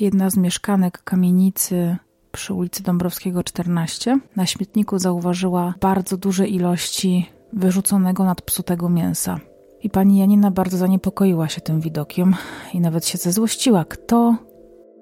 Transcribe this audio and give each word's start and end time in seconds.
Jedna 0.00 0.30
z 0.30 0.36
mieszkanek 0.36 1.02
kamienicy 1.02 1.96
przy 2.32 2.54
ulicy 2.54 2.82
Dąbrowskiego 2.82 3.44
14 3.44 4.18
na 4.36 4.46
śmietniku 4.46 4.98
zauważyła 4.98 5.74
bardzo 5.80 6.16
duże 6.16 6.46
ilości 6.48 7.26
wyrzuconego 7.52 8.24
nadpsutego 8.24 8.88
mięsa. 8.88 9.40
I 9.82 9.90
pani 9.90 10.18
Janina 10.18 10.50
bardzo 10.50 10.76
zaniepokoiła 10.76 11.48
się 11.48 11.60
tym 11.60 11.80
widokiem 11.80 12.34
i 12.72 12.80
nawet 12.80 13.06
się 13.06 13.18
zezłościła. 13.18 13.84
Kto 13.84 14.36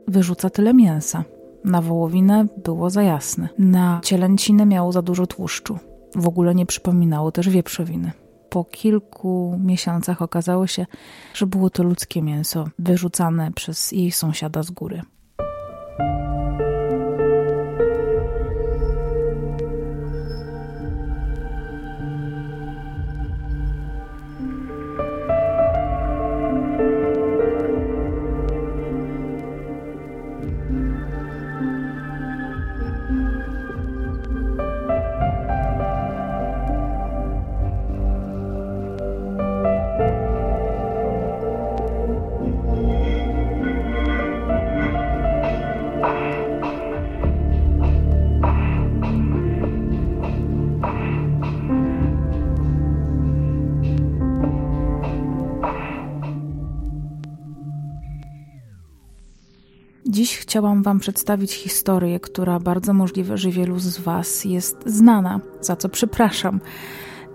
wyrzuca 0.09 0.51
tyle 0.51 0.75
mięsa? 0.75 1.25
Na 1.65 1.83
wołowinę 1.83 2.47
było 2.65 2.91
za 2.91 3.03
jasne. 3.03 3.49
Na 3.59 4.01
cielęcinę 4.05 4.67
miało 4.67 4.93
za 4.93 5.03
dużo 5.03 5.27
tłuszczu. 5.27 5.79
W 6.15 6.29
ogóle 6.29 6.55
nie 6.55 6.67
przypominało 6.67 7.33
też 7.33 7.49
wieprzowiny. 7.49 8.13
Po 8.53 8.65
kilku 8.65 9.59
miesiącach 9.65 10.23
okazało 10.23 10.67
się, 10.67 10.87
że 11.35 11.47
było 11.47 11.71
to 11.71 11.83
ludzkie 11.83 12.23
mięso 12.23 12.65
wyrzucane 12.79 13.53
przez 13.53 13.93
jej 13.93 14.13
sąsiada 14.13 14.63
z 14.63 14.71
góry. 14.71 15.03
Chciałam 60.53 60.83
Wam 60.83 60.99
przedstawić 60.99 61.53
historię, 61.53 62.21
która 62.21 62.61
bardzo 62.61 62.93
możliwe, 62.93 63.39
że 63.39 63.51
wielu 63.51 63.79
z 63.79 63.99
Was 63.99 64.45
jest 64.45 64.77
znana, 64.87 65.41
za 65.61 65.77
co 65.77 65.89
przepraszam, 65.89 66.61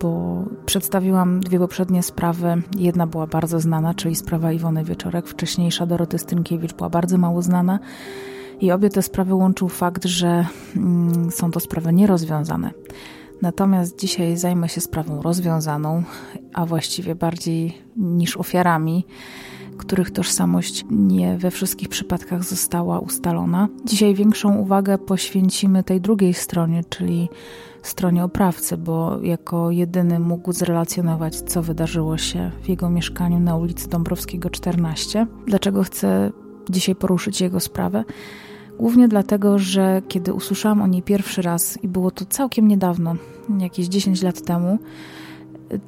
bo 0.01 0.43
przedstawiłam 0.65 1.39
dwie 1.39 1.59
poprzednie 1.59 2.03
sprawy. 2.03 2.61
Jedna 2.77 3.07
była 3.07 3.27
bardzo 3.27 3.59
znana, 3.59 3.93
czyli 3.93 4.15
sprawa 4.15 4.51
Iwony 4.51 4.83
Wieczorek, 4.83 5.27
wcześniejsza 5.27 5.85
Doroty 5.85 6.19
Stynkiewicz 6.19 6.73
była 6.73 6.89
bardzo 6.89 7.17
mało 7.17 7.41
znana. 7.41 7.79
I 8.59 8.71
obie 8.71 8.89
te 8.89 9.01
sprawy 9.01 9.33
łączył 9.33 9.69
fakt, 9.69 10.05
że 10.05 10.45
mm, 10.75 11.31
są 11.31 11.51
to 11.51 11.59
sprawy 11.59 11.93
nierozwiązane. 11.93 12.71
Natomiast 13.41 13.99
dzisiaj 13.99 14.37
zajmę 14.37 14.69
się 14.69 14.81
sprawą 14.81 15.21
rozwiązaną, 15.21 16.03
a 16.53 16.65
właściwie 16.65 17.15
bardziej 17.15 17.77
niż 17.95 18.37
ofiarami 18.37 19.05
których 19.77 20.11
tożsamość 20.11 20.85
nie 20.91 21.37
we 21.37 21.51
wszystkich 21.51 21.89
przypadkach 21.89 22.43
została 22.43 22.99
ustalona. 22.99 23.67
Dzisiaj 23.85 24.15
większą 24.15 24.55
uwagę 24.55 24.97
poświęcimy 24.97 25.83
tej 25.83 26.01
drugiej 26.01 26.33
stronie, 26.33 26.83
czyli 26.89 27.29
stronie 27.81 28.23
oprawcy, 28.23 28.77
bo 28.77 29.19
jako 29.21 29.71
jedyny 29.71 30.19
mógł 30.19 30.53
zrelacjonować, 30.53 31.35
co 31.35 31.61
wydarzyło 31.61 32.17
się 32.17 32.51
w 32.63 32.69
jego 32.69 32.89
mieszkaniu 32.89 33.39
na 33.39 33.55
ulicy 33.55 33.89
Dąbrowskiego 33.89 34.49
14. 34.49 35.27
Dlaczego 35.45 35.83
chcę 35.83 36.31
dzisiaj 36.69 36.95
poruszyć 36.95 37.41
jego 37.41 37.59
sprawę? 37.59 38.03
Głównie 38.79 39.07
dlatego, 39.07 39.59
że 39.59 40.01
kiedy 40.07 40.33
usłyszałam 40.33 40.81
o 40.81 40.87
niej 40.87 41.03
pierwszy 41.03 41.41
raz, 41.41 41.83
i 41.83 41.87
było 41.87 42.11
to 42.11 42.25
całkiem 42.25 42.67
niedawno, 42.67 43.15
jakieś 43.59 43.87
10 43.87 44.21
lat 44.21 44.41
temu, 44.41 44.79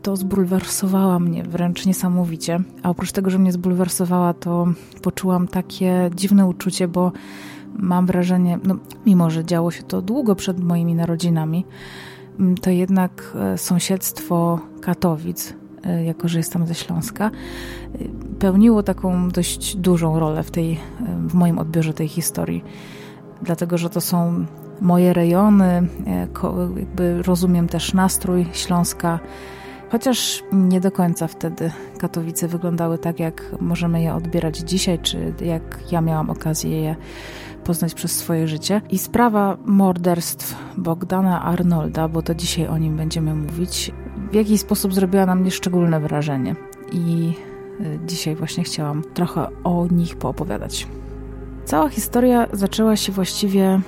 to 0.01 0.15
zbulwersowała 0.15 1.19
mnie 1.19 1.43
wręcz 1.43 1.85
niesamowicie. 1.85 2.59
A 2.83 2.89
oprócz 2.89 3.11
tego, 3.11 3.29
że 3.29 3.39
mnie 3.39 3.51
zbulwersowała, 3.51 4.33
to 4.33 4.67
poczułam 5.01 5.47
takie 5.47 6.09
dziwne 6.15 6.45
uczucie, 6.45 6.87
bo 6.87 7.11
mam 7.75 8.05
wrażenie, 8.05 8.59
no, 8.63 8.75
mimo 9.05 9.29
że 9.29 9.45
działo 9.45 9.71
się 9.71 9.83
to 9.83 10.01
długo 10.01 10.35
przed 10.35 10.63
moimi 10.63 10.95
narodzinami, 10.95 11.65
mm, 12.39 12.57
to 12.57 12.69
jednak 12.69 13.33
e, 13.35 13.57
sąsiedztwo 13.57 14.59
Katowic, 14.81 15.53
e, 15.83 16.03
jako 16.05 16.27
że 16.27 16.37
jestem 16.37 16.67
ze 16.67 16.75
Śląska, 16.75 17.25
e, 17.27 17.97
pełniło 18.39 18.83
taką 18.83 19.29
dość 19.29 19.75
dużą 19.75 20.19
rolę 20.19 20.43
w, 20.43 20.51
tej, 20.51 20.79
w 21.27 21.33
moim 21.33 21.59
odbiorze 21.59 21.93
tej 21.93 22.07
historii. 22.07 22.63
Dlatego, 23.41 23.77
że 23.77 23.89
to 23.89 24.01
są 24.01 24.45
moje 24.81 25.13
rejony, 25.13 25.87
jakby 26.75 27.23
rozumiem 27.23 27.67
też 27.67 27.93
nastrój 27.93 28.45
Śląska, 28.53 29.19
Chociaż 29.91 30.43
nie 30.51 30.81
do 30.81 30.91
końca 30.91 31.27
wtedy 31.27 31.71
Katowice 31.97 32.47
wyglądały 32.47 32.97
tak, 32.97 33.19
jak 33.19 33.55
możemy 33.59 34.01
je 34.01 34.13
odbierać 34.13 34.57
dzisiaj, 34.57 34.99
czy 34.99 35.33
jak 35.41 35.91
ja 35.91 36.01
miałam 36.01 36.29
okazję 36.29 36.81
je 36.81 36.95
poznać 37.63 37.93
przez 37.93 38.11
swoje 38.11 38.47
życie. 38.47 38.81
I 38.89 38.97
sprawa 38.97 39.57
morderstw 39.65 40.55
Bogdana 40.77 41.41
Arnolda, 41.41 42.07
bo 42.07 42.21
to 42.21 42.35
dzisiaj 42.35 42.67
o 42.67 42.77
nim 42.77 42.97
będziemy 42.97 43.35
mówić, 43.35 43.91
w 44.31 44.35
jakiś 44.35 44.61
sposób 44.61 44.93
zrobiła 44.93 45.25
na 45.25 45.35
mnie 45.35 45.51
szczególne 45.51 45.99
wrażenie. 45.99 46.55
I 46.91 47.33
y, 47.81 47.99
dzisiaj 48.07 48.35
właśnie 48.35 48.63
chciałam 48.63 49.03
trochę 49.13 49.47
o 49.63 49.87
nich 49.91 50.15
poopowiadać. 50.15 50.87
Cała 51.65 51.89
historia 51.89 52.47
zaczęła 52.53 52.95
się 52.95 53.11
właściwie 53.11 53.81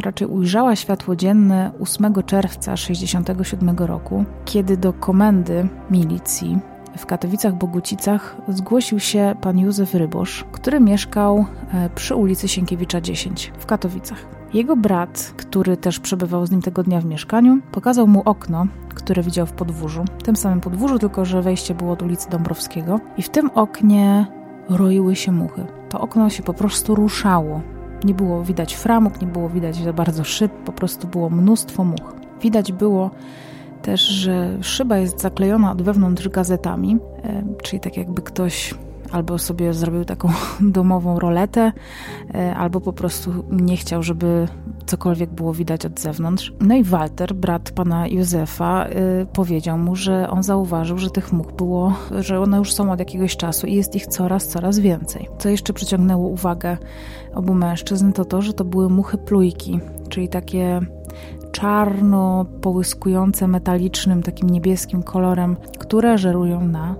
raczej 0.00 0.28
ujrzała 0.28 0.76
światło 0.76 1.16
dzienne 1.16 1.72
8 1.80 2.14
czerwca 2.26 2.74
1967 2.74 3.76
roku, 3.78 4.24
kiedy 4.44 4.76
do 4.76 4.92
komendy 4.92 5.68
milicji 5.90 6.58
w 6.96 7.06
Katowicach-Bogucicach 7.06 8.36
zgłosił 8.48 9.00
się 9.00 9.34
pan 9.40 9.58
Józef 9.58 9.94
Rybosz, 9.94 10.44
który 10.52 10.80
mieszkał 10.80 11.44
e, 11.72 11.90
przy 11.94 12.14
ulicy 12.14 12.48
Sienkiewicza 12.48 13.00
10 13.00 13.52
w 13.58 13.66
Katowicach. 13.66 14.26
Jego 14.54 14.76
brat, 14.76 15.34
który 15.36 15.76
też 15.76 16.00
przebywał 16.00 16.46
z 16.46 16.50
nim 16.50 16.62
tego 16.62 16.82
dnia 16.82 17.00
w 17.00 17.04
mieszkaniu, 17.04 17.58
pokazał 17.72 18.06
mu 18.06 18.22
okno, 18.24 18.66
które 18.94 19.22
widział 19.22 19.46
w 19.46 19.52
podwórzu. 19.52 20.04
Tym 20.24 20.36
samym 20.36 20.60
podwórzu, 20.60 20.98
tylko 20.98 21.24
że 21.24 21.42
wejście 21.42 21.74
było 21.74 21.92
od 21.92 22.02
ulicy 22.02 22.30
Dąbrowskiego. 22.30 23.00
I 23.16 23.22
w 23.22 23.28
tym 23.28 23.50
oknie 23.54 24.26
roiły 24.68 25.16
się 25.16 25.32
muchy. 25.32 25.66
To 25.88 26.00
okno 26.00 26.30
się 26.30 26.42
po 26.42 26.54
prostu 26.54 26.94
ruszało. 26.94 27.60
Nie 28.04 28.14
było 28.14 28.44
widać 28.44 28.74
framug, 28.74 29.20
nie 29.20 29.26
było 29.26 29.48
widać 29.48 29.76
za 29.76 29.92
bardzo 29.92 30.24
szyb, 30.24 30.52
po 30.52 30.72
prostu 30.72 31.08
było 31.08 31.30
mnóstwo 31.30 31.84
much. 31.84 32.14
Widać 32.42 32.72
było 32.72 33.10
też, 33.82 34.00
że 34.00 34.58
szyba 34.62 34.98
jest 34.98 35.20
zaklejona 35.20 35.72
od 35.72 35.82
wewnątrz 35.82 36.28
gazetami, 36.28 36.98
e, 37.24 37.42
czyli 37.62 37.80
tak 37.80 37.96
jakby 37.96 38.22
ktoś 38.22 38.74
albo 39.12 39.38
sobie 39.38 39.74
zrobił 39.74 40.04
taką 40.04 40.28
domową 40.60 41.18
roletę, 41.18 41.72
e, 42.34 42.54
albo 42.56 42.80
po 42.80 42.92
prostu 42.92 43.30
nie 43.50 43.76
chciał, 43.76 44.02
żeby 44.02 44.48
cokolwiek 44.86 45.30
było 45.30 45.54
widać 45.54 45.86
od 45.86 46.00
zewnątrz. 46.00 46.52
No 46.60 46.74
i 46.74 46.84
Walter, 46.84 47.34
brat 47.34 47.70
pana 47.70 48.08
Józefa, 48.08 48.84
e, 48.84 49.26
powiedział 49.26 49.78
mu, 49.78 49.96
że 49.96 50.30
on 50.30 50.42
zauważył, 50.42 50.98
że 50.98 51.10
tych 51.10 51.32
much 51.32 51.52
było, 51.52 51.94
że 52.18 52.40
one 52.40 52.58
już 52.58 52.74
są 52.74 52.92
od 52.92 52.98
jakiegoś 52.98 53.36
czasu 53.36 53.66
i 53.66 53.74
jest 53.74 53.96
ich 53.96 54.06
coraz, 54.06 54.48
coraz 54.48 54.78
więcej. 54.78 55.28
Co 55.38 55.48
jeszcze 55.48 55.72
przyciągnęło 55.72 56.28
uwagę 56.28 56.76
obu 57.34 57.54
mężczyzn, 57.54 58.12
to 58.12 58.24
to, 58.24 58.42
że 58.42 58.52
to 58.52 58.64
były 58.64 58.88
muchy 58.88 59.18
plujki, 59.18 59.80
czyli 60.08 60.28
takie 60.28 60.80
czarno 61.52 62.44
połyskujące 62.60 63.48
metalicznym, 63.48 64.22
takim 64.22 64.50
niebieskim 64.50 65.02
kolorem, 65.02 65.56
które 65.78 66.18
żerują 66.18 66.60
na 66.66 66.94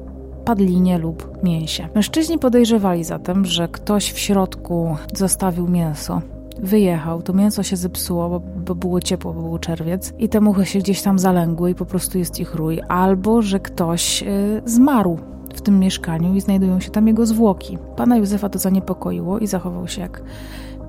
padlinie 0.45 0.99
lub 0.99 1.43
mięsie. 1.43 1.89
Mężczyźni 1.95 2.39
podejrzewali 2.39 3.05
zatem, 3.05 3.45
że 3.45 3.69
ktoś 3.69 4.13
w 4.13 4.19
środku 4.19 4.97
zostawił 5.15 5.69
mięso. 5.69 6.23
Wyjechał, 6.63 7.23
to 7.23 7.33
mięso 7.33 7.63
się 7.63 7.77
zepsuło, 7.77 8.29
bo, 8.29 8.41
bo 8.41 8.75
było 8.75 9.01
ciepło, 9.01 9.33
bo 9.33 9.43
był 9.43 9.59
czerwiec 9.59 10.13
i 10.19 10.29
te 10.29 10.41
muchy 10.41 10.67
się 10.67 10.79
gdzieś 10.79 11.03
tam 11.03 11.19
zalęgły 11.19 11.71
i 11.71 11.75
po 11.75 11.87
prostu 11.87 12.19
jest 12.19 12.41
ich 12.41 12.55
rój. 12.55 12.81
Albo, 12.89 13.43
że 13.43 13.61
ktoś 13.61 14.23
yy, 14.23 14.63
zmarł 14.65 15.19
w 15.55 15.61
tym 15.61 15.79
mieszkaniu 15.79 16.35
i 16.35 16.41
znajdują 16.41 16.81
się 16.81 16.91
tam 16.91 17.09
jego 17.09 17.27
zwłoki. 17.27 17.79
Pana 17.97 18.17
Józefa 18.17 18.49
to 18.49 18.59
zaniepokoiło 18.59 19.39
i 19.39 19.47
zachował 19.47 19.89
się 19.89 20.01
jak 20.01 20.23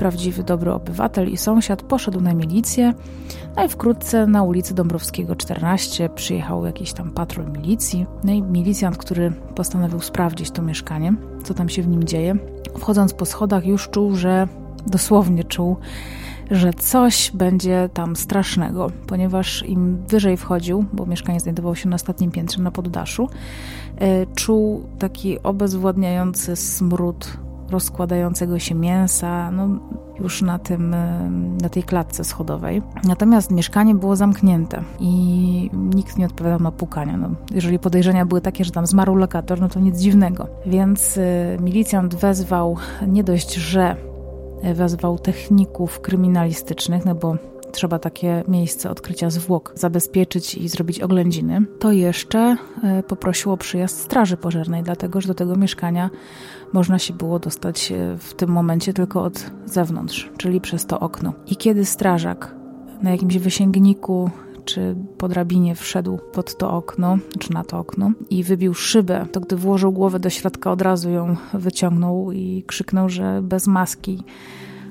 prawdziwy, 0.01 0.43
dobry 0.43 0.73
obywatel 0.73 1.29
i 1.29 1.37
sąsiad 1.37 1.83
poszedł 1.83 2.21
na 2.21 2.33
milicję, 2.33 2.93
no 3.55 3.65
i 3.65 3.69
wkrótce 3.69 4.27
na 4.27 4.43
ulicy 4.43 4.73
Dąbrowskiego 4.73 5.35
14 5.35 6.09
przyjechał 6.09 6.65
jakiś 6.65 6.93
tam 6.93 7.11
patrol 7.11 7.51
milicji, 7.51 8.05
no 8.23 8.31
i 8.31 8.41
milicjant, 8.41 8.97
który 8.97 9.31
postanowił 9.55 9.99
sprawdzić 9.99 10.51
to 10.51 10.61
mieszkanie, 10.61 11.13
co 11.43 11.53
tam 11.53 11.69
się 11.69 11.81
w 11.81 11.87
nim 11.87 12.03
dzieje. 12.03 12.35
Wchodząc 12.79 13.13
po 13.13 13.25
schodach 13.25 13.65
już 13.65 13.89
czuł, 13.89 14.15
że 14.15 14.47
dosłownie 14.87 15.43
czuł, 15.43 15.77
że 16.51 16.73
coś 16.73 17.31
będzie 17.33 17.89
tam 17.93 18.15
strasznego, 18.15 18.91
ponieważ 19.07 19.63
im 19.65 19.97
wyżej 20.07 20.37
wchodził, 20.37 20.85
bo 20.93 21.05
mieszkanie 21.05 21.39
znajdowało 21.39 21.75
się 21.75 21.89
na 21.89 21.95
ostatnim 21.95 22.31
piętrze, 22.31 22.61
na 22.61 22.71
poddaszu, 22.71 23.29
e, 23.97 24.25
czuł 24.35 24.83
taki 24.99 25.43
obezwładniający 25.43 26.55
smród 26.55 27.37
rozkładającego 27.71 28.59
się 28.59 28.75
mięsa, 28.75 29.51
no 29.51 29.67
już 30.19 30.41
na, 30.41 30.59
tym, 30.59 30.95
na 31.61 31.69
tej 31.69 31.83
klatce 31.83 32.23
schodowej. 32.23 32.81
Natomiast 33.03 33.51
mieszkanie 33.51 33.95
było 33.95 34.15
zamknięte 34.15 34.83
i 34.99 35.69
nikt 35.73 36.17
nie 36.17 36.25
odpowiadał 36.25 36.59
na 36.59 36.71
pukania. 36.71 37.17
No, 37.17 37.29
jeżeli 37.51 37.79
podejrzenia 37.79 38.25
były 38.25 38.41
takie, 38.41 38.65
że 38.65 38.71
tam 38.71 38.87
zmarł 38.87 39.15
lokator, 39.15 39.61
no 39.61 39.69
to 39.69 39.79
nic 39.79 39.99
dziwnego. 39.99 40.47
Więc 40.65 41.17
y, 41.17 41.57
milicjant 41.61 42.15
wezwał 42.15 42.77
nie 43.07 43.23
dość, 43.23 43.53
że 43.53 43.95
wezwał 44.73 45.19
techników 45.19 46.01
kryminalistycznych, 46.01 47.05
no 47.05 47.15
bo 47.15 47.35
trzeba 47.71 47.99
takie 47.99 48.43
miejsce 48.47 48.89
odkrycia 48.89 49.29
zwłok 49.29 49.71
zabezpieczyć 49.75 50.55
i 50.55 50.69
zrobić 50.69 50.99
oględziny, 50.99 51.65
to 51.79 51.91
jeszcze 51.91 52.57
e, 52.83 53.03
poprosiło 53.03 53.57
przyjazd 53.57 53.99
straży 53.99 54.37
pożarnej, 54.37 54.83
dlatego 54.83 55.21
że 55.21 55.27
do 55.27 55.33
tego 55.33 55.55
mieszkania 55.55 56.09
można 56.73 56.99
się 56.99 57.13
było 57.13 57.39
dostać 57.39 57.91
e, 57.91 58.17
w 58.17 58.33
tym 58.33 58.49
momencie 58.49 58.93
tylko 58.93 59.23
od 59.23 59.51
zewnątrz, 59.65 60.29
czyli 60.37 60.61
przez 60.61 60.85
to 60.85 60.99
okno. 60.99 61.33
I 61.47 61.55
kiedy 61.55 61.85
strażak 61.85 62.55
na 63.01 63.11
jakimś 63.11 63.37
wysięgniku 63.37 64.29
czy 64.65 64.95
po 65.17 65.27
drabinie 65.27 65.75
wszedł 65.75 66.19
pod 66.33 66.57
to 66.57 66.71
okno, 66.71 67.17
czy 67.39 67.53
na 67.53 67.63
to 67.63 67.79
okno 67.79 68.11
i 68.29 68.43
wybił 68.43 68.73
szybę, 68.73 69.25
to 69.31 69.39
gdy 69.39 69.55
włożył 69.55 69.91
głowę 69.91 70.19
do 70.19 70.29
środka, 70.29 70.71
od 70.71 70.81
razu 70.81 71.09
ją 71.09 71.35
wyciągnął 71.53 72.31
i 72.31 72.63
krzyknął, 72.67 73.09
że 73.09 73.41
bez 73.43 73.67
maski 73.67 74.23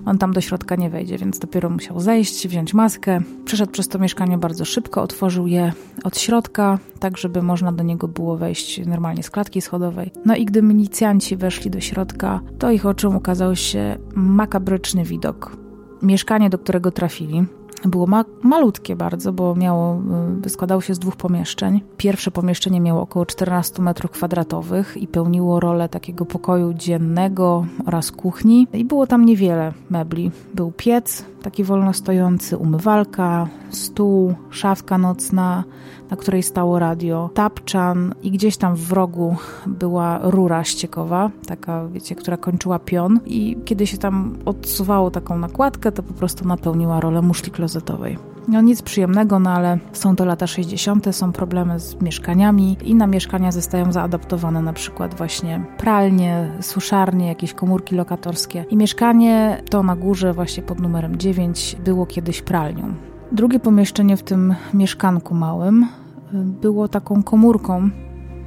on 0.06 0.18
tam 0.18 0.32
do 0.32 0.40
środka 0.40 0.76
nie 0.76 0.90
wejdzie, 0.90 1.18
więc 1.18 1.38
dopiero 1.38 1.70
musiał 1.70 2.00
zejść, 2.00 2.48
wziąć 2.48 2.74
maskę. 2.74 3.20
Przeszedł 3.44 3.72
przez 3.72 3.88
to 3.88 3.98
mieszkanie 3.98 4.38
bardzo 4.38 4.64
szybko, 4.64 5.02
otworzył 5.02 5.46
je 5.46 5.72
od 6.04 6.18
środka, 6.18 6.78
tak 7.00 7.18
żeby 7.18 7.42
można 7.42 7.72
do 7.72 7.84
niego 7.84 8.08
było 8.08 8.36
wejść 8.36 8.86
normalnie 8.86 9.22
z 9.22 9.30
klatki 9.30 9.60
schodowej. 9.60 10.10
No 10.24 10.36
i 10.36 10.44
gdy 10.44 10.62
milicjanci 10.62 11.36
weszli 11.36 11.70
do 11.70 11.80
środka, 11.80 12.40
to 12.58 12.70
ich 12.70 12.86
oczom 12.86 13.16
ukazał 13.16 13.56
się 13.56 13.96
makabryczny 14.14 15.04
widok. 15.04 15.56
Mieszkanie, 16.02 16.50
do 16.50 16.58
którego 16.58 16.90
trafili, 16.90 17.44
było 17.84 18.06
ma 18.06 18.24
malutkie 18.42 18.96
bardzo, 18.96 19.32
bo 19.32 19.54
miało, 19.54 20.02
y, 20.46 20.50
składało 20.50 20.80
się 20.80 20.94
z 20.94 20.98
dwóch 20.98 21.16
pomieszczeń. 21.16 21.80
Pierwsze 21.96 22.30
pomieszczenie 22.30 22.80
miało 22.80 23.02
około 23.02 23.26
14 23.26 23.82
metrów 23.82 24.10
kwadratowych 24.10 24.96
i 24.96 25.06
pełniło 25.06 25.60
rolę 25.60 25.88
takiego 25.88 26.26
pokoju 26.26 26.74
dziennego 26.74 27.66
oraz 27.86 28.12
kuchni. 28.12 28.66
I 28.72 28.84
było 28.84 29.06
tam 29.06 29.24
niewiele 29.24 29.72
mebli. 29.90 30.30
Był 30.54 30.72
piec, 30.76 31.24
taki 31.42 31.64
wolno 31.64 31.92
stojący, 31.92 32.56
umywalka, 32.56 33.48
stół, 33.70 34.34
szafka 34.50 34.98
nocna, 34.98 35.64
na 36.10 36.16
której 36.16 36.42
stało 36.42 36.78
radio, 36.78 37.30
tapczan 37.34 38.14
i 38.22 38.30
gdzieś 38.30 38.56
tam 38.56 38.76
w 38.76 38.92
rogu 38.92 39.36
była 39.66 40.18
rura 40.22 40.64
ściekowa, 40.64 41.30
taka, 41.46 41.86
wiecie, 41.86 42.14
która 42.14 42.36
kończyła 42.36 42.78
pion 42.78 43.20
i 43.26 43.56
kiedy 43.64 43.86
się 43.86 43.98
tam 43.98 44.36
odsuwało 44.44 45.10
taką 45.10 45.38
nakładkę, 45.38 45.92
to 45.92 46.02
po 46.02 46.14
prostu 46.14 46.48
napełniła 46.48 47.00
rolę 47.00 47.22
muszli 47.22 47.52
klozetowej. 47.52 48.29
No 48.50 48.60
nic 48.60 48.82
przyjemnego, 48.82 49.38
no 49.38 49.50
ale 49.50 49.78
są 49.92 50.16
to 50.16 50.24
lata 50.24 50.46
60., 50.46 51.16
są 51.16 51.32
problemy 51.32 51.80
z 51.80 52.00
mieszkaniami 52.00 52.76
i 52.84 52.94
na 52.94 53.06
mieszkania 53.06 53.52
zostają 53.52 53.92
zaadaptowane 53.92 54.62
na 54.62 54.72
przykład 54.72 55.14
właśnie 55.14 55.64
pralnie, 55.78 56.52
suszarnie, 56.60 57.28
jakieś 57.28 57.54
komórki 57.54 57.94
lokatorskie. 57.94 58.64
I 58.70 58.76
mieszkanie 58.76 59.62
to 59.70 59.82
na 59.82 59.96
górze 59.96 60.32
właśnie 60.32 60.62
pod 60.62 60.80
numerem 60.80 61.16
9 61.16 61.76
było 61.84 62.06
kiedyś 62.06 62.42
pralnią. 62.42 62.94
Drugie 63.32 63.60
pomieszczenie 63.60 64.16
w 64.16 64.22
tym 64.22 64.54
mieszkanku 64.74 65.34
małym 65.34 65.86
było 66.32 66.88
taką 66.88 67.22
komórką 67.22 67.90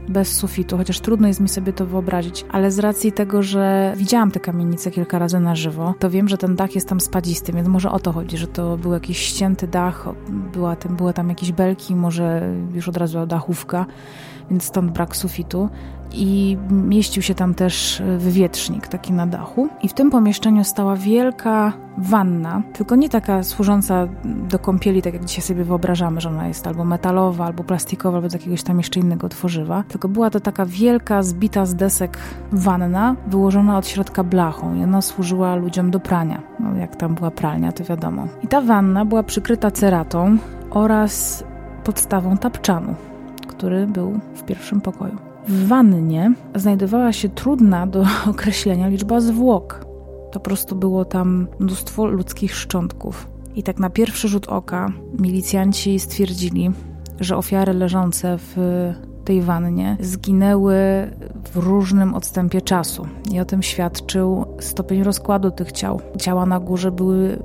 bez 0.10 0.36
sufitu, 0.36 0.78
chociaż 0.78 1.00
trudno 1.00 1.28
jest 1.28 1.40
mi 1.40 1.50
sobie 1.50 1.74
to 1.74 1.86
wyobrazić, 1.86 2.46
ale 2.52 2.72
z 2.72 2.80
racji 2.80 3.12
tego, 3.12 3.44
że 3.44 3.94
widziałam 3.98 4.32
te 4.32 4.40
kamienice 4.40 4.92
kilka 4.92 5.20
razy 5.20 5.40
na 5.40 5.56
żywo, 5.56 5.94
to 6.00 6.10
wiem, 6.10 6.30
że 6.30 6.38
ten 6.38 6.56
dach 6.56 6.76
jest 6.76 6.90
tam 6.90 7.00
spadzisty, 7.00 7.54
więc 7.54 7.68
może 7.68 7.92
o 7.92 8.00
to 8.00 8.12
chodzi, 8.12 8.38
że 8.38 8.48
to 8.48 8.78
był 8.78 8.94
jakiś 8.94 9.18
ścięty 9.18 9.68
dach, 9.68 10.08
była 10.54 10.76
tam, 10.76 10.96
były 10.96 11.14
tam 11.14 11.30
jakieś 11.30 11.52
belki, 11.52 11.96
może 11.96 12.54
już 12.74 12.90
od 12.90 12.98
razu 12.98 13.26
dachówka, 13.26 13.86
więc 14.52 14.64
stąd 14.64 14.92
brak 14.92 15.16
sufitu 15.16 15.70
i 16.14 16.58
mieścił 16.70 17.24
się 17.24 17.36
tam 17.36 17.54
też 17.54 18.02
wywietrznik 18.18 18.88
taki 18.88 19.14
na 19.14 19.28
dachu. 19.28 19.70
I 19.82 19.88
w 19.88 19.94
tym 19.94 20.12
pomieszczeniu 20.12 20.64
stała 20.64 20.96
wielka 20.96 21.74
wanna, 21.98 22.62
tylko 22.74 22.96
nie 22.96 23.10
taka 23.10 23.44
służąca 23.44 24.08
do 24.24 24.60
kąpieli, 24.60 25.02
tak 25.02 25.14
jak 25.14 25.26
dzisiaj 25.26 25.42
sobie 25.42 25.64
wyobrażamy, 25.64 26.22
że 26.22 26.30
ona 26.30 26.48
jest 26.48 26.68
albo 26.68 26.86
metalowa, 26.86 27.46
albo 27.46 27.64
plastikowa, 27.64 28.18
albo 28.18 28.30
z 28.30 28.34
jakiegoś 28.34 28.64
tam 28.64 28.78
jeszcze 28.78 29.00
innego 29.00 29.30
tworzywa, 29.30 29.84
tylko 29.88 30.08
była 30.08 30.30
to 30.30 30.40
taka 30.40 30.66
wielka, 30.66 31.24
zbita 31.24 31.66
z 31.66 31.76
desek 31.76 32.18
wanna, 32.52 33.16
wyłożona 33.28 33.78
od 33.78 33.88
środka 33.88 34.24
blachą 34.24 34.76
i 34.76 34.84
ona 34.84 35.02
służyła 35.02 35.56
ludziom 35.56 35.92
do 35.92 36.00
prania. 36.00 36.42
No, 36.60 36.76
jak 36.76 36.96
tam 36.96 37.16
była 37.16 37.32
pralnia, 37.32 37.72
to 37.72 37.84
wiadomo. 37.84 38.28
I 38.44 38.48
ta 38.48 38.62
wanna 38.62 39.06
była 39.06 39.24
przykryta 39.24 39.72
ceratą 39.72 40.38
oraz 40.70 41.44
podstawą 41.84 42.38
tapczanu, 42.38 42.96
który 43.48 43.88
był 43.88 44.20
w 44.36 44.44
pierwszym 44.44 44.82
pokoju. 44.82 45.33
W 45.48 45.68
wannie 45.68 46.34
znajdowała 46.56 47.14
się 47.14 47.30
trudna 47.30 47.88
do 47.88 48.06
określenia 48.32 48.88
liczba 48.88 49.22
zwłok. 49.22 49.86
To 50.32 50.40
po 50.40 50.40
prostu 50.40 50.76
było 50.76 51.06
tam 51.06 51.48
mnóstwo 51.60 52.06
ludzkich 52.06 52.56
szczątków. 52.56 53.28
I 53.56 53.64
tak 53.64 53.80
na 53.80 53.90
pierwszy 53.90 54.28
rzut 54.28 54.48
oka 54.48 54.92
milicjanci 55.20 56.00
stwierdzili, 56.00 56.72
że 57.20 57.38
ofiary 57.38 57.74
leżące 57.74 58.38
w 58.38 58.58
tej 59.26 59.42
wannie 59.42 59.98
zginęły 60.00 60.76
w 61.54 61.58
różnym 61.58 62.16
odstępie 62.16 62.62
czasu. 62.62 63.08
I 63.32 63.40
o 63.40 63.46
tym 63.46 63.64
świadczył 63.64 64.46
stopień 64.60 65.04
rozkładu 65.04 65.52
tych 65.52 65.72
ciał. 65.72 66.02
Ciała 66.18 66.46
na 66.46 66.60
górze 66.60 66.92
były 66.92 67.44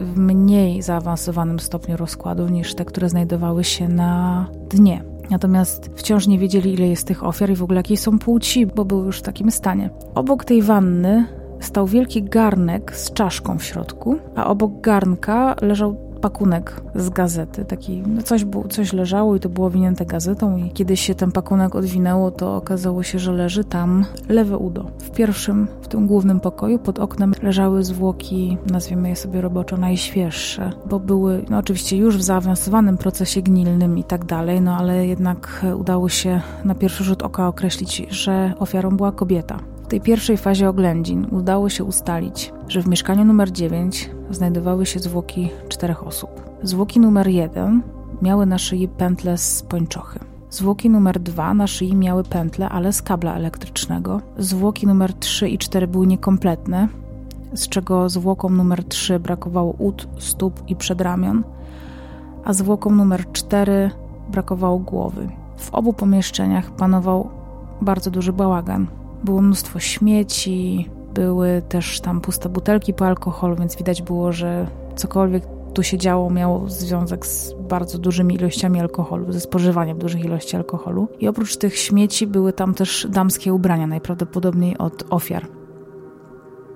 w 0.00 0.18
mniej 0.18 0.82
zaawansowanym 0.82 1.60
stopniu 1.60 1.96
rozkładu 1.96 2.48
niż 2.48 2.74
te, 2.74 2.84
które 2.84 3.08
znajdowały 3.08 3.64
się 3.64 3.88
na 3.88 4.46
dnie. 4.70 5.17
Natomiast 5.30 5.90
wciąż 5.96 6.26
nie 6.26 6.38
wiedzieli, 6.38 6.74
ile 6.74 6.88
jest 6.88 7.06
tych 7.06 7.24
ofiar 7.24 7.50
i 7.50 7.56
w 7.56 7.62
ogóle 7.62 7.78
jakiej 7.78 7.96
są 7.96 8.18
płci, 8.18 8.66
bo 8.66 8.84
były 8.84 9.06
już 9.06 9.18
w 9.18 9.22
takim 9.22 9.50
stanie. 9.50 9.90
Obok 10.14 10.44
tej 10.44 10.62
wanny 10.62 11.26
stał 11.60 11.86
wielki 11.86 12.22
garnek 12.22 12.96
z 12.96 13.12
czaszką 13.12 13.58
w 13.58 13.64
środku, 13.64 14.18
a 14.36 14.46
obok 14.46 14.80
garnka 14.80 15.56
leżał 15.60 16.07
pakunek 16.20 16.80
z 16.94 17.10
gazety. 17.10 17.64
Taki, 17.64 18.02
no 18.06 18.22
coś, 18.22 18.44
było, 18.44 18.68
coś 18.68 18.92
leżało 18.92 19.36
i 19.36 19.40
to 19.40 19.48
było 19.48 19.70
winięte 19.70 20.06
gazetą 20.06 20.56
i 20.56 20.70
kiedy 20.70 20.96
się 20.96 21.14
ten 21.14 21.32
pakunek 21.32 21.74
odwinęło, 21.74 22.30
to 22.30 22.56
okazało 22.56 23.02
się, 23.02 23.18
że 23.18 23.32
leży 23.32 23.64
tam 23.64 24.04
lewe 24.28 24.58
udo. 24.58 24.90
W 24.98 25.10
pierwszym, 25.10 25.68
w 25.82 25.88
tym 25.88 26.06
głównym 26.06 26.40
pokoju 26.40 26.78
pod 26.78 26.98
oknem 26.98 27.32
leżały 27.42 27.84
zwłoki, 27.84 28.58
nazwijmy 28.70 29.08
je 29.08 29.16
sobie 29.16 29.40
roboczo, 29.40 29.76
najświeższe, 29.76 30.72
bo 30.86 31.00
były 31.00 31.44
no 31.50 31.58
oczywiście 31.58 31.96
już 31.96 32.16
w 32.16 32.22
zaawansowanym 32.22 32.98
procesie 32.98 33.42
gnilnym 33.42 33.98
i 33.98 34.04
tak 34.04 34.24
dalej, 34.24 34.60
no 34.60 34.76
ale 34.76 35.06
jednak 35.06 35.66
udało 35.76 36.08
się 36.08 36.40
na 36.64 36.74
pierwszy 36.74 37.04
rzut 37.04 37.22
oka 37.22 37.48
określić, 37.48 38.06
że 38.10 38.52
ofiarą 38.58 38.96
była 38.96 39.12
kobieta. 39.12 39.58
W 39.88 39.90
tej 39.90 40.00
pierwszej 40.00 40.36
fazie 40.36 40.68
oględzin 40.68 41.26
udało 41.30 41.68
się 41.68 41.84
ustalić, 41.84 42.52
że 42.68 42.82
w 42.82 42.86
mieszkaniu 42.86 43.24
numer 43.24 43.52
9 43.52 44.10
znajdowały 44.30 44.86
się 44.86 45.00
zwłoki 45.00 45.50
czterech 45.68 46.06
osób. 46.06 46.30
Zwłoki 46.62 47.00
numer 47.00 47.28
1 47.28 47.82
miały 48.22 48.46
na 48.46 48.58
szyi 48.58 48.88
pętle 48.88 49.38
z 49.38 49.62
pończochy. 49.62 50.18
Zwłoki 50.50 50.90
numer 50.90 51.20
2 51.20 51.54
na 51.54 51.66
szyi 51.66 51.96
miały 51.96 52.24
pętle, 52.24 52.68
ale 52.68 52.92
z 52.92 53.02
kabla 53.02 53.34
elektrycznego. 53.34 54.20
Zwłoki 54.38 54.86
numer 54.86 55.14
3 55.14 55.48
i 55.48 55.58
4 55.58 55.86
były 55.86 56.06
niekompletne, 56.06 56.88
z 57.52 57.68
czego 57.68 58.08
zwłokom 58.08 58.56
numer 58.56 58.84
3 58.84 59.18
brakowało 59.18 59.72
ud, 59.72 60.08
stóp 60.18 60.62
i 60.68 60.76
przedramion, 60.76 61.44
a 62.44 62.52
zwłokom 62.52 62.96
numer 62.96 63.32
4 63.32 63.90
brakowało 64.32 64.78
głowy. 64.78 65.28
W 65.56 65.74
obu 65.74 65.92
pomieszczeniach 65.92 66.70
panował 66.70 67.30
bardzo 67.80 68.10
duży 68.10 68.32
bałagan. 68.32 68.86
Było 69.24 69.42
mnóstwo 69.42 69.78
śmieci, 69.78 70.88
były 71.14 71.62
też 71.68 72.00
tam 72.00 72.20
puste 72.20 72.48
butelki 72.48 72.94
po 72.94 73.06
alkoholu, 73.06 73.56
więc 73.56 73.76
widać 73.76 74.02
było, 74.02 74.32
że 74.32 74.66
cokolwiek 74.96 75.44
tu 75.74 75.82
się 75.82 75.98
działo, 75.98 76.30
miało 76.30 76.68
związek 76.68 77.26
z 77.26 77.54
bardzo 77.68 77.98
dużymi 77.98 78.34
ilościami 78.34 78.80
alkoholu, 78.80 79.32
ze 79.32 79.40
spożywaniem 79.40 79.98
dużych 79.98 80.24
ilości 80.24 80.56
alkoholu. 80.56 81.08
I 81.20 81.28
oprócz 81.28 81.56
tych 81.56 81.76
śmieci 81.76 82.26
były 82.26 82.52
tam 82.52 82.74
też 82.74 83.06
damskie 83.10 83.54
ubrania, 83.54 83.86
najprawdopodobniej 83.86 84.78
od 84.78 85.04
ofiar. 85.10 85.46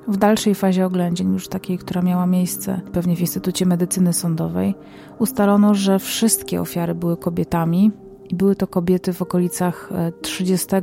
W 0.09 0.17
dalszej 0.17 0.55
fazie 0.55 0.87
oględzin, 0.87 1.33
już 1.33 1.49
takiej, 1.49 1.79
która 1.79 2.03
miała 2.03 2.27
miejsce 2.27 2.81
pewnie 2.93 3.17
w 3.17 3.21
Instytucie 3.21 3.67
Medycyny 3.67 4.13
Sądowej, 4.13 4.75
ustalono, 5.19 5.75
że 5.75 5.99
wszystkie 5.99 6.61
ofiary 6.61 6.95
były 6.95 7.17
kobietami 7.17 7.91
i 8.29 8.35
były 8.35 8.57
to 8.57 8.67
kobiety 8.67 9.13
w 9.13 9.23
okolicach 9.23 9.91
30 10.23 10.77
e, 10.77 10.83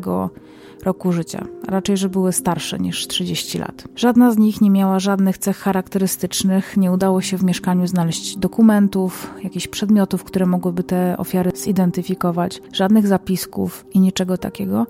roku 0.83 1.11
życia, 1.11 1.45
raczej, 1.67 1.97
że 1.97 2.09
były 2.09 2.33
starsze 2.33 2.79
niż 2.79 3.07
30 3.07 3.59
lat. 3.59 3.87
Żadna 3.95 4.31
z 4.31 4.37
nich 4.37 4.61
nie 4.61 4.69
miała 4.69 4.99
żadnych 4.99 5.37
cech 5.37 5.57
charakterystycznych, 5.57 6.77
nie 6.77 6.91
udało 6.91 7.21
się 7.21 7.37
w 7.37 7.43
mieszkaniu 7.43 7.87
znaleźć 7.87 8.37
dokumentów, 8.37 9.33
jakichś 9.43 9.67
przedmiotów, 9.67 10.23
które 10.23 10.45
mogłyby 10.45 10.83
te 10.83 11.17
ofiary 11.17 11.51
zidentyfikować, 11.55 12.61
żadnych 12.73 13.07
zapisków 13.07 13.85
i 13.93 13.99
niczego 13.99 14.37
takiego. 14.37 14.87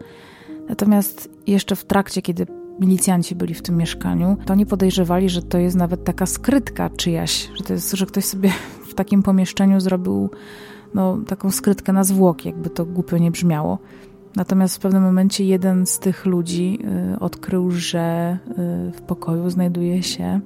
Natomiast 0.70 1.30
jeszcze 1.48 1.76
w 1.76 1.86
trakcie, 1.86 2.22
kiedy 2.22 2.48
milicjanci 2.80 3.36
byli 3.36 3.54
w 3.54 3.62
tym 3.62 3.78
mieszkaniu, 3.78 4.38
to 4.46 4.56
nie 4.56 4.66
podejrzewali, 4.66 5.30
że 5.30 5.42
to 5.42 5.58
jest 5.58 5.76
nawet 5.76 6.04
taka 6.04 6.26
skrytka 6.26 6.90
czyjaś, 6.90 7.50
że 7.56 7.64
to 7.64 7.74
jest, 7.74 7.92
że 7.92 8.06
ktoś 8.06 8.26
sobie 8.26 8.52
w 8.90 8.94
takim 8.94 9.24
pomieszczeniu 9.24 9.80
zrobił 9.80 10.30
no, 10.94 11.18
taką 11.28 11.52
skrytkę 11.52 11.94
na 11.94 12.04
zwłoki, 12.04 12.50
jakby 12.50 12.70
to 12.70 12.86
głupio 12.86 13.18
nie 13.18 13.32
brzmiało. 13.32 13.78
Natomiast 14.36 14.76
w 14.76 14.80
pewnym 14.80 15.04
momencie 15.04 15.46
jeden 15.46 15.86
z 15.86 16.00
tych 16.00 16.26
ludzi 16.26 16.80
y, 17.16 17.20
odkrył, 17.20 17.72
że 17.72 18.38
y, 18.90 18.92
w 18.92 19.02
pokoju 19.02 19.50
znajduje 19.50 20.04
się 20.04 20.40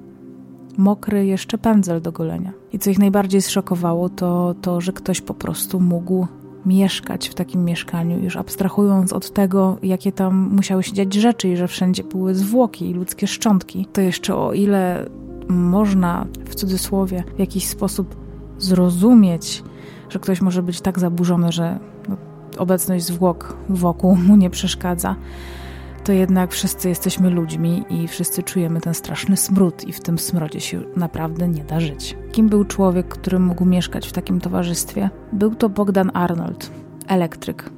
mokry 0.78 1.26
jeszcze 1.26 1.58
pędzel 1.58 2.02
do 2.02 2.12
golenia. 2.12 2.52
I 2.72 2.78
co 2.78 2.90
ich 2.90 2.98
najbardziej 2.98 3.42
zszokowało, 3.42 4.08
to 4.08 4.54
to, 4.62 4.80
że 4.80 4.92
ktoś 4.92 5.20
po 5.20 5.34
prostu 5.34 5.80
mógł 5.80 6.26
mieszkać 6.66 7.28
w 7.28 7.34
takim 7.34 7.64
mieszkaniu, 7.64 8.18
już 8.18 8.36
abstrahując 8.36 9.12
od 9.12 9.32
tego, 9.32 9.76
jakie 9.82 10.12
tam 10.12 10.50
musiały 10.52 10.82
się 10.82 10.92
dziać 10.92 11.14
rzeczy 11.14 11.48
i 11.48 11.56
że 11.56 11.68
wszędzie 11.68 12.04
były 12.04 12.34
zwłoki 12.34 12.90
i 12.90 12.94
ludzkie 12.94 13.26
szczątki, 13.26 13.86
to 13.92 14.00
jeszcze 14.00 14.36
o 14.36 14.52
ile 14.52 15.06
można 15.48 16.26
w 16.44 16.54
cudzysłowie 16.54 17.24
w 17.36 17.38
jakiś 17.38 17.66
sposób 17.68 18.16
zrozumieć, 18.58 19.62
że 20.08 20.18
ktoś 20.18 20.40
może 20.40 20.62
być 20.62 20.80
tak 20.80 20.98
zaburzony, 20.98 21.52
że 21.52 21.78
no, 22.08 22.16
obecność 22.58 23.04
zwłok 23.04 23.56
wokół 23.68 24.16
mu 24.26 24.36
nie 24.36 24.50
przeszkadza, 24.50 25.16
to 26.04 26.12
jednak 26.12 26.52
wszyscy 26.52 26.88
jesteśmy 26.88 27.30
ludźmi 27.30 27.84
i 27.90 28.08
wszyscy 28.08 28.42
czujemy 28.42 28.80
ten 28.80 28.94
straszny 28.94 29.36
smród 29.36 29.84
i 29.84 29.92
w 29.92 30.00
tym 30.00 30.18
smrodzie 30.18 30.60
się 30.60 30.80
naprawdę 30.96 31.48
nie 31.48 31.64
da 31.64 31.80
żyć. 31.80 32.16
Kim 32.32 32.48
był 32.48 32.64
człowiek, 32.64 33.08
który 33.08 33.38
mógł 33.38 33.64
mieszkać 33.64 34.08
w 34.08 34.12
takim 34.12 34.40
towarzystwie? 34.40 35.10
Był 35.32 35.54
to 35.54 35.68
Bogdan 35.68 36.10
Arnold, 36.14 36.70
elektryk. 37.08 37.70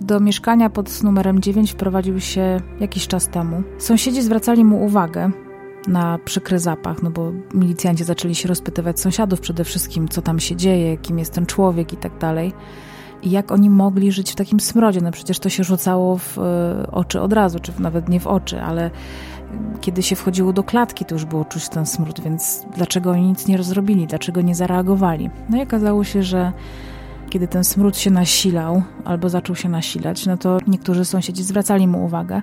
Do 0.00 0.20
mieszkania 0.20 0.70
pod 0.70 1.02
numerem 1.02 1.40
9 1.42 1.72
wprowadził 1.72 2.20
się 2.20 2.60
jakiś 2.80 3.06
czas 3.06 3.28
temu. 3.28 3.62
Sąsiedzi 3.78 4.22
zwracali 4.22 4.64
mu 4.64 4.84
uwagę 4.84 5.30
na 5.88 6.18
przykry 6.18 6.58
zapach, 6.58 7.02
no 7.02 7.10
bo 7.10 7.32
milicjanci 7.54 8.04
zaczęli 8.04 8.34
się 8.34 8.48
rozpytywać 8.48 9.00
sąsiadów 9.00 9.40
przede 9.40 9.64
wszystkim, 9.64 10.08
co 10.08 10.22
tam 10.22 10.40
się 10.40 10.56
dzieje, 10.56 10.96
kim 10.96 11.18
jest 11.18 11.32
ten 11.32 11.46
człowiek 11.46 11.92
i 11.92 11.96
tak 11.96 12.18
dalej. 12.18 12.52
Jak 13.22 13.52
oni 13.52 13.70
mogli 13.70 14.12
żyć 14.12 14.32
w 14.32 14.36
takim 14.36 14.60
smrodzie? 14.60 15.00
No 15.00 15.10
przecież 15.10 15.38
to 15.38 15.48
się 15.48 15.64
rzucało 15.64 16.18
w 16.18 16.38
e, 16.38 16.86
oczy 16.92 17.20
od 17.20 17.32
razu, 17.32 17.58
czy 17.58 17.72
nawet 17.78 18.08
nie 18.08 18.20
w 18.20 18.26
oczy, 18.26 18.62
ale 18.62 18.90
kiedy 19.80 20.02
się 20.02 20.16
wchodziło 20.16 20.52
do 20.52 20.62
klatki, 20.62 21.04
to 21.04 21.14
już 21.14 21.24
było 21.24 21.44
czuć 21.44 21.68
ten 21.68 21.86
smród, 21.86 22.20
więc 22.20 22.66
dlaczego 22.76 23.10
oni 23.10 23.22
nic 23.22 23.46
nie 23.48 23.56
rozrobili, 23.56 24.06
dlaczego 24.06 24.40
nie 24.40 24.54
zareagowali? 24.54 25.30
No 25.48 25.58
i 25.58 25.62
okazało 25.62 26.04
się, 26.04 26.22
że 26.22 26.52
kiedy 27.30 27.48
ten 27.48 27.64
smród 27.64 27.96
się 27.96 28.10
nasilał, 28.10 28.82
albo 29.04 29.28
zaczął 29.28 29.56
się 29.56 29.68
nasilać, 29.68 30.26
no 30.26 30.36
to 30.36 30.58
niektórzy 30.66 31.04
sąsiedzi 31.04 31.42
zwracali 31.42 31.88
mu 31.88 32.04
uwagę, 32.04 32.42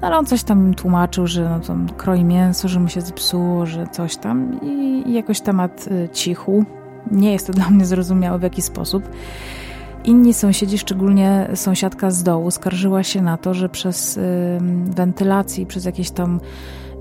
no 0.00 0.06
ale 0.06 0.18
on 0.18 0.26
coś 0.26 0.42
tam 0.42 0.74
tłumaczył, 0.74 1.26
że 1.26 1.48
no 1.48 1.60
to 1.60 1.94
kroi 1.96 2.24
mięso, 2.24 2.68
że 2.68 2.80
mu 2.80 2.88
się 2.88 3.00
zepsuło, 3.00 3.66
że 3.66 3.86
coś 3.86 4.16
tam 4.16 4.60
i, 4.62 5.12
jakoś 5.12 5.40
temat 5.40 5.88
y, 5.90 6.08
cichł. 6.12 6.64
Nie 7.10 7.32
jest 7.32 7.46
to 7.46 7.52
dla 7.52 7.70
mnie 7.70 7.86
zrozumiałe 7.86 8.38
w 8.38 8.42
jaki 8.42 8.62
sposób. 8.62 9.08
Inni 10.04 10.34
sąsiedzi, 10.34 10.78
szczególnie 10.78 11.48
sąsiadka 11.54 12.10
z 12.10 12.22
dołu, 12.22 12.50
skarżyła 12.50 13.02
się 13.02 13.22
na 13.22 13.36
to, 13.36 13.54
że 13.54 13.68
przez 13.68 14.20
wentylację, 14.84 15.66
przez 15.66 15.84
jakieś 15.84 16.10
tam 16.10 16.40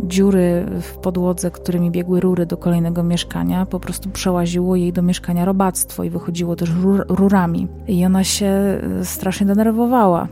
dziury 0.03 0.65
w 0.81 0.97
podłodze, 0.97 1.51
którymi 1.51 1.91
biegły 1.91 2.19
rury 2.19 2.45
do 2.45 2.57
kolejnego 2.57 3.03
mieszkania, 3.03 3.65
po 3.65 3.79
prostu 3.79 4.09
przełaziło 4.09 4.75
jej 4.75 4.93
do 4.93 5.01
mieszkania 5.01 5.45
robactwo 5.45 6.03
i 6.03 6.09
wychodziło 6.09 6.55
też 6.55 6.69
rur, 6.69 7.05
rurami. 7.09 7.67
I 7.87 8.05
ona 8.05 8.23
się 8.23 8.81
y, 9.01 9.05
strasznie 9.05 9.45
denerwowała 9.45 10.27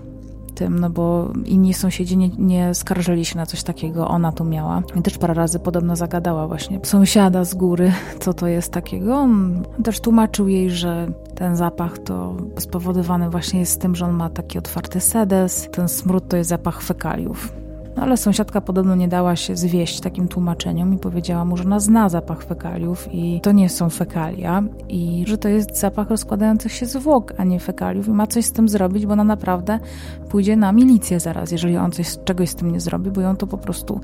tym, 0.56 0.80
no 0.80 0.90
bo 0.90 1.34
inni 1.46 1.74
sąsiedzi 1.74 2.18
nie, 2.18 2.30
nie 2.30 2.74
skarżyli 2.74 3.26
się 3.26 3.38
na 3.38 3.46
coś 3.46 3.64
takiego, 3.64 4.08
ona 4.08 4.32
tu 4.32 4.46
miała. 4.46 4.84
I 4.96 5.02
też 5.02 5.18
parę 5.18 5.34
razy 5.34 5.60
podobno 5.60 5.96
zagadała 5.96 6.48
właśnie 6.48 6.80
sąsiada 6.84 7.46
z 7.46 7.54
góry, 7.54 7.92
co 8.24 8.34
to 8.34 8.48
jest 8.48 8.72
takiego. 8.72 9.16
On 9.16 9.64
też 9.84 10.00
tłumaczył 10.00 10.48
jej, 10.48 10.72
że 10.72 11.08
ten 11.36 11.56
zapach 11.56 11.98
to 11.98 12.36
spowodowany 12.60 13.30
właśnie 13.30 13.60
jest 13.60 13.82
tym, 13.82 13.96
że 13.96 14.06
on 14.06 14.14
ma 14.14 14.30
taki 14.30 14.58
otwarty 14.58 15.00
sedes, 15.00 15.70
ten 15.72 15.88
smród 15.88 16.28
to 16.28 16.38
jest 16.38 16.50
zapach 16.50 16.82
fekaliów. 16.82 17.65
No 17.96 18.04
ale 18.04 18.18
sąsiadka 18.18 18.62
podobno 18.62 18.96
nie 18.96 19.08
dała 19.08 19.36
się 19.36 19.56
zwieść 19.56 20.00
takim 20.00 20.28
tłumaczeniom 20.28 20.94
i 20.94 20.98
powiedziała 20.98 21.46
mu, 21.46 21.58
że 21.58 21.64
ona 21.64 21.80
zna 21.80 22.10
zapach 22.10 22.44
fekaliów 22.44 23.08
i 23.12 23.42
to 23.42 23.52
nie 23.52 23.70
są 23.70 23.90
fekalia 23.90 24.64
i 24.90 25.24
że 25.28 25.38
to 25.38 25.50
jest 25.50 25.80
zapach 25.80 26.10
rozkładających 26.10 26.72
się 26.72 26.86
zwłok, 26.86 27.34
a 27.38 27.44
nie 27.44 27.60
fekaliów 27.60 28.08
i 28.08 28.12
ma 28.12 28.28
coś 28.28 28.46
z 28.46 28.52
tym 28.52 28.70
zrobić, 28.70 29.06
bo 29.06 29.14
ona 29.14 29.24
naprawdę 29.24 29.80
pójdzie 30.30 30.56
na 30.56 30.72
milicję 30.72 31.20
zaraz, 31.20 31.52
jeżeli 31.52 31.78
on 31.78 31.92
coś, 31.92 32.18
czegoś 32.26 32.50
z 32.50 32.56
tym 32.56 32.72
nie 32.72 32.80
zrobi, 32.80 33.12
bo 33.12 33.22
ją 33.22 33.36
to 33.36 33.48
po 33.48 33.58
prostu 33.58 34.02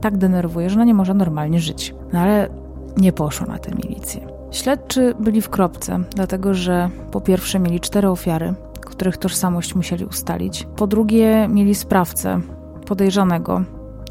tak 0.00 0.16
denerwuje, 0.16 0.70
że 0.70 0.76
ona 0.76 0.84
nie 0.84 0.94
może 0.94 1.14
normalnie 1.14 1.60
żyć. 1.60 1.94
No 2.12 2.18
ale 2.18 2.48
nie 2.96 3.12
poszło 3.12 3.46
na 3.46 3.58
tę 3.58 3.70
milicję. 3.74 4.20
Śledczy 4.50 5.14
byli 5.20 5.42
w 5.42 5.48
kropce, 5.48 6.00
dlatego 6.14 6.54
że 6.54 6.90
po 7.10 7.20
pierwsze 7.20 7.58
mieli 7.58 7.80
cztery 7.80 8.08
ofiary, 8.08 8.54
których 8.80 9.16
tożsamość 9.16 9.74
musieli 9.74 10.04
ustalić. 10.04 10.66
Po 10.76 10.86
drugie 10.86 11.48
mieli 11.48 11.74
sprawcę, 11.74 12.40
podejrzanego, 12.88 13.62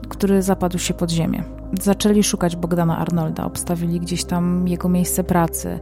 który 0.10 0.41
zapadł 0.41 0.77
się 0.77 0.93
pod 0.93 1.12
ziemię. 1.12 1.43
Zaczęli 1.81 2.24
szukać 2.24 2.55
Bogdana 2.55 2.98
Arnolda, 2.98 3.46
obstawili 3.46 4.00
gdzieś 4.00 4.25
tam 4.25 4.67
jego 4.67 4.89
miejsce 4.89 5.24
pracy, 5.24 5.79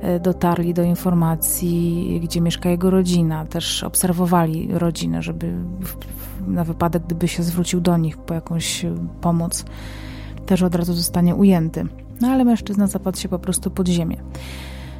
e, 0.00 0.20
dotarli 0.20 0.74
do 0.74 0.82
informacji, 0.82 2.20
gdzie 2.22 2.40
mieszka 2.40 2.70
jego 2.70 2.90
rodzina, 2.90 3.46
też 3.46 3.84
obserwowali 3.84 4.68
rodzinę, 4.72 5.22
żeby 5.22 5.54
na 6.46 6.64
wypadek, 6.64 7.02
gdyby 7.06 7.28
się 7.28 7.42
zwrócił 7.42 7.80
do 7.80 7.96
nich 7.96 8.16
po 8.16 8.34
jakąś 8.34 8.84
e, 8.84 8.94
pomoc, 9.20 9.64
też 10.46 10.62
od 10.62 10.74
razu 10.74 10.92
zostanie 10.92 11.34
ujęty. 11.34 11.86
No 12.20 12.28
ale 12.28 12.44
mężczyzna 12.44 12.86
zapadł 12.86 13.18
się 13.18 13.28
po 13.28 13.38
prostu 13.38 13.70
pod 13.70 13.88
ziemię. 13.88 14.16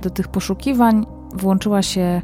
Do 0.02 0.10
tych 0.10 0.28
poszukiwań 0.28 1.06
włączyła 1.34 1.82
się 1.82 2.22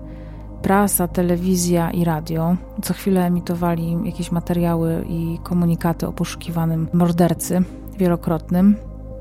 prasa, 0.62 1.08
telewizja 1.08 1.90
i 1.90 2.04
radio 2.04 2.56
co 2.82 2.94
chwilę 2.94 3.26
emitowali 3.26 3.96
jakieś 4.04 4.32
materiały 4.32 5.04
i 5.08 5.38
komunikaty 5.42 6.06
o 6.06 6.12
poszukiwanym 6.12 6.88
mordercy 6.92 7.62
wielokrotnym, 7.98 8.76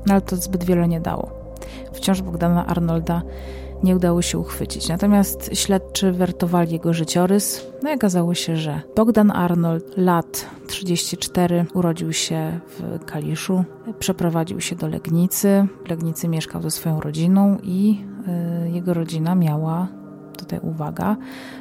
no 0.06 0.14
ale 0.14 0.20
to 0.20 0.36
zbyt 0.36 0.64
wiele 0.64 0.88
nie 0.88 1.00
dało. 1.00 1.30
Wciąż 1.92 2.22
Bogdana 2.22 2.66
Arnolda 2.66 3.22
nie 3.82 3.96
udało 3.96 4.22
się 4.22 4.38
uchwycić. 4.38 4.88
Natomiast 4.88 5.50
śledczy 5.54 6.12
wertowali 6.12 6.72
jego 6.72 6.92
życiorys, 6.92 7.66
no 7.82 7.90
i 7.90 7.94
okazało 7.94 8.34
się, 8.34 8.56
że 8.56 8.80
Bogdan 8.96 9.30
Arnold, 9.30 9.96
lat 9.96 10.46
34, 10.66 11.66
urodził 11.74 12.12
się 12.12 12.60
w 12.68 13.04
Kaliszu, 13.04 13.64
przeprowadził 13.98 14.60
się 14.60 14.76
do 14.76 14.88
Legnicy. 14.88 15.66
W 15.86 15.90
Legnicy 15.90 16.28
mieszkał 16.28 16.62
ze 16.62 16.70
swoją 16.70 17.00
rodziną 17.00 17.58
i 17.62 18.04
y, 18.66 18.70
jego 18.70 18.94
rodzina 18.94 19.34
miała 19.34 19.88
tutaj 20.38 20.60
uwaga, 20.62 21.16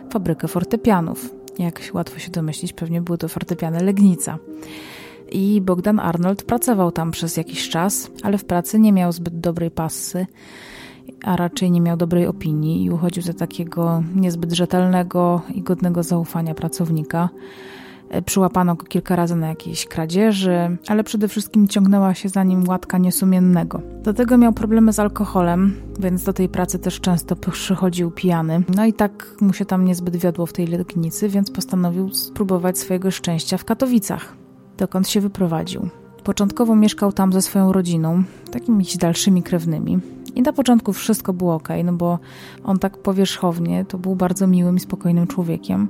fabrykę 0.09 0.47
fortepianów. 0.47 1.29
Jak 1.59 1.81
łatwo 1.93 2.19
się 2.19 2.31
domyślić, 2.31 2.73
pewnie 2.73 3.01
były 3.01 3.17
to 3.17 3.27
fortepiany 3.27 3.83
Legnica. 3.83 4.37
I 5.31 5.61
Bogdan 5.61 5.99
Arnold 5.99 6.43
pracował 6.43 6.91
tam 6.91 7.11
przez 7.11 7.37
jakiś 7.37 7.69
czas, 7.69 8.11
ale 8.23 8.37
w 8.37 8.45
pracy 8.45 8.79
nie 8.79 8.93
miał 8.93 9.11
zbyt 9.11 9.39
dobrej 9.39 9.71
pasy, 9.71 10.25
a 11.23 11.35
raczej 11.35 11.71
nie 11.71 11.81
miał 11.81 11.97
dobrej 11.97 12.27
opinii 12.27 12.85
i 12.85 12.91
uchodził 12.91 13.23
za 13.23 13.33
takiego 13.33 14.03
niezbyt 14.15 14.51
rzetelnego 14.51 15.41
i 15.53 15.61
godnego 15.61 16.03
zaufania 16.03 16.53
pracownika. 16.53 17.29
E, 18.09 18.21
przyłapano 18.21 18.75
go 18.75 18.85
kilka 18.85 19.15
razy 19.15 19.35
na 19.35 19.47
jakiejś 19.47 19.85
kradzieży, 19.85 20.77
ale 20.87 21.03
przede 21.03 21.27
wszystkim 21.27 21.67
ciągnęła 21.67 22.13
się 22.13 22.29
za 22.29 22.43
nim 22.43 22.67
łatka 22.67 22.97
niesumiennego. 22.97 23.81
Do 24.03 24.13
tego 24.13 24.37
miał 24.37 24.53
problemy 24.53 24.93
z 24.93 24.99
alkoholem, 24.99 25.75
więc 25.99 26.23
do 26.23 26.33
tej 26.33 26.49
pracy 26.49 26.79
też 26.79 26.99
często 27.01 27.35
przychodził 27.35 28.11
pijany. 28.11 28.63
No 28.75 28.85
i 28.85 28.93
tak 28.93 29.35
mu 29.41 29.53
się 29.53 29.65
tam 29.65 29.85
niezbyt 29.85 30.15
wiodło 30.15 30.45
w 30.45 30.53
tej 30.53 30.67
Legnicy, 30.67 31.29
więc 31.29 31.51
postanowił 31.51 32.09
spróbować 32.09 32.77
swojego 32.77 33.11
szczęścia 33.11 33.57
w 33.57 33.65
Katowicach, 33.65 34.35
dokąd 34.77 35.09
się 35.09 35.21
wyprowadził. 35.21 35.89
Początkowo 36.23 36.75
mieszkał 36.75 37.13
tam 37.13 37.33
ze 37.33 37.41
swoją 37.41 37.71
rodziną, 37.71 38.23
takimiś 38.51 38.97
dalszymi 38.97 39.43
krewnymi. 39.43 39.99
I 40.35 40.41
na 40.41 40.53
początku 40.53 40.93
wszystko 40.93 41.33
było 41.33 41.55
ok, 41.55 41.69
no 41.83 41.93
bo 41.93 42.19
on 42.63 42.79
tak 42.79 42.97
powierzchownie 42.97 43.85
to 43.85 43.97
był 43.97 44.15
bardzo 44.15 44.47
miłym 44.47 44.77
i 44.77 44.79
spokojnym 44.79 45.27
człowiekiem. 45.27 45.87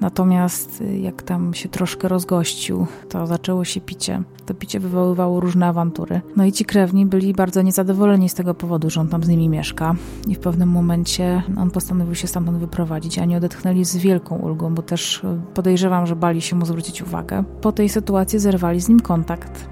Natomiast 0.00 0.80
y, 0.80 0.98
jak 0.98 1.22
tam 1.22 1.54
się 1.54 1.68
troszkę 1.68 2.08
rozgościł, 2.08 2.86
to 3.08 3.26
zaczęło 3.26 3.64
się 3.64 3.80
picie. 3.80 4.22
To 4.46 4.54
picie 4.54 4.80
wywoływało 4.80 5.40
różne 5.40 5.66
awantury. 5.66 6.20
No 6.36 6.44
i 6.44 6.52
ci 6.52 6.64
krewni 6.64 7.06
byli 7.06 7.34
bardzo 7.34 7.62
niezadowoleni 7.62 8.28
z 8.28 8.34
tego 8.34 8.54
powodu, 8.54 8.90
że 8.90 9.00
on 9.00 9.08
tam 9.08 9.24
z 9.24 9.28
nimi 9.28 9.48
mieszka. 9.48 9.94
I 10.28 10.34
w 10.34 10.38
pewnym 10.38 10.68
momencie 10.68 11.42
on 11.58 11.70
postanowił 11.70 12.14
się 12.14 12.26
stamtąd 12.26 12.58
wyprowadzić, 12.58 13.18
a 13.18 13.24
nie 13.24 13.36
odetchnęli 13.36 13.84
z 13.84 13.96
wielką 13.96 14.36
ulgą, 14.36 14.74
bo 14.74 14.82
też 14.82 15.24
y, 15.24 15.40
podejrzewam, 15.54 16.06
że 16.06 16.16
bali 16.16 16.40
się 16.40 16.56
mu 16.56 16.66
zwrócić 16.66 17.02
uwagę. 17.02 17.44
Po 17.60 17.72
tej 17.72 17.88
sytuacji 17.88 18.38
zerwali 18.38 18.80
z 18.80 18.88
nim 18.88 19.00
kontakt. 19.00 19.68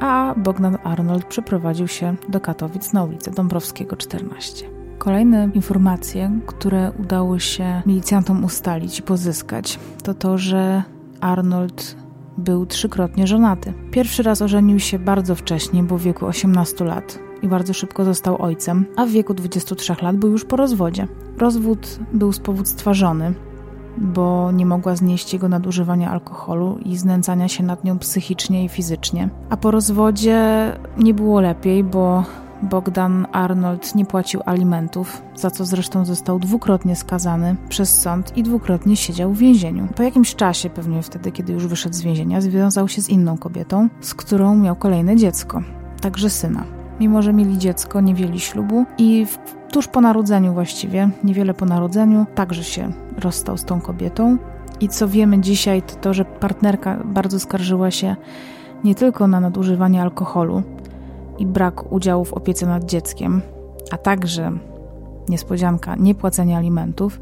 A 0.00 0.34
Bogdan 0.36 0.78
Arnold 0.84 1.24
przeprowadził 1.24 1.88
się 1.88 2.16
do 2.28 2.40
Katowic 2.40 2.92
na 2.92 3.04
ulicę 3.04 3.30
Dąbrowskiego 3.30 3.96
14. 3.96 4.75
Kolejne 4.98 5.50
informacje, 5.54 6.30
które 6.46 6.92
udało 7.00 7.38
się 7.38 7.82
milicjantom 7.86 8.44
ustalić 8.44 8.98
i 8.98 9.02
pozyskać, 9.02 9.78
to 10.02 10.14
to, 10.14 10.38
że 10.38 10.82
Arnold 11.20 11.96
był 12.38 12.66
trzykrotnie 12.66 13.26
żonaty. 13.26 13.72
Pierwszy 13.90 14.22
raz 14.22 14.42
ożenił 14.42 14.80
się 14.80 14.98
bardzo 14.98 15.34
wcześnie, 15.34 15.82
bo 15.82 15.98
w 15.98 16.02
wieku 16.02 16.26
18 16.26 16.84
lat 16.84 17.18
i 17.42 17.48
bardzo 17.48 17.72
szybko 17.74 18.04
został 18.04 18.42
ojcem, 18.42 18.86
a 18.96 19.06
w 19.06 19.10
wieku 19.10 19.34
23 19.34 19.94
lat 20.02 20.16
był 20.16 20.30
już 20.30 20.44
po 20.44 20.56
rozwodzie. 20.56 21.08
Rozwód 21.38 21.98
był 22.12 22.32
z 22.32 22.38
powództwa 22.38 22.94
żony, 22.94 23.34
bo 23.98 24.52
nie 24.52 24.66
mogła 24.66 24.96
znieść 24.96 25.32
jego 25.32 25.48
nadużywania 25.48 26.10
alkoholu 26.10 26.78
i 26.84 26.96
znęcania 26.96 27.48
się 27.48 27.64
nad 27.64 27.84
nią 27.84 27.98
psychicznie 27.98 28.64
i 28.64 28.68
fizycznie. 28.68 29.28
A 29.50 29.56
po 29.56 29.70
rozwodzie 29.70 30.72
nie 30.98 31.14
było 31.14 31.40
lepiej, 31.40 31.84
bo 31.84 32.24
Bogdan 32.62 33.26
Arnold 33.32 33.94
nie 33.94 34.04
płacił 34.04 34.40
alimentów, 34.46 35.22
za 35.34 35.50
co 35.50 35.64
zresztą 35.64 36.04
został 36.04 36.38
dwukrotnie 36.38 36.96
skazany 36.96 37.56
przez 37.68 38.00
sąd 38.00 38.36
i 38.36 38.42
dwukrotnie 38.42 38.96
siedział 38.96 39.32
w 39.32 39.38
więzieniu. 39.38 39.88
Po 39.96 40.02
jakimś 40.02 40.34
czasie, 40.34 40.70
pewnie 40.70 41.02
wtedy, 41.02 41.32
kiedy 41.32 41.52
już 41.52 41.66
wyszedł 41.66 41.94
z 41.94 42.02
więzienia, 42.02 42.40
związał 42.40 42.88
się 42.88 43.02
z 43.02 43.08
inną 43.08 43.38
kobietą, 43.38 43.88
z 44.00 44.14
którą 44.14 44.56
miał 44.56 44.76
kolejne 44.76 45.16
dziecko, 45.16 45.62
także 46.00 46.30
syna. 46.30 46.64
Mimo, 47.00 47.22
że 47.22 47.32
mieli 47.32 47.58
dziecko, 47.58 48.00
nie 48.00 48.14
wzięli 48.14 48.40
ślubu 48.40 48.84
i 48.98 49.26
tuż 49.72 49.88
po 49.88 50.00
narodzeniu 50.00 50.52
właściwie, 50.52 51.10
niewiele 51.24 51.54
po 51.54 51.66
narodzeniu, 51.66 52.26
także 52.34 52.64
się 52.64 52.92
rozstał 53.18 53.56
z 53.56 53.64
tą 53.64 53.80
kobietą. 53.80 54.36
I 54.80 54.88
co 54.88 55.08
wiemy 55.08 55.40
dzisiaj, 55.40 55.82
to 55.82 55.94
to, 55.94 56.14
że 56.14 56.24
partnerka 56.24 56.96
bardzo 57.04 57.40
skarżyła 57.40 57.90
się 57.90 58.16
nie 58.84 58.94
tylko 58.94 59.26
na 59.26 59.40
nadużywanie 59.40 60.02
alkoholu, 60.02 60.62
i 61.38 61.46
brak 61.46 61.92
udziału 61.92 62.24
w 62.24 62.32
opiece 62.32 62.66
nad 62.66 62.84
dzieckiem, 62.84 63.42
a 63.90 63.98
także 63.98 64.52
niespodzianka, 65.28 65.96
niepłacenie 65.96 66.56
alimentów, 66.56 67.20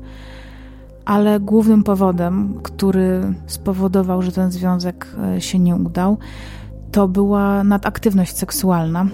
ale 1.05 1.41
głównym 1.41 1.83
powodem, 1.83 2.55
który 2.63 3.35
spowodował, 3.47 4.23
że 4.23 4.33
ten 4.33 4.51
związek 4.51 5.07
e, 5.37 5.41
się 5.41 5.59
nie 5.59 5.77
udał, 5.77 6.19
to 6.93 7.09
była 7.09 7.65
nadaktywność 7.65 8.37
seksualna 8.37 9.07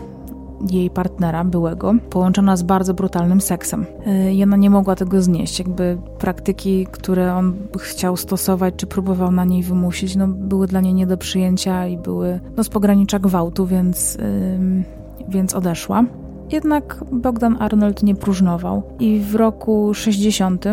jej 0.71 0.91
partnera, 0.91 1.45
byłego, 1.45 1.95
połączona 2.11 2.57
z 2.57 2.63
bardzo 2.63 2.95
brutalnym 2.95 3.41
seksem. 3.41 3.87
E, 4.07 4.35
I 4.35 4.43
ona 4.43 4.57
nie 4.57 4.71
mogła 4.71 4.97
tego 4.97 5.23
znieść. 5.23 5.59
Jakby 5.59 5.99
praktyki, 6.19 6.87
które 6.91 7.35
on 7.35 7.55
chciał 7.79 8.17
stosować, 8.17 8.75
czy 8.77 8.87
próbował 8.87 9.33
na 9.33 9.45
niej 9.45 9.63
wymusić, 9.63 10.17
no, 10.17 10.29
były 10.29 10.67
dla 10.67 10.81
niej 10.81 10.95
nie 10.95 11.07
do 11.07 11.17
przyjęcia 11.17 11.87
i 11.87 11.99
były 11.99 12.41
no, 12.57 12.65
z 12.65 12.69
pogranicza 12.69 13.19
gwałtu, 13.19 13.67
więc, 13.67 14.19
więc 15.29 15.55
odeszła. 15.55 16.05
Jednak 16.53 17.05
Bogdan 17.13 17.57
Arnold 17.61 18.03
nie 18.03 18.15
próżnował 18.15 18.83
i 19.01 19.21
w 19.21 19.35
roku 19.35 19.95
60 19.95 20.65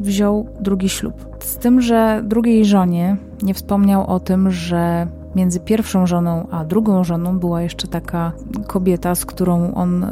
wziął 0.00 0.48
drugi 0.60 0.88
ślub. 0.88 1.36
Z 1.40 1.56
tym, 1.56 1.80
że 1.80 2.22
drugiej 2.24 2.64
żonie 2.64 3.16
nie 3.42 3.54
wspomniał 3.54 4.06
o 4.06 4.20
tym, 4.20 4.50
że 4.50 5.06
między 5.36 5.60
pierwszą 5.60 6.06
żoną 6.06 6.46
a 6.50 6.64
drugą 6.64 7.04
żoną 7.04 7.38
była 7.38 7.62
jeszcze 7.62 7.88
taka 7.88 8.32
kobieta, 8.66 9.14
z 9.14 9.24
którą 9.24 9.74
on 9.74 10.04
y, 10.04 10.08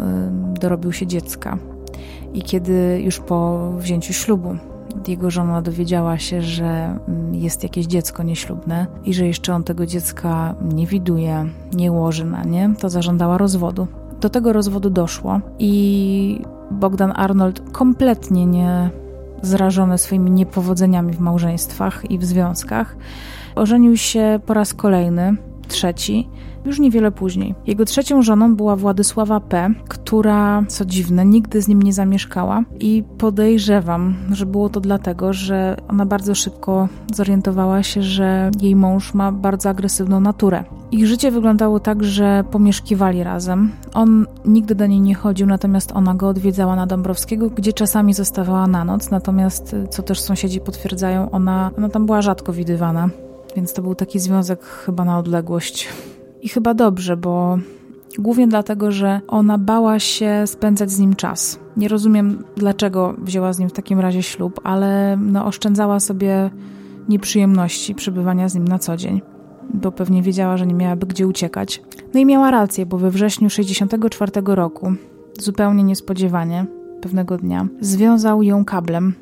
dorobił 0.60 0.92
się 0.92 1.06
dziecka. 1.06 1.58
I 2.34 2.42
kiedy 2.42 3.00
już 3.04 3.20
po 3.20 3.70
wzięciu 3.78 4.12
ślubu 4.12 4.56
jego 5.08 5.30
żona 5.30 5.62
dowiedziała 5.62 6.18
się, 6.18 6.42
że 6.42 6.98
mm, 7.08 7.34
jest 7.34 7.62
jakieś 7.62 7.86
dziecko 7.86 8.22
nieślubne 8.22 8.86
i 9.04 9.14
że 9.14 9.26
jeszcze 9.26 9.54
on 9.54 9.64
tego 9.64 9.86
dziecka 9.86 10.54
nie 10.74 10.86
widuje, 10.86 11.46
nie 11.74 11.92
łoży 11.92 12.24
na 12.24 12.44
nie, 12.44 12.74
to 12.80 12.88
zażądała 12.90 13.38
rozwodu. 13.38 13.86
Do 14.20 14.30
tego 14.30 14.52
rozwodu 14.52 14.90
doszło 14.90 15.40
i 15.58 16.44
Bogdan 16.70 17.12
Arnold 17.16 17.62
kompletnie 17.72 18.46
nie 18.46 18.90
zrażony 19.42 19.98
swoimi 19.98 20.30
niepowodzeniami 20.30 21.12
w 21.12 21.20
małżeństwach 21.20 22.10
i 22.10 22.18
w 22.18 22.24
związkach, 22.24 22.96
Ożenił 23.54 23.96
się 23.96 24.40
po 24.46 24.54
raz 24.54 24.74
kolejny, 24.74 25.36
trzeci, 25.68 26.28
już 26.64 26.78
niewiele 26.78 27.12
później. 27.12 27.54
Jego 27.66 27.84
trzecią 27.84 28.22
żoną 28.22 28.56
była 28.56 28.76
Władysława 28.76 29.40
P., 29.40 29.70
która, 29.88 30.64
co 30.68 30.84
dziwne, 30.84 31.24
nigdy 31.24 31.62
z 31.62 31.68
nim 31.68 31.82
nie 31.82 31.92
zamieszkała 31.92 32.62
i 32.80 33.04
podejrzewam, 33.18 34.14
że 34.30 34.46
było 34.46 34.68
to 34.68 34.80
dlatego, 34.80 35.32
że 35.32 35.76
ona 35.88 36.06
bardzo 36.06 36.34
szybko 36.34 36.88
zorientowała 37.14 37.82
się, 37.82 38.02
że 38.02 38.50
jej 38.60 38.76
mąż 38.76 39.14
ma 39.14 39.32
bardzo 39.32 39.68
agresywną 39.68 40.20
naturę. 40.20 40.64
Ich 40.92 41.06
życie 41.06 41.30
wyglądało 41.30 41.80
tak, 41.80 42.04
że 42.04 42.44
pomieszkiwali 42.50 43.24
razem. 43.24 43.72
On 43.94 44.26
nigdy 44.44 44.74
do 44.74 44.86
niej 44.86 45.00
nie 45.00 45.14
chodził, 45.14 45.46
natomiast 45.46 45.92
ona 45.92 46.14
go 46.14 46.28
odwiedzała 46.28 46.76
na 46.76 46.86
Dąbrowskiego, 46.86 47.50
gdzie 47.50 47.72
czasami 47.72 48.14
zostawała 48.14 48.66
na 48.66 48.84
noc, 48.84 49.10
natomiast, 49.10 49.76
co 49.90 50.02
też 50.02 50.20
sąsiedzi 50.20 50.60
potwierdzają, 50.60 51.30
ona, 51.30 51.70
ona 51.78 51.88
tam 51.88 52.06
była 52.06 52.22
rzadko 52.22 52.52
widywana. 52.52 53.08
Więc 53.56 53.72
to 53.72 53.82
był 53.82 53.94
taki 53.94 54.18
związek 54.18 54.64
chyba 54.64 55.04
na 55.04 55.18
odległość. 55.18 55.88
I 56.42 56.48
chyba 56.48 56.74
dobrze, 56.74 57.16
bo 57.16 57.58
głównie 58.18 58.48
dlatego, 58.48 58.92
że 58.92 59.20
ona 59.28 59.58
bała 59.58 59.98
się 59.98 60.42
spędzać 60.46 60.90
z 60.90 60.98
nim 60.98 61.16
czas. 61.16 61.58
Nie 61.76 61.88
rozumiem, 61.88 62.44
dlaczego 62.56 63.14
wzięła 63.18 63.52
z 63.52 63.58
nim 63.58 63.68
w 63.68 63.72
takim 63.72 64.00
razie 64.00 64.22
ślub, 64.22 64.60
ale 64.64 65.16
no, 65.20 65.46
oszczędzała 65.46 66.00
sobie 66.00 66.50
nieprzyjemności 67.08 67.94
przebywania 67.94 68.48
z 68.48 68.54
nim 68.54 68.68
na 68.68 68.78
co 68.78 68.96
dzień, 68.96 69.20
bo 69.74 69.92
pewnie 69.92 70.22
wiedziała, 70.22 70.56
że 70.56 70.66
nie 70.66 70.74
miałaby 70.74 71.06
gdzie 71.06 71.26
uciekać. 71.26 71.82
No 72.14 72.20
i 72.20 72.26
miała 72.26 72.50
rację, 72.50 72.86
bo 72.86 72.98
we 72.98 73.10
wrześniu 73.10 73.50
64 73.50 74.32
roku, 74.44 74.92
zupełnie 75.40 75.84
niespodziewanie, 75.84 76.66
pewnego 77.00 77.36
dnia, 77.36 77.68
związał 77.80 78.42
ją 78.42 78.64
kablem 78.64 79.14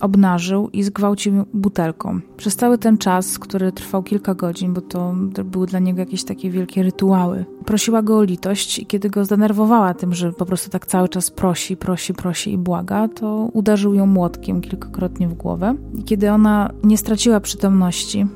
obnażył 0.00 0.68
i 0.72 0.82
zgwałcił 0.82 1.44
butelką. 1.54 2.20
Przez 2.36 2.56
cały 2.56 2.78
ten 2.78 2.98
czas, 2.98 3.38
który 3.38 3.72
trwał 3.72 4.02
kilka 4.02 4.34
godzin, 4.34 4.74
bo 4.74 4.80
to 4.80 5.14
były 5.44 5.66
dla 5.66 5.78
niego 5.78 6.00
jakieś 6.00 6.24
takie 6.24 6.50
wielkie 6.50 6.82
rytuały, 6.82 7.44
prosiła 7.64 8.02
go 8.02 8.18
o 8.18 8.22
litość 8.22 8.78
i 8.78 8.86
kiedy 8.86 9.10
go 9.10 9.24
zdenerwowała 9.24 9.94
tym, 9.94 10.14
że 10.14 10.32
po 10.32 10.46
prostu 10.46 10.70
tak 10.70 10.86
cały 10.86 11.08
czas 11.08 11.30
prosi, 11.30 11.76
prosi, 11.76 12.14
prosi 12.14 12.52
i 12.52 12.58
błaga, 12.58 13.08
to 13.08 13.48
uderzył 13.52 13.94
ją 13.94 14.06
młotkiem 14.06 14.60
kilkakrotnie 14.60 15.28
w 15.28 15.34
głowę. 15.34 15.74
I 15.98 16.04
kiedy 16.04 16.30
ona 16.30 16.70
nie 16.84 16.98
straciła 16.98 17.40
przytomności, 17.40 18.26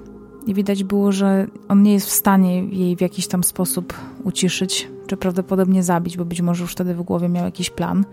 i 0.47 0.55
widać 0.55 0.85
było, 0.85 1.13
że 1.13 1.47
on 1.69 1.83
nie 1.83 1.93
jest 1.93 2.07
w 2.07 2.13
stanie 2.13 2.65
jej 2.65 2.97
w 2.97 3.01
jakiś 3.01 3.29
tam 3.29 3.45
sposób 3.45 3.95
uciszyć, 4.25 4.89
czy 5.07 5.17
prawdopodobnie 5.17 5.83
zabić, 5.83 6.17
bo 6.17 6.25
być 6.25 6.41
może 6.41 6.63
już 6.63 6.73
wtedy 6.73 6.95
w 6.95 7.03
głowie 7.03 7.29
miał 7.29 7.45
jakiś 7.45 7.71
plan 7.71 8.05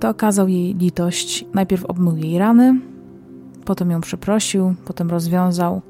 to 0.00 0.08
okazał 0.08 0.48
jej 0.48 0.74
litość. 0.74 1.44
Najpierw 1.54 1.84
obmył 1.84 2.16
jej 2.16 2.38
rany, 2.38 2.80
potem 3.64 3.90
ją 3.90 4.00
przeprosił, 4.00 4.74
potem 4.84 5.10
rozwiązał 5.10 5.82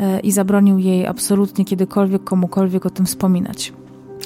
e, 0.00 0.20
i 0.20 0.32
zabronił 0.32 0.78
jej 0.78 1.06
absolutnie 1.06 1.64
kiedykolwiek 1.64 2.24
komukolwiek 2.24 2.86
o 2.86 2.90
tym 2.90 3.06
wspominać. 3.06 3.72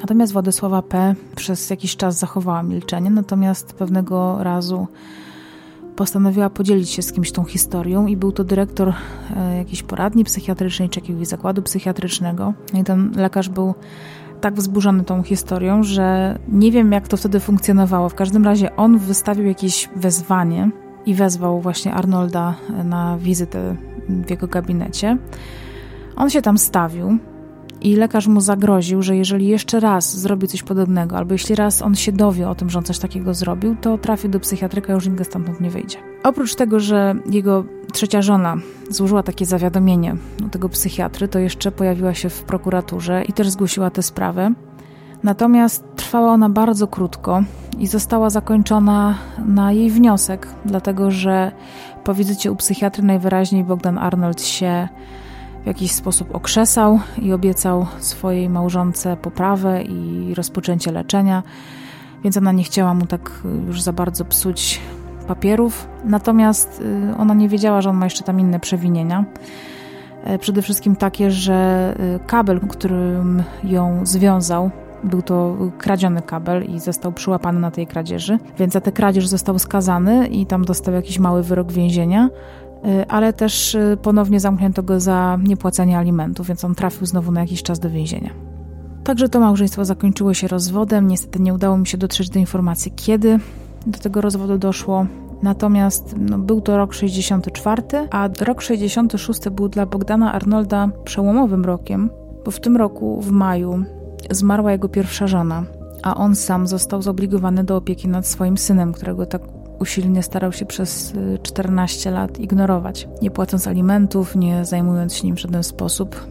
Natomiast 0.00 0.33
Władysława 0.33 0.83
P. 0.83 1.14
przez 1.37 1.70
jakiś 1.70 1.96
czas 1.96 2.18
zachowała 2.18 2.62
milczenie, 2.62 3.11
natomiast 3.11 3.72
pewnego 3.72 4.42
razu 4.42 4.87
postanowiła 5.96 6.50
podzielić 6.50 6.90
się 6.90 7.02
z 7.02 7.12
kimś 7.12 7.33
tą 7.33 7.44
historią 7.44 8.07
i 8.07 8.16
był 8.16 8.33
to 8.33 8.44
dyrektor 8.44 8.92
e, 9.37 9.57
jakiejś 9.57 9.83
poradni 9.83 10.24
psychiatrycznej 10.24 10.88
czy 10.88 11.00
jakiegoś 11.00 11.26
zakładu 11.26 11.62
psychiatrycznego. 11.62 12.52
No 12.72 12.81
I 12.81 12.85
ten 12.85 13.12
lekarz 13.16 13.48
był 13.48 13.74
tak 14.42 14.55
wzburzony 14.55 15.05
tą 15.05 15.22
historią, 15.22 15.83
że 15.83 16.38
nie 16.48 16.72
wiem, 16.72 16.92
jak 16.92 17.09
to 17.09 17.16
wtedy 17.16 17.40
funkcjonowało. 17.40 18.09
W 18.09 18.14
każdym 18.14 18.44
razie 18.44 18.76
on 18.76 18.98
wystawił 18.98 19.46
jakieś 19.46 19.88
wezwanie 19.96 20.70
i 21.07 21.14
wezwał 21.14 21.61
właśnie 21.61 21.94
Arnolda 21.94 22.55
na 22.85 23.18
wizytę 23.18 23.76
w 24.09 24.31
jego 24.31 24.46
gabinecie. 24.46 25.18
On 26.16 26.31
się 26.31 26.42
tam 26.42 26.59
stawił 26.59 27.18
i 27.81 27.96
lekarz 27.96 28.26
mu 28.26 28.40
zagroził, 28.40 29.02
że 29.02 29.16
jeżeli 29.16 29.46
jeszcze 29.46 29.81
raz 29.81 30.16
zrobi 30.16 30.48
coś 30.48 30.62
podobnego, 30.62 31.16
albo 31.16 31.35
jeśli 31.35 31.55
raz 31.55 31.83
on 31.83 31.94
się 31.94 32.12
dowie 32.12 32.48
o 32.48 32.55
tym, 32.55 32.70
że 32.70 32.78
on 32.78 32.85
coś 32.85 32.98
takiego 32.98 33.35
zrobił, 33.35 33.76
to 33.81 33.98
trafi 33.98 34.28
do 34.28 34.40
psychiatryka 34.40 34.92
już 34.92 35.07
nigdy 35.07 35.24
stamtąd 35.24 35.61
nie 35.61 35.70
wyjdzie. 35.70 35.98
Oprócz 36.22 36.55
tego, 36.55 36.81
że 36.81 37.14
jego 37.31 37.64
trzecia 37.92 38.22
żona 38.22 38.57
złożyła 38.90 39.22
takie 39.22 39.46
zawiadomienie 39.46 40.16
do 40.38 40.48
tego 40.48 40.68
psychiatry, 40.68 41.28
to 41.28 41.38
jeszcze 41.38 41.72
pojawiła 41.72 42.14
się 42.14 42.28
w 42.31 42.42
prokuraturze 42.42 43.24
i 43.24 43.33
też 43.33 43.48
zgłosiła 43.48 43.90
tę 43.90 44.02
sprawę. 44.02 44.52
Natomiast 45.22 45.85
trwała 45.96 46.33
ona 46.33 46.48
bardzo 46.48 46.87
krótko 46.87 47.42
i 47.78 47.87
została 47.87 48.31
zakończona 48.31 49.18
na 49.46 49.72
jej 49.72 49.90
wniosek, 49.90 50.48
dlatego 50.64 51.11
że 51.11 51.52
po 52.05 52.14
wizycie 52.14 52.52
u 52.52 52.57
psychiatry 52.57 53.02
najwyraźniej 53.02 53.64
Bogdan 53.64 53.98
Arnold 53.98 54.42
się 54.42 54.88
w 55.62 55.66
jakiś 55.66 55.92
sposób 55.92 56.35
okrzesał 56.35 57.00
i 57.18 57.33
obiecał 57.33 57.87
swojej 57.98 58.48
małżonce 58.48 59.16
poprawę 59.16 59.83
i 59.83 60.35
rozpoczęcie 60.35 60.92
leczenia, 60.92 61.42
więc 62.24 62.37
ona 62.37 62.52
nie 62.52 62.64
chciała 62.64 62.94
mu 62.94 63.07
tak 63.07 63.31
już 63.66 63.83
za 63.83 63.92
bardzo 63.92 64.24
psuć 64.24 64.81
papierów. 65.23 65.89
Natomiast 66.05 66.81
y, 67.13 67.17
ona 67.17 67.35
nie 67.35 67.49
wiedziała, 67.49 67.81
że 67.81 67.91
on 67.91 67.97
ma 67.97 68.07
jeszcze 68.07 68.25
tam 68.25 68.41
inne 68.41 68.61
przewinienia. 68.61 69.25
E, 70.25 70.39
przede 70.39 70.63
wszystkim 70.63 70.97
takie, 70.97 71.31
że 71.31 71.95
y, 72.17 72.27
kabel, 72.27 72.61
którym 72.61 73.43
ją 73.65 74.07
związał, 74.07 74.71
był 75.05 75.23
to 75.23 75.57
kradziony 75.79 76.23
kabel 76.23 76.65
i 76.65 76.81
został 76.81 77.13
przyłapany 77.13 77.61
na 77.61 77.71
tej 77.71 77.87
kradzieży, 77.87 78.39
więc 78.59 78.73
za 78.73 78.81
tę 78.81 78.93
kradzież 78.93 79.29
został 79.29 79.59
skazany 79.59 80.27
i 80.27 80.47
tam 80.47 80.65
dostał 80.65 80.95
jakiś 80.95 81.19
mały 81.19 81.43
wyrok 81.43 81.73
więzienia. 81.73 82.29
y, 82.85 83.09
ale 83.09 83.33
też 83.33 83.77
ponownie 84.03 84.41
zamknięto 84.41 84.83
go 84.83 85.01
za 85.01 85.39
niepłacenie 85.43 85.99
alimentów, 85.99 86.47
więc 86.47 86.65
on 86.65 86.75
trafił 86.75 87.07
znowu 87.07 87.33
na 87.33 87.41
jakiś 87.41 87.63
czas 87.63 87.79
do 87.79 87.91
więzienia. 87.91 88.31
Także 89.05 89.29
to 89.29 89.41
małżeństwo 89.41 89.85
zakończyło 89.85 90.35
się 90.35 90.49
rozwodem. 90.49 91.09
Niestety 91.09 91.41
nie 91.41 91.55
udało 91.55 91.79
mi 91.79 91.87
się 91.87 91.99
dotrzeć 91.99 92.31
do 92.31 92.39
informacji, 92.39 92.93
kiedy 92.97 93.39
do 93.87 93.99
tego 93.99 94.21
rozwodu 94.21 94.59
doszło. 94.59 95.07
Natomiast 95.42 96.14
no, 96.18 96.38
był 96.38 96.61
to 96.61 96.77
rok 96.77 96.95
64, 96.95 97.83
a 98.11 98.29
rok 98.40 98.62
66 98.62 99.49
był 99.49 99.68
dla 99.68 99.87
Bogdana 99.87 100.33
Arnolda 100.33 100.88
przełomowym 101.05 101.64
rokiem, 101.64 102.11
bo 102.45 102.51
w 102.51 102.61
tym 102.61 102.77
roku, 102.77 103.21
w 103.21 103.31
maju, 103.31 103.85
zmarła 104.31 104.73
jego 104.73 104.88
pierwsza 104.88 105.27
żona, 105.27 105.64
a 106.03 106.16
on 106.16 106.35
sam 106.35 106.66
został 106.66 107.03
zobligowany 107.03 107.64
do 107.64 107.77
opieki 107.77 108.09
nad 108.09 108.27
swoim 108.27 108.59
synem, 108.59 108.92
którego 108.92 109.27
tak 109.27 109.42
usilnie 109.79 110.23
starał 110.23 110.53
się 110.53 110.66
przez 110.66 111.12
14 111.42 112.11
y, 112.11 112.12
lat 112.12 112.38
ignorować, 112.38 113.09
nie 113.23 113.31
płacąc 113.31 113.66
alimentów, 113.66 114.37
nie 114.37 114.64
zajmując 114.64 115.14
się 115.14 115.27
nim 115.27 115.37
w 115.37 115.40
żaden 115.40 115.62
sposób. 115.62 116.27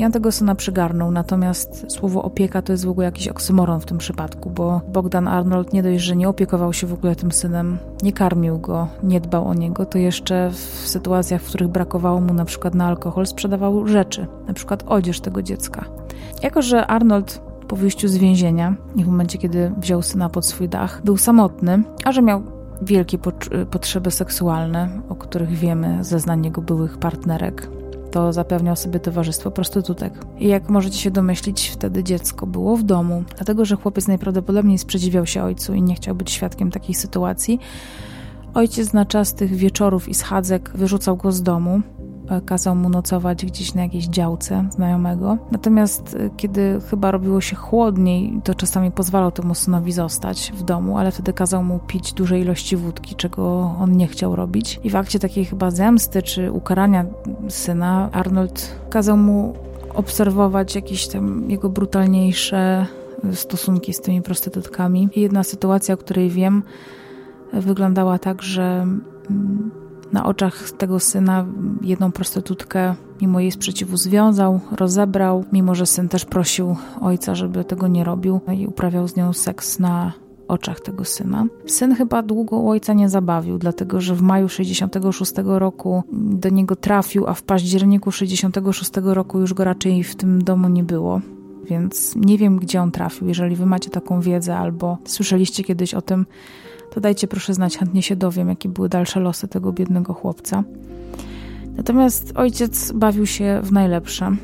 Ja 0.00 0.10
tego 0.10 0.32
syna 0.32 0.54
przygarnął, 0.54 1.10
natomiast 1.10 1.92
słowo 1.92 2.22
opieka 2.22 2.62
to 2.62 2.72
jest 2.72 2.84
w 2.84 2.88
ogóle 2.88 3.04
jakiś 3.04 3.28
oksymoron 3.28 3.80
w 3.80 3.86
tym 3.86 3.98
przypadku, 3.98 4.50
bo 4.50 4.80
Bogdan 4.92 5.28
Arnold 5.28 5.72
nie 5.72 5.82
dość, 5.82 6.04
że 6.04 6.16
nie 6.16 6.28
opiekował 6.28 6.72
się 6.72 6.86
w 6.86 6.92
ogóle 6.92 7.16
tym 7.16 7.32
synem, 7.32 7.78
nie 8.02 8.12
karmił 8.12 8.58
go, 8.58 8.88
nie 9.02 9.20
dbał 9.20 9.48
o 9.48 9.54
niego, 9.54 9.86
to 9.86 9.98
jeszcze 9.98 10.50
w 10.50 10.88
sytuacjach, 10.88 11.42
w 11.42 11.48
których 11.48 11.68
brakowało 11.68 12.20
mu 12.20 12.34
na 12.34 12.44
przykład 12.44 12.74
na 12.74 12.86
alkohol, 12.86 13.26
sprzedawał 13.26 13.86
rzeczy, 13.86 14.26
na 14.46 14.54
przykład 14.54 14.84
odzież 14.86 15.20
tego 15.20 15.42
dziecka. 15.42 15.84
Jako, 16.42 16.62
że 16.62 16.86
Arnold 16.86 17.42
po 17.68 17.76
wyjściu 17.76 18.08
z 18.08 18.16
więzienia 18.16 18.74
i 18.96 19.04
w 19.04 19.06
momencie, 19.06 19.38
kiedy 19.38 19.72
wziął 19.76 20.02
syna 20.02 20.28
pod 20.28 20.46
swój 20.46 20.68
dach, 20.68 21.00
był 21.04 21.16
samotny, 21.16 21.82
a 22.04 22.12
że 22.12 22.22
miał 22.22 22.42
wielkie 22.82 23.18
potrzeby 23.70 24.10
seksualne, 24.10 24.88
o 25.08 25.14
których 25.14 25.50
wiemy 25.50 26.04
ze 26.04 26.18
znań 26.18 26.44
jego 26.44 26.62
byłych 26.62 26.98
partnerek, 26.98 27.79
to 28.10 28.32
zapewniał 28.32 28.76
sobie 28.76 29.00
towarzystwo 29.00 29.50
prostytutek. 29.50 30.12
I 30.38 30.48
jak 30.48 30.68
możecie 30.68 30.98
się 30.98 31.10
domyślić, 31.10 31.68
wtedy 31.68 32.04
dziecko 32.04 32.46
było 32.46 32.76
w 32.76 32.82
domu, 32.82 33.24
dlatego 33.36 33.64
że 33.64 33.76
chłopiec 33.76 34.08
najprawdopodobniej 34.08 34.78
sprzeciwiał 34.78 35.26
się 35.26 35.42
ojcu 35.42 35.74
i 35.74 35.82
nie 35.82 35.94
chciał 35.94 36.14
być 36.14 36.30
świadkiem 36.30 36.70
takiej 36.70 36.94
sytuacji. 36.94 37.60
Ojciec 38.54 38.92
na 38.92 39.06
czas 39.06 39.34
tych 39.34 39.54
wieczorów 39.54 40.08
i 40.08 40.14
schadzek 40.14 40.70
wyrzucał 40.74 41.16
go 41.16 41.32
z 41.32 41.42
domu, 41.42 41.80
kazał 42.46 42.76
mu 42.76 42.88
nocować 42.88 43.46
gdzieś 43.46 43.74
na 43.74 43.82
jakiejś 43.82 44.06
działce 44.06 44.64
znajomego. 44.70 45.38
Natomiast 45.50 46.16
e, 46.20 46.30
kiedy 46.36 46.80
chyba 46.90 47.10
robiło 47.10 47.40
się 47.40 47.56
chłodniej, 47.56 48.40
to 48.44 48.54
czasami 48.54 48.90
pozwalał 48.90 49.32
temu 49.32 49.54
synowi 49.54 49.92
zostać 49.92 50.52
w 50.56 50.62
domu, 50.62 50.98
ale 50.98 51.10
wtedy 51.10 51.32
kazał 51.32 51.62
mu 51.64 51.78
pić 51.78 52.12
duże 52.12 52.40
ilości 52.40 52.76
wódki, 52.76 53.14
czego 53.14 53.74
on 53.80 53.96
nie 53.96 54.06
chciał 54.06 54.36
robić. 54.36 54.80
I 54.84 54.90
w 54.90 54.96
akcie 54.96 55.18
takiej 55.18 55.44
chyba 55.44 55.70
zemsty 55.70 56.22
czy 56.22 56.52
ukarania 56.52 57.06
syna, 57.48 58.08
Arnold 58.12 58.76
kazał 58.90 59.16
mu 59.16 59.54
obserwować 59.94 60.74
jakieś 60.74 61.08
tam 61.08 61.50
jego 61.50 61.68
brutalniejsze 61.68 62.86
stosunki 63.32 63.92
z 63.92 64.00
tymi 64.00 64.22
prostytutkami. 64.22 65.08
I 65.14 65.20
jedna 65.20 65.42
sytuacja, 65.42 65.94
o 65.94 65.98
której 65.98 66.30
wiem, 66.30 66.62
wyglądała 67.52 68.18
tak, 68.18 68.42
że 68.42 68.86
mm, 69.30 69.70
na 70.12 70.26
oczach 70.26 70.70
tego 70.70 71.00
syna 71.00 71.46
jedną 71.82 72.12
prostytutkę, 72.12 72.94
mimo 73.20 73.40
jej 73.40 73.50
sprzeciwu, 73.50 73.96
związał, 73.96 74.60
rozebrał, 74.72 75.44
mimo 75.52 75.74
że 75.74 75.86
syn 75.86 76.08
też 76.08 76.24
prosił 76.24 76.76
ojca, 77.00 77.34
żeby 77.34 77.64
tego 77.64 77.88
nie 77.88 78.04
robił 78.04 78.40
no 78.46 78.52
i 78.52 78.66
uprawiał 78.66 79.08
z 79.08 79.16
nią 79.16 79.32
seks 79.32 79.78
na 79.78 80.12
oczach 80.48 80.80
tego 80.80 81.04
syna. 81.04 81.46
Syn 81.66 81.94
chyba 81.94 82.22
długo 82.22 82.56
u 82.56 82.68
ojca 82.68 82.92
nie 82.92 83.08
zabawił, 83.08 83.58
dlatego 83.58 84.00
że 84.00 84.14
w 84.14 84.22
maju 84.22 84.48
66 84.48 85.32
roku 85.44 86.02
do 86.12 86.48
niego 86.48 86.76
trafił, 86.76 87.26
a 87.26 87.34
w 87.34 87.42
październiku 87.42 88.12
66 88.12 88.90
roku 89.02 89.40
już 89.40 89.54
go 89.54 89.64
raczej 89.64 90.04
w 90.04 90.16
tym 90.16 90.44
domu 90.44 90.68
nie 90.68 90.84
było. 90.84 91.20
Więc 91.64 92.16
nie 92.16 92.38
wiem, 92.38 92.56
gdzie 92.56 92.82
on 92.82 92.90
trafił. 92.90 93.28
Jeżeli 93.28 93.56
wy 93.56 93.66
macie 93.66 93.90
taką 93.90 94.20
wiedzę 94.20 94.56
albo 94.56 94.98
słyszeliście 95.04 95.64
kiedyś 95.64 95.94
o 95.94 96.02
tym, 96.02 96.26
to 96.90 97.00
dajcie 97.00 97.28
proszę 97.28 97.54
znać, 97.54 97.78
chętnie 97.78 98.02
się 98.02 98.16
dowiem, 98.16 98.48
jakie 98.48 98.68
były 98.68 98.88
dalsze 98.88 99.20
losy 99.20 99.48
tego 99.48 99.72
biednego 99.72 100.14
chłopca. 100.14 100.64
Natomiast 101.76 102.32
ojciec 102.34 102.92
bawił 102.92 103.26
się 103.26 103.60
w 103.62 103.72
najlepsze. 103.72 104.36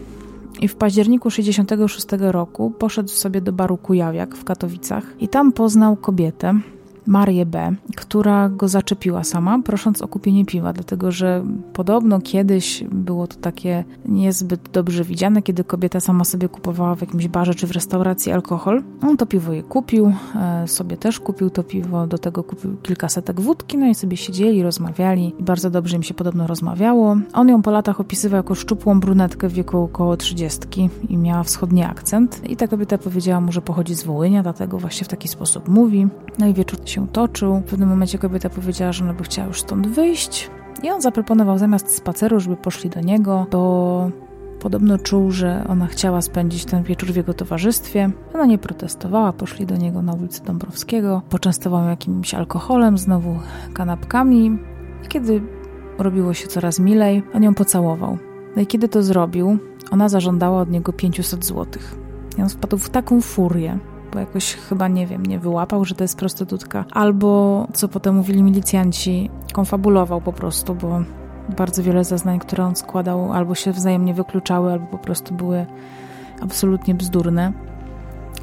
I 0.60 0.68
w 0.68 0.76
październiku 0.76 1.30
66 1.30 2.06
roku 2.18 2.70
poszedł 2.78 3.08
sobie 3.08 3.40
do 3.40 3.52
baru 3.52 3.76
Kujawiak 3.76 4.36
w 4.36 4.44
Katowicach 4.44 5.04
i 5.20 5.28
tam 5.28 5.52
poznał 5.52 5.96
kobietę, 5.96 6.60
Marię 7.06 7.46
B., 7.46 7.74
która 7.96 8.48
go 8.48 8.68
zaczepiła 8.68 9.24
sama, 9.24 9.58
prosząc 9.58 10.02
o 10.02 10.08
kupienie 10.08 10.44
piwa, 10.44 10.72
dlatego 10.72 11.12
że 11.12 11.44
podobno 11.72 12.20
kiedyś 12.20 12.84
było 12.92 13.26
to 13.26 13.36
takie 13.36 13.84
niezbyt 14.04 14.70
dobrze 14.72 15.04
widziane, 15.04 15.42
kiedy 15.42 15.64
kobieta 15.64 16.00
sama 16.00 16.24
sobie 16.24 16.48
kupowała 16.48 16.94
w 16.94 17.00
jakimś 17.00 17.28
barze 17.28 17.54
czy 17.54 17.66
w 17.66 17.70
restauracji 17.70 18.32
alkohol. 18.32 18.82
On 19.02 19.16
to 19.16 19.26
piwo 19.26 19.52
je 19.52 19.62
kupił, 19.62 20.12
e, 20.34 20.68
sobie 20.68 20.96
też 20.96 21.20
kupił 21.20 21.50
to 21.50 21.62
piwo, 21.62 22.06
do 22.06 22.18
tego 22.18 22.44
kupił 22.44 22.76
kilka 22.76 23.08
setek 23.08 23.40
wódki, 23.40 23.78
no 23.78 23.86
i 23.86 23.94
sobie 23.94 24.16
siedzieli, 24.16 24.62
rozmawiali 24.62 25.32
bardzo 25.40 25.70
dobrze 25.70 25.96
im 25.96 26.02
się 26.02 26.14
podobno 26.14 26.46
rozmawiało. 26.46 27.16
On 27.32 27.48
ją 27.48 27.62
po 27.62 27.70
latach 27.70 28.00
opisywał 28.00 28.36
jako 28.36 28.54
szczupłą 28.54 29.00
brunetkę 29.00 29.48
w 29.48 29.52
wieku 29.52 29.78
około 29.78 30.16
30 30.16 30.60
i 31.08 31.16
miała 31.16 31.42
wschodni 31.42 31.82
akcent 31.82 32.50
i 32.50 32.56
ta 32.56 32.68
kobieta 32.68 32.98
powiedziała 32.98 33.40
mu, 33.40 33.52
że 33.52 33.62
pochodzi 33.62 33.94
z 33.94 34.04
Wołynia, 34.04 34.42
dlatego 34.42 34.78
właśnie 34.78 35.04
w 35.04 35.08
taki 35.08 35.28
sposób 35.28 35.68
mówi. 35.68 36.08
No 36.38 36.46
i 36.46 36.54
wieczór 36.54 36.78
się 36.84 36.95
się 36.96 37.08
toczył. 37.08 37.60
W 37.60 37.64
pewnym 37.64 37.88
momencie 37.88 38.18
kobieta 38.18 38.50
powiedziała, 38.50 38.92
że 38.92 39.04
ona 39.04 39.14
by 39.14 39.24
chciała 39.24 39.48
już 39.48 39.60
stąd 39.60 39.86
wyjść. 39.86 40.50
I 40.82 40.90
on 40.90 41.02
zaproponował 41.02 41.58
zamiast 41.58 41.96
spaceru, 41.96 42.40
żeby 42.40 42.56
poszli 42.56 42.90
do 42.90 43.00
niego, 43.00 43.46
bo 43.50 44.10
podobno 44.60 44.98
czuł, 44.98 45.30
że 45.30 45.64
ona 45.68 45.86
chciała 45.86 46.22
spędzić 46.22 46.64
ten 46.64 46.82
wieczór 46.82 47.12
w 47.12 47.16
jego 47.16 47.34
towarzystwie. 47.34 48.10
Ona 48.34 48.46
nie 48.46 48.58
protestowała, 48.58 49.32
poszli 49.32 49.66
do 49.66 49.76
niego 49.76 50.02
na 50.02 50.12
ulicy 50.12 50.44
Dąbrowskiego, 50.44 51.22
poczęstował 51.30 51.88
jakimś 51.88 52.34
alkoholem, 52.34 52.98
znowu 52.98 53.38
kanapkami. 53.74 54.58
I 55.04 55.08
kiedy 55.08 55.42
robiło 55.98 56.34
się 56.34 56.46
coraz 56.46 56.78
milej, 56.78 57.22
on 57.34 57.42
ją 57.42 57.54
pocałował. 57.54 58.18
No 58.56 58.62
i 58.62 58.66
kiedy 58.66 58.88
to 58.88 59.02
zrobił, 59.02 59.58
ona 59.90 60.08
zażądała 60.08 60.60
od 60.60 60.70
niego 60.70 60.92
500 60.92 61.44
złotych. 61.44 61.96
I 62.38 62.42
on 62.42 62.48
wpadł 62.48 62.78
w 62.78 62.90
taką 62.90 63.20
furię, 63.20 63.78
jakoś 64.20 64.54
chyba, 64.54 64.88
nie 64.88 65.06
wiem, 65.06 65.26
nie 65.26 65.38
wyłapał, 65.38 65.84
że 65.84 65.94
to 65.94 66.04
jest 66.04 66.18
prostytutka, 66.18 66.84
albo, 66.92 67.66
co 67.72 67.88
potem 67.88 68.14
mówili 68.14 68.42
milicjanci, 68.42 69.30
konfabulował 69.52 70.20
po 70.20 70.32
prostu, 70.32 70.74
bo 70.74 71.00
bardzo 71.56 71.82
wiele 71.82 72.04
zeznań, 72.04 72.38
które 72.38 72.64
on 72.64 72.76
składał, 72.76 73.32
albo 73.32 73.54
się 73.54 73.72
wzajemnie 73.72 74.14
wykluczały, 74.14 74.72
albo 74.72 74.86
po 74.86 74.98
prostu 74.98 75.34
były 75.34 75.66
absolutnie 76.40 76.94
bzdurne. 76.94 77.52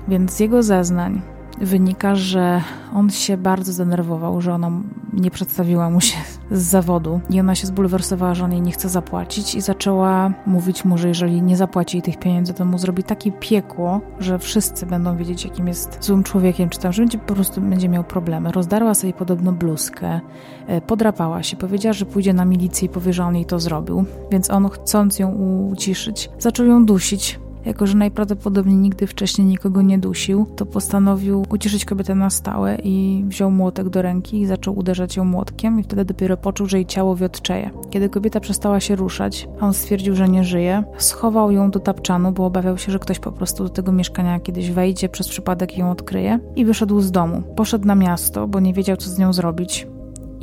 Więc 0.07 0.31
z 0.31 0.39
jego 0.39 0.63
zeznań 0.63 1.21
wynika, 1.61 2.15
że 2.15 2.61
on 2.93 3.09
się 3.09 3.37
bardzo 3.37 3.73
zdenerwował, 3.73 4.41
że 4.41 4.53
ona 4.53 4.71
nie 5.13 5.31
przedstawiła 5.31 5.89
mu 5.89 6.01
się 6.01 6.17
z 6.53 6.61
zawodu. 6.61 7.21
I 7.29 7.39
ona 7.39 7.55
się 7.55 7.67
zbulwersowała, 7.67 8.35
że 8.35 8.45
on 8.45 8.51
jej 8.51 8.61
nie 8.61 8.71
chce 8.71 8.89
zapłacić 8.89 9.55
i 9.55 9.61
zaczęła 9.61 10.33
mówić 10.45 10.85
mu, 10.85 10.97
że 10.97 11.07
jeżeli 11.07 11.41
nie 11.41 11.57
zapłaci 11.57 11.97
jej 11.97 12.01
tych 12.01 12.19
pieniędzy, 12.19 12.53
to 12.53 12.65
mu 12.65 12.77
zrobi 12.77 13.03
takie 13.03 13.31
piekło, 13.31 14.01
że 14.19 14.39
wszyscy 14.39 14.85
będą 14.85 15.17
wiedzieć, 15.17 15.45
jakim 15.45 15.67
jest 15.67 15.97
złym 16.01 16.23
człowiekiem, 16.23 16.69
czy 16.69 16.79
tam, 16.79 16.93
że 16.93 17.01
będzie, 17.01 17.17
po 17.17 17.33
prostu 17.33 17.61
będzie 17.61 17.89
miał 17.89 18.03
problemy. 18.03 18.51
Rozdarła 18.51 18.93
sobie 18.93 19.13
podobno 19.13 19.51
bluzkę, 19.51 20.19
e, 20.67 20.81
podrapała 20.81 21.43
się, 21.43 21.57
powiedziała, 21.57 21.93
że 21.93 22.05
pójdzie 22.05 22.33
na 22.33 22.45
milicję 22.45 22.85
i 22.85 22.89
powie, 22.89 23.13
że 23.13 23.25
on 23.25 23.35
jej 23.35 23.45
to 23.45 23.59
zrobił, 23.59 24.05
więc 24.31 24.51
on 24.51 24.69
chcąc 24.69 25.19
ją 25.19 25.31
uciszyć, 25.71 26.29
zaczął 26.39 26.65
ją 26.65 26.85
dusić, 26.85 27.39
jako, 27.65 27.87
że 27.87 27.97
najprawdopodobniej 27.97 28.77
nigdy 28.77 29.07
wcześniej 29.07 29.47
nikogo 29.47 29.81
nie 29.81 29.99
dusił, 29.99 30.45
to 30.55 30.65
postanowił 30.65 31.45
uciszyć 31.49 31.85
kobietę 31.85 32.15
na 32.15 32.29
stałe 32.29 32.77
i 32.83 33.23
wziął 33.27 33.51
młotek 33.51 33.89
do 33.89 34.01
ręki 34.01 34.41
i 34.41 34.45
zaczął 34.45 34.77
uderzać 34.77 35.15
ją 35.15 35.25
młotkiem 35.25 35.79
i 35.79 35.83
wtedy 35.83 36.05
dopiero 36.05 36.37
poczuł, 36.37 36.67
że 36.67 36.77
jej 36.77 36.85
ciało 36.85 37.15
wiotczeje. 37.15 37.69
Kiedy 37.89 38.09
kobieta 38.09 38.39
przestała 38.39 38.79
się 38.79 38.95
ruszać, 38.95 39.47
a 39.59 39.65
on 39.65 39.73
stwierdził, 39.73 40.15
że 40.15 40.29
nie 40.29 40.43
żyje, 40.43 40.83
schował 40.97 41.51
ją 41.51 41.71
do 41.71 41.79
tapczanu, 41.79 42.31
bo 42.31 42.45
obawiał 42.45 42.77
się, 42.77 42.91
że 42.91 42.99
ktoś 42.99 43.19
po 43.19 43.31
prostu 43.31 43.63
do 43.63 43.69
tego 43.69 43.91
mieszkania 43.91 44.39
kiedyś 44.39 44.71
wejdzie, 44.71 45.09
przez 45.09 45.27
przypadek 45.27 45.77
ją 45.77 45.91
odkryje 45.91 46.39
i 46.55 46.65
wyszedł 46.65 47.01
z 47.01 47.11
domu. 47.11 47.43
Poszedł 47.55 47.87
na 47.87 47.95
miasto, 47.95 48.47
bo 48.47 48.59
nie 48.59 48.73
wiedział, 48.73 48.97
co 48.97 49.09
z 49.09 49.17
nią 49.17 49.33
zrobić 49.33 49.87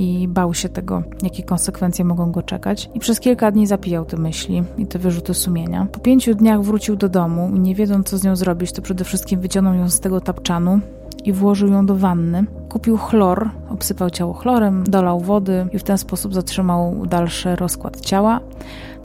i 0.01 0.29
bał 0.29 0.55
się 0.55 0.69
tego, 0.69 1.03
jakie 1.23 1.43
konsekwencje 1.43 2.05
mogą 2.05 2.33
go 2.33 2.43
czekać. 2.43 2.91
I 2.95 3.01
przez 3.01 3.21
kilka 3.21 3.51
dni 3.51 3.67
zapijał 3.67 4.05
te 4.05 4.17
myśli 4.17 4.63
i 4.79 4.87
te 4.87 4.99
wyrzuty 4.99 5.35
sumienia. 5.35 5.87
Po 5.93 6.01
pięciu 6.01 6.35
dniach 6.35 6.63
wrócił 6.63 6.97
do 6.97 7.09
domu 7.09 7.51
i 7.57 7.61
nie 7.61 7.75
wiedząc, 7.75 8.09
co 8.09 8.19
z 8.19 8.25
nią 8.25 8.37
zrobić, 8.37 8.73
to 8.73 8.83
przede 8.83 9.05
wszystkim 9.05 9.41
wyciągnął 9.41 9.75
ją 9.75 9.91
z 9.91 10.01
tego 10.01 10.21
tapczanu 10.21 10.81
i 11.25 11.33
włożył 11.33 11.69
ją 11.69 11.87
do 11.87 11.97
wanny. 11.97 12.45
Kupił 12.69 12.97
chlor, 12.97 13.51
obsypał 13.71 14.11
ciało 14.11 14.33
chlorem, 14.33 14.85
dolał 14.85 15.21
wody 15.21 15.67
i 15.73 15.79
w 15.79 15.83
ten 15.83 15.99
sposób 15.99 16.35
zatrzymał 16.35 17.07
dalszy 17.07 17.57
rozkład 17.57 18.01
ciała. 18.01 18.41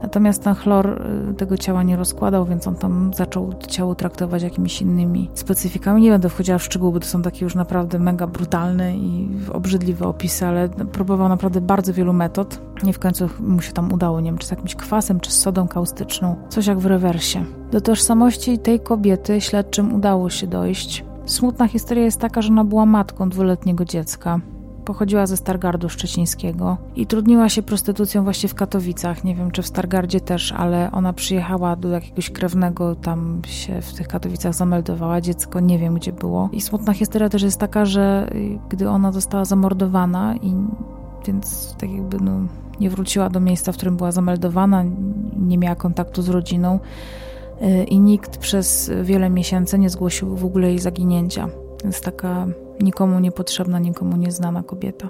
Natomiast 0.05 0.43
ten 0.43 0.55
chlor 0.55 1.01
y, 1.31 1.33
tego 1.33 1.57
ciała 1.57 1.83
nie 1.83 1.95
rozkładał, 1.95 2.45
więc 2.45 2.67
on 2.67 2.75
tam 2.75 3.11
zaczął 3.15 3.53
ciało 3.67 3.95
traktować 3.95 4.43
jakimiś 4.43 4.81
innymi 4.81 5.29
specyfikami. 5.33 6.01
Nie 6.01 6.11
będę 6.11 6.29
wchodziła 6.29 6.57
w 6.57 6.63
szczegóły, 6.63 6.91
bo 6.93 6.99
to 6.99 7.05
są 7.05 7.21
takie 7.21 7.45
już 7.45 7.55
naprawdę 7.55 7.99
mega 7.99 8.27
brutalne 8.27 8.97
i 8.97 9.29
obrzydliwe 9.53 10.07
opisy, 10.07 10.45
ale 10.45 10.69
próbował 10.69 11.29
naprawdę 11.29 11.61
bardzo 11.61 11.93
wielu 11.93 12.13
metod. 12.13 12.61
Nie 12.83 12.93
w 12.93 12.99
końcu 12.99 13.29
mu 13.39 13.61
się 13.61 13.73
tam 13.73 13.93
udało, 13.93 14.21
nie 14.21 14.31
wiem, 14.31 14.37
czy 14.37 14.47
z 14.47 14.51
jakimś 14.51 14.75
kwasem, 14.75 15.19
czy 15.19 15.31
z 15.31 15.39
sodą 15.39 15.67
kaustyczną. 15.67 16.35
Coś 16.49 16.67
jak 16.67 16.79
w 16.79 16.85
rewersie. 16.85 17.45
Do 17.71 17.81
tożsamości 17.81 18.59
tej 18.59 18.79
kobiety 18.79 19.41
śledczym 19.41 19.93
udało 19.93 20.29
się 20.29 20.47
dojść. 20.47 21.05
Smutna 21.25 21.67
historia 21.67 22.03
jest 22.03 22.19
taka, 22.19 22.41
że 22.41 22.49
ona 22.49 22.63
była 22.63 22.85
matką 22.85 23.29
dwuletniego 23.29 23.85
dziecka. 23.85 24.39
Pochodziła 24.85 25.27
ze 25.27 25.37
Stargardu 25.37 25.89
Szczecińskiego 25.89 26.77
i 26.95 27.07
trudniła 27.07 27.49
się 27.49 27.61
prostytucją 27.61 28.23
właśnie 28.23 28.49
w 28.49 28.55
Katowicach. 28.55 29.23
Nie 29.23 29.35
wiem, 29.35 29.51
czy 29.51 29.61
w 29.61 29.67
Stargardzie 29.67 30.19
też, 30.19 30.51
ale 30.51 30.91
ona 30.91 31.13
przyjechała 31.13 31.75
do 31.75 31.89
jakiegoś 31.89 32.29
krewnego, 32.29 32.95
tam 32.95 33.41
się 33.47 33.81
w 33.81 33.93
tych 33.93 34.07
Katowicach 34.07 34.53
zameldowała. 34.53 35.21
Dziecko 35.21 35.59
nie 35.59 35.79
wiem, 35.79 35.93
gdzie 35.93 36.13
było. 36.13 36.49
I 36.51 36.61
smutna 36.61 36.93
historia 36.93 37.29
też 37.29 37.41
jest 37.41 37.59
taka, 37.59 37.85
że 37.85 38.29
gdy 38.69 38.89
ona 38.89 39.11
została 39.11 39.45
zamordowana 39.45 40.35
i 40.35 40.53
więc 41.27 41.75
tak 41.79 41.91
jakby 41.91 42.19
no, 42.19 42.31
nie 42.79 42.89
wróciła 42.89 43.29
do 43.29 43.39
miejsca, 43.39 43.71
w 43.71 43.75
którym 43.75 43.97
była 43.97 44.11
zameldowana, 44.11 44.83
nie 45.37 45.57
miała 45.57 45.75
kontaktu 45.75 46.21
z 46.21 46.29
rodziną 46.29 46.79
y, 47.61 47.83
i 47.83 47.99
nikt 47.99 48.37
przez 48.37 48.91
wiele 49.03 49.29
miesięcy 49.29 49.79
nie 49.79 49.89
zgłosił 49.89 50.35
w 50.35 50.45
ogóle 50.45 50.67
jej 50.67 50.79
zaginięcia. 50.79 51.47
Więc 51.85 52.01
taka 52.01 52.47
nikomu 52.81 53.19
niepotrzebna, 53.19 53.79
nikomu 53.79 54.17
nieznana 54.17 54.63
kobieta. 54.63 55.09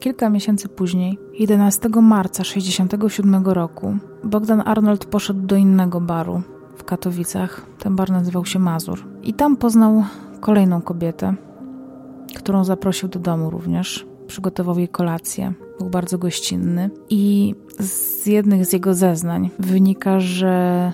Kilka 0.00 0.30
miesięcy 0.30 0.68
później, 0.68 1.18
11 1.38 1.88
marca 1.88 2.42
1967 2.42 3.46
roku, 3.46 3.96
Bogdan 4.24 4.62
Arnold 4.66 5.04
poszedł 5.04 5.40
do 5.40 5.56
innego 5.56 6.00
baru 6.00 6.42
w 6.76 6.84
Katowicach. 6.84 7.66
Ten 7.78 7.96
bar 7.96 8.10
nazywał 8.10 8.44
się 8.44 8.58
Mazur. 8.58 9.04
I 9.22 9.34
tam 9.34 9.56
poznał 9.56 10.04
kolejną 10.40 10.82
kobietę, 10.82 11.34
którą 12.36 12.64
zaprosił 12.64 13.08
do 13.08 13.18
domu 13.18 13.50
również. 13.50 14.06
Przygotował 14.26 14.78
jej 14.78 14.88
kolację, 14.88 15.52
był 15.78 15.90
bardzo 15.90 16.18
gościnny. 16.18 16.90
I 17.10 17.54
z 17.78 18.26
jednych 18.26 18.66
z 18.66 18.72
jego 18.72 18.94
zeznań 18.94 19.50
wynika, 19.58 20.20
że 20.20 20.92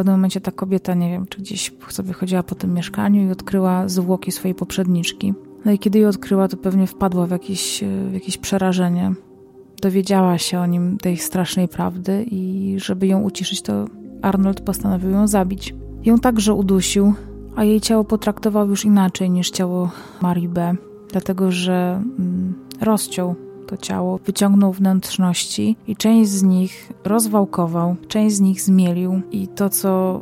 pewnym 0.00 0.14
momencie 0.14 0.40
ta 0.40 0.52
kobieta, 0.52 0.94
nie 0.94 1.10
wiem, 1.10 1.26
czy 1.26 1.38
gdzieś 1.38 1.72
sobie 1.88 2.12
chodziła 2.12 2.42
po 2.42 2.54
tym 2.54 2.74
mieszkaniu 2.74 3.28
i 3.28 3.30
odkryła 3.30 3.88
zwłoki 3.88 4.32
swojej 4.32 4.54
poprzedniczki. 4.54 5.34
No 5.64 5.72
i 5.72 5.78
kiedy 5.78 5.98
je 5.98 6.08
odkryła, 6.08 6.48
to 6.48 6.56
pewnie 6.56 6.86
wpadła 6.86 7.26
w 7.26 7.30
jakieś, 7.30 7.84
w 8.10 8.14
jakieś 8.14 8.38
przerażenie. 8.38 9.12
Dowiedziała 9.82 10.38
się 10.38 10.60
o 10.60 10.66
nim 10.66 10.98
tej 10.98 11.16
strasznej 11.16 11.68
prawdy 11.68 12.24
i 12.30 12.74
żeby 12.78 13.06
ją 13.06 13.22
uciszyć, 13.22 13.62
to 13.62 13.84
Arnold 14.22 14.60
postanowił 14.60 15.10
ją 15.10 15.26
zabić. 15.26 15.74
Ją 16.04 16.18
także 16.18 16.54
udusił, 16.54 17.14
a 17.56 17.64
jej 17.64 17.80
ciało 17.80 18.04
potraktował 18.04 18.68
już 18.68 18.84
inaczej 18.84 19.30
niż 19.30 19.50
ciało 19.50 19.90
Marii 20.20 20.48
B., 20.48 20.74
dlatego 21.10 21.52
że 21.52 22.02
mm, 22.18 22.54
rozciął 22.80 23.34
to 23.70 23.76
ciało, 23.76 24.18
wyciągnął 24.26 24.72
wnętrzności 24.72 25.76
i 25.86 25.96
część 25.96 26.30
z 26.30 26.42
nich 26.42 26.92
rozwałkował, 27.04 27.96
część 28.08 28.36
z 28.36 28.40
nich 28.40 28.62
zmielił 28.62 29.20
i 29.32 29.48
to, 29.48 29.70
co 29.70 30.20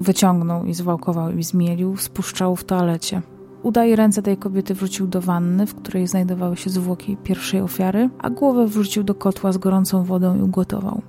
wyciągnął 0.00 0.64
i 0.64 0.74
zwałkował 0.74 1.30
i 1.30 1.42
zmielił, 1.42 1.96
spuszczał 1.96 2.56
w 2.56 2.64
toalecie. 2.64 3.22
Uda 3.62 3.82
ręce 3.96 4.22
tej 4.22 4.36
kobiety 4.36 4.74
wrzucił 4.74 5.06
do 5.06 5.20
wanny, 5.20 5.66
w 5.66 5.74
której 5.74 6.06
znajdowały 6.06 6.56
się 6.56 6.70
zwłoki 6.70 7.16
pierwszej 7.16 7.60
ofiary, 7.60 8.10
a 8.18 8.30
głowę 8.30 8.66
wrzucił 8.66 9.02
do 9.02 9.14
kotła 9.14 9.52
z 9.52 9.58
gorącą 9.58 10.04
wodą 10.04 10.38
i 10.38 10.42
ugotował. 10.42 11.02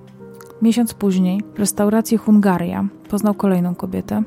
Miesiąc 0.62 0.94
później 0.94 1.40
w 1.54 1.58
restauracji 1.58 2.16
Hungaria 2.16 2.88
poznał 3.08 3.34
kolejną 3.34 3.74
kobietę, 3.74 4.22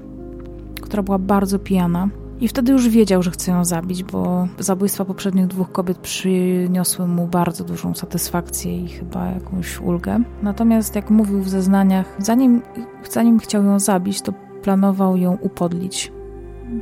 która 0.82 1.04
była 1.04 1.20
bardzo 1.20 1.60
pijana 1.60 2.10
i 2.42 2.48
wtedy 2.48 2.72
już 2.72 2.90
wiedział, 2.90 3.24
że 3.24 3.32
chce 3.32 3.52
ją 3.52 3.66
zabić, 3.66 4.04
bo 4.04 4.48
zabójstwa 4.60 5.06
poprzednich 5.06 5.48
dwóch 5.48 5.72
kobiet 5.72 5.98
przyniosły 5.98 7.08
mu 7.08 7.28
bardzo 7.28 7.64
dużą 7.64 7.94
satysfakcję 7.94 8.78
i 8.78 8.88
chyba 8.88 9.26
jakąś 9.26 9.82
ulgę. 9.82 10.20
Natomiast, 10.44 10.96
jak 10.96 11.10
mówił 11.10 11.42
w 11.42 11.50
zeznaniach, 11.50 12.16
zanim, 12.18 12.62
zanim 13.10 13.40
chciał 13.40 13.64
ją 13.64 13.80
zabić, 13.80 14.22
to 14.22 14.34
planował 14.64 15.18
ją 15.18 15.38
upodlić. 15.42 16.12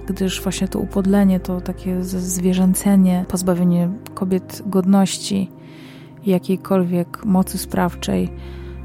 Gdyż 0.08 0.42
właśnie 0.42 0.68
to 0.68 0.80
upodlenie, 0.80 1.40
to 1.40 1.62
takie 1.62 2.04
zwierzęcenie, 2.04 3.26
pozbawienie 3.28 3.90
kobiet 4.14 4.62
godności 4.66 5.52
jakiejkolwiek 6.26 7.26
mocy 7.26 7.58
sprawczej, 7.58 8.30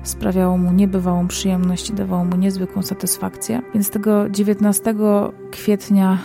sprawiało 0.03 0.59
mu 0.59 0.73
niebywałą 0.73 1.29
przyjemność 1.29 1.91
i 1.91 1.95
dawało 1.95 2.25
mu 2.25 2.37
niezwykłą 2.37 2.83
satysfakcję. 2.83 3.63
Więc 3.75 3.91
tego 3.91 4.31
19 4.31 4.95
kwietnia 5.51 6.19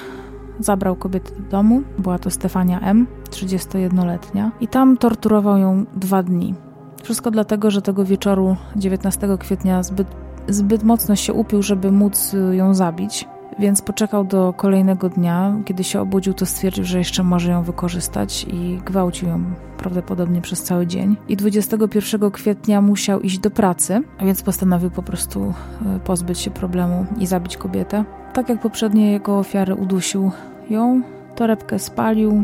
Zabrał 0.60 0.96
kobietę 0.96 1.36
do 1.36 1.42
domu, 1.42 1.82
była 1.98 2.20
to 2.20 2.30
Stefania 2.30 2.80
M., 2.80 3.08
31-letnia, 3.30 4.52
i 4.62 4.68
tam 4.68 4.98
torturował 4.98 5.58
ją 5.58 5.86
dwa 5.96 6.24
dni. 6.24 6.56
Wszystko 7.04 7.32
dlatego, 7.32 7.72
że 7.72 7.82
tego 7.82 8.06
wieczoru 8.06 8.56
19 8.76 9.38
kwietnia 9.39 9.84
zbyt, 9.84 10.08
zbyt 10.48 10.84
mocno 10.84 11.16
się 11.16 11.34
upił, 11.34 11.62
żeby 11.62 11.92
móc 11.92 12.36
ją 12.52 12.74
zabić. 12.74 13.28
Więc 13.60 13.82
poczekał 13.82 14.24
do 14.24 14.54
kolejnego 14.58 15.10
dnia. 15.10 15.56
Kiedy 15.66 15.84
się 15.84 16.02
obudził, 16.02 16.34
to 16.34 16.46
stwierdził, 16.46 16.84
że 16.84 16.98
jeszcze 16.98 17.24
może 17.24 17.52
ją 17.52 17.63
wykorzystać 17.63 18.46
i 18.50 18.80
gwałcił 18.86 19.30
ją 19.30 19.44
prawdopodobnie 19.78 20.42
przez 20.42 20.63
cały 20.63 20.88
dzień. 20.88 21.18
I 21.28 21.38
21 21.38 22.32
kwietnia 22.32 22.82
musiał 22.82 23.22
iść 23.22 23.39
do 23.39 23.52
pracy, 23.52 24.02
więc 24.22 24.44
postanowił 24.44 24.92
po 24.92 25.04
prostu 25.04 25.54
e, 25.96 26.00
pozbyć 26.00 26.39
się 26.39 26.52
problemu 26.52 27.06
i 27.20 27.28
zabić 27.28 27.58
kobietę. 27.58 28.06
Tak 28.34 28.50
jak 28.50 28.62
poprzednie 28.62 29.12
jego 29.12 29.39
ofiary 29.39 29.76
udusił 29.76 30.32
ją, 30.70 31.02
torebkę 31.36 31.80
spalił, 31.80 32.44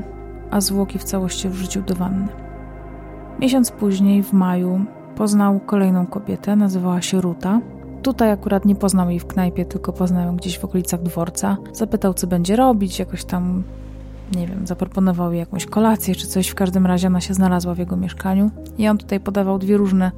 a 0.52 0.62
zwłoki 0.62 1.00
w 1.00 1.04
całości 1.04 1.50
wrzucił 1.50 1.82
do 1.82 1.96
wanny. 1.96 2.28
Miesiąc 3.40 3.72
później, 3.72 4.24
w 4.24 4.34
maju, 4.34 4.82
poznał 5.16 5.60
kolejną 5.60 6.06
kobietę, 6.06 6.56
nazywała 6.56 7.02
się 7.02 7.22
Ruta. 7.22 7.62
Tutaj 8.02 8.32
akurat 8.32 8.66
nie 8.66 8.76
poznał 8.76 9.10
jej 9.10 9.20
w 9.20 9.28
knajpie, 9.28 9.66
tylko 9.66 9.94
poznał 9.94 10.26
ją 10.26 10.36
gdzieś 10.36 10.60
w 10.60 10.66
okolicach 10.66 11.02
dworca. 11.02 11.58
Zapytał, 11.74 12.14
co 12.14 12.28
będzie 12.28 12.56
robić, 12.56 13.00
jakoś 13.00 13.26
tam, 13.26 13.64
nie 14.36 14.48
wiem, 14.48 14.68
zaproponował 14.68 15.32
jej 15.32 15.40
jakąś 15.40 15.66
kolację 15.66 16.16
czy 16.16 16.28
coś. 16.28 16.48
W 16.48 16.56
każdym 16.56 16.86
razie 16.86 17.08
ona 17.08 17.22
się 17.22 17.34
znalazła 17.34 17.76
w 17.76 17.78
jego 17.78 17.98
mieszkaniu 17.98 18.52
i 18.78 18.88
on 18.88 18.98
tutaj 18.98 19.20
podawał 19.20 19.60
dwie 19.60 19.78
różne 19.78 20.12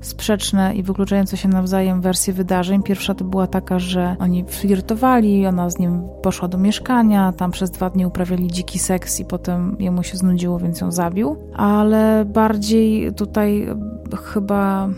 sprzeczne 0.00 0.74
i 0.74 0.82
wykluczające 0.82 1.36
się 1.36 1.48
nawzajem 1.48 2.00
wersje 2.00 2.32
wydarzeń. 2.32 2.82
Pierwsza 2.82 3.14
to 3.14 3.24
była 3.24 3.46
taka, 3.46 3.78
że 3.78 4.16
oni 4.18 4.44
flirtowali, 4.48 5.46
ona 5.46 5.70
z 5.70 5.78
nim 5.78 6.02
poszła 6.22 6.48
do 6.48 6.58
mieszkania, 6.58 7.32
tam 7.32 7.50
przez 7.50 7.70
dwa 7.70 7.90
dni 7.90 8.06
uprawiali 8.06 8.50
dziki 8.50 8.78
seks 8.78 9.20
i 9.20 9.24
potem 9.24 9.76
jemu 9.78 10.02
się 10.02 10.16
znudziło, 10.16 10.58
więc 10.58 10.80
ją 10.80 10.92
zabił. 10.92 11.36
Ale 11.56 12.24
bardziej 12.24 13.14
tutaj 13.14 13.66
chyba 14.24 14.88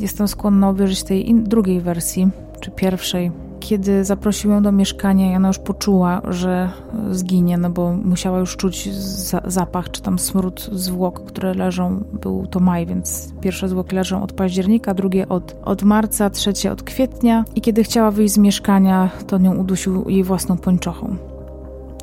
jestem 0.00 0.28
skłonna 0.28 0.70
uwierzyć 0.70 1.02
tej 1.02 1.34
drugiej 1.34 1.80
wersji, 1.80 2.28
czy 2.60 2.70
pierwszej, 2.70 3.30
kiedy 3.60 4.04
zaprosił 4.04 4.50
ją 4.50 4.62
do 4.62 4.72
mieszkania 4.72 5.32
i 5.32 5.36
ona 5.36 5.48
już 5.48 5.58
poczuła, 5.58 6.22
że 6.28 6.70
zginie, 7.10 7.58
no 7.58 7.70
bo 7.70 7.92
musiała 7.92 8.38
już 8.38 8.56
czuć 8.56 8.94
za 8.94 9.40
zapach, 9.44 9.90
czy 9.90 10.02
tam 10.02 10.18
smród 10.18 10.70
zwłok, 10.72 11.24
które 11.24 11.54
leżą, 11.54 12.04
był 12.22 12.46
to 12.46 12.60
maj, 12.60 12.86
więc 12.86 13.32
pierwsze 13.40 13.68
zwłoki 13.68 13.96
leżą 13.96 14.22
od 14.22 14.32
października, 14.32 14.94
drugie 14.94 15.28
od, 15.28 15.56
od 15.64 15.82
marca, 15.82 16.30
trzecie 16.30 16.72
od 16.72 16.82
kwietnia 16.82 17.44
i 17.54 17.60
kiedy 17.60 17.84
chciała 17.84 18.10
wyjść 18.10 18.34
z 18.34 18.38
mieszkania, 18.38 19.10
to 19.26 19.38
nią 19.38 19.54
udusił 19.54 20.08
jej 20.08 20.24
własną 20.24 20.56
pończochą. 20.56 21.16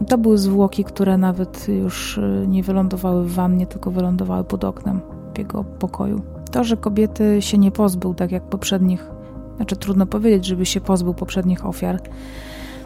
I 0.02 0.06
to 0.06 0.18
były 0.18 0.38
zwłoki, 0.38 0.84
które 0.84 1.18
nawet 1.18 1.68
już 1.68 2.18
y, 2.18 2.46
nie 2.48 2.64
wylądowały 2.64 3.26
w 3.26 3.34
wannie, 3.34 3.68
tylko 3.68 3.92
wylądowały 3.92 4.44
pod 4.44 4.64
oknem 4.64 5.02
w 5.34 5.38
jego 5.38 5.64
pokoju. 5.64 6.35
To, 6.52 6.64
że 6.64 6.78
kobiety 6.78 7.42
się 7.42 7.58
nie 7.58 7.72
pozbył, 7.72 8.14
tak 8.14 8.32
jak 8.32 8.44
poprzednich 8.44 9.16
znaczy 9.56 9.76
trudno 9.76 10.06
powiedzieć, 10.06 10.46
żeby 10.46 10.66
się 10.66 10.82
pozbył 10.82 11.14
poprzednich 11.14 11.66
ofiar. 11.66 12.02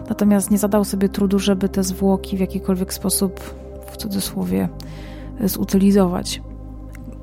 Natomiast 0.09 0.51
nie 0.51 0.57
zadał 0.57 0.85
sobie 0.85 1.09
trudu, 1.09 1.39
żeby 1.39 1.69
te 1.69 1.83
zwłoki 1.83 2.37
w 2.37 2.39
jakikolwiek 2.39 2.93
sposób, 2.93 3.39
w 3.91 3.97
cudzysłowie, 3.97 4.69
zutylizować. 5.43 6.41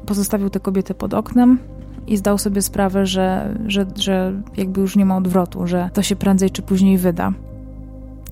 Pozostawił 0.07 0.51
tę 0.51 0.61
kobietę 0.61 0.95
pod 0.95 1.15
oknem 1.15 1.59
i 2.07 2.17
zdał 2.17 2.39
sobie 2.39 2.63
sprawę, 2.63 3.07
że, 3.07 3.55
że, 3.67 3.87
że 3.97 4.33
jakby 4.57 4.81
już 4.81 4.97
nie 4.97 5.05
ma 5.05 5.17
odwrotu, 5.17 5.67
że 5.67 5.91
to 5.93 6.03
się 6.03 6.17
prędzej 6.17 6.51
czy 6.51 6.63
później 6.63 6.99
wyda. 6.99 7.33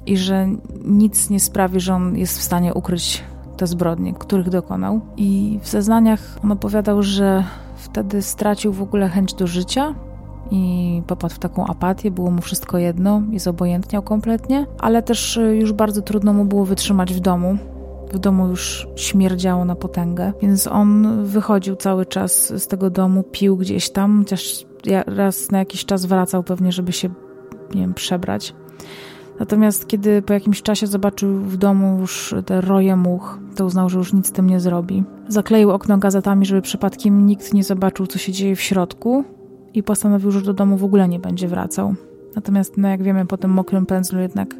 I 0.07 0.17
że 0.17 0.49
nic 0.85 1.31
nie 1.31 1.41
sprawi, 1.41 1.81
że 1.81 1.95
on 1.95 2.17
jest 2.17 2.39
w 2.39 2.43
stanie 2.43 2.75
ukryć 2.75 3.25
te 3.57 3.67
zbrodnie, 3.67 4.15
których 4.15 4.51
dokonał. 4.51 5.01
I 5.17 5.59
w 5.63 5.69
zeznaniach 5.69 6.39
on 6.45 6.53
opowiadał, 6.53 7.03
że 7.03 7.45
wtedy 7.95 8.23
stracił 8.23 8.73
w 8.73 8.83
ogóle 8.83 9.09
chęć 9.09 9.35
do 9.35 9.47
życia, 9.47 9.95
i 10.51 11.03
popadł 11.07 11.35
w 11.35 11.39
taką 11.39 11.67
apatię, 11.67 12.11
było 12.11 12.31
mu 12.31 12.43
wszystko 12.43 12.79
jedno 12.79 13.23
i 13.33 13.39
zobojętniał 13.39 14.03
kompletnie, 14.03 14.67
ale 14.79 15.03
też 15.03 15.37
y, 15.37 15.57
już 15.57 15.73
bardzo 15.73 16.03
trudno 16.03 16.33
mu 16.33 16.45
było 16.45 16.65
wytrzymać 16.65 17.15
w 17.15 17.21
domu, 17.21 17.57
W 18.13 18.19
domu 18.19 18.49
już 18.49 18.89
śmierdziało 18.97 19.65
na 19.65 19.75
potęgę, 19.75 20.33
więc 20.43 20.67
on 20.67 21.25
wychodził 21.25 21.77
cały 21.77 22.07
czas 22.07 22.53
z 22.63 22.67
tego 22.67 22.91
domu, 22.91 23.23
pił 23.23 23.57
gdzieś 23.57 23.91
tam, 23.91 24.19
chociaż 24.19 24.67
raz 25.07 25.51
na 25.51 25.59
jakiś 25.59 25.85
czas 25.85 26.07
wracał 26.07 26.43
pewnie, 26.43 26.73
żeby 26.73 26.93
się, 26.93 27.09
nie 27.75 27.81
wiem, 27.81 27.95
przebrać. 27.95 28.55
Natomiast 29.41 29.87
kiedy 29.87 30.23
po 30.23 30.33
jakimś 30.33 30.63
czasie 30.63 30.87
zobaczył 30.87 31.41
w 31.41 31.57
domu 31.57 31.99
już 32.01 32.35
te 32.47 32.61
roje 32.61 32.97
much, 32.97 33.39
to 33.57 33.65
uznał, 33.65 33.89
że 33.89 33.99
już 33.99 34.13
nic 34.13 34.27
z 34.27 34.33
tym 34.33 34.47
nie 34.47 34.61
zrobi. 34.61 35.05
Zakleił 35.29 35.71
okno 35.71 35.99
gazetami, 35.99 36.47
żeby 36.47 36.63
przypadkiem 36.63 37.27
nikt 37.27 37.55
nie 37.55 37.65
zobaczył, 37.65 38.07
co 38.07 38.19
się 38.19 38.33
dzieje 38.33 38.57
w 38.57 38.61
środku 38.61 39.25
i 39.75 39.83
postanowił, 39.83 40.31
że 40.31 40.43
do 40.43 40.55
domu 40.55 40.77
w 40.77 40.85
ogóle 40.85 41.09
nie 41.09 41.19
będzie 41.19 41.49
wracał. 41.49 41.95
Natomiast, 42.37 42.77
no 42.77 42.89
jak 42.89 43.03
wiemy, 43.03 43.27
po 43.27 43.37
tym 43.37 43.51
mokrym 43.51 43.87
pędzlu 43.87 44.21
jednak 44.21 44.57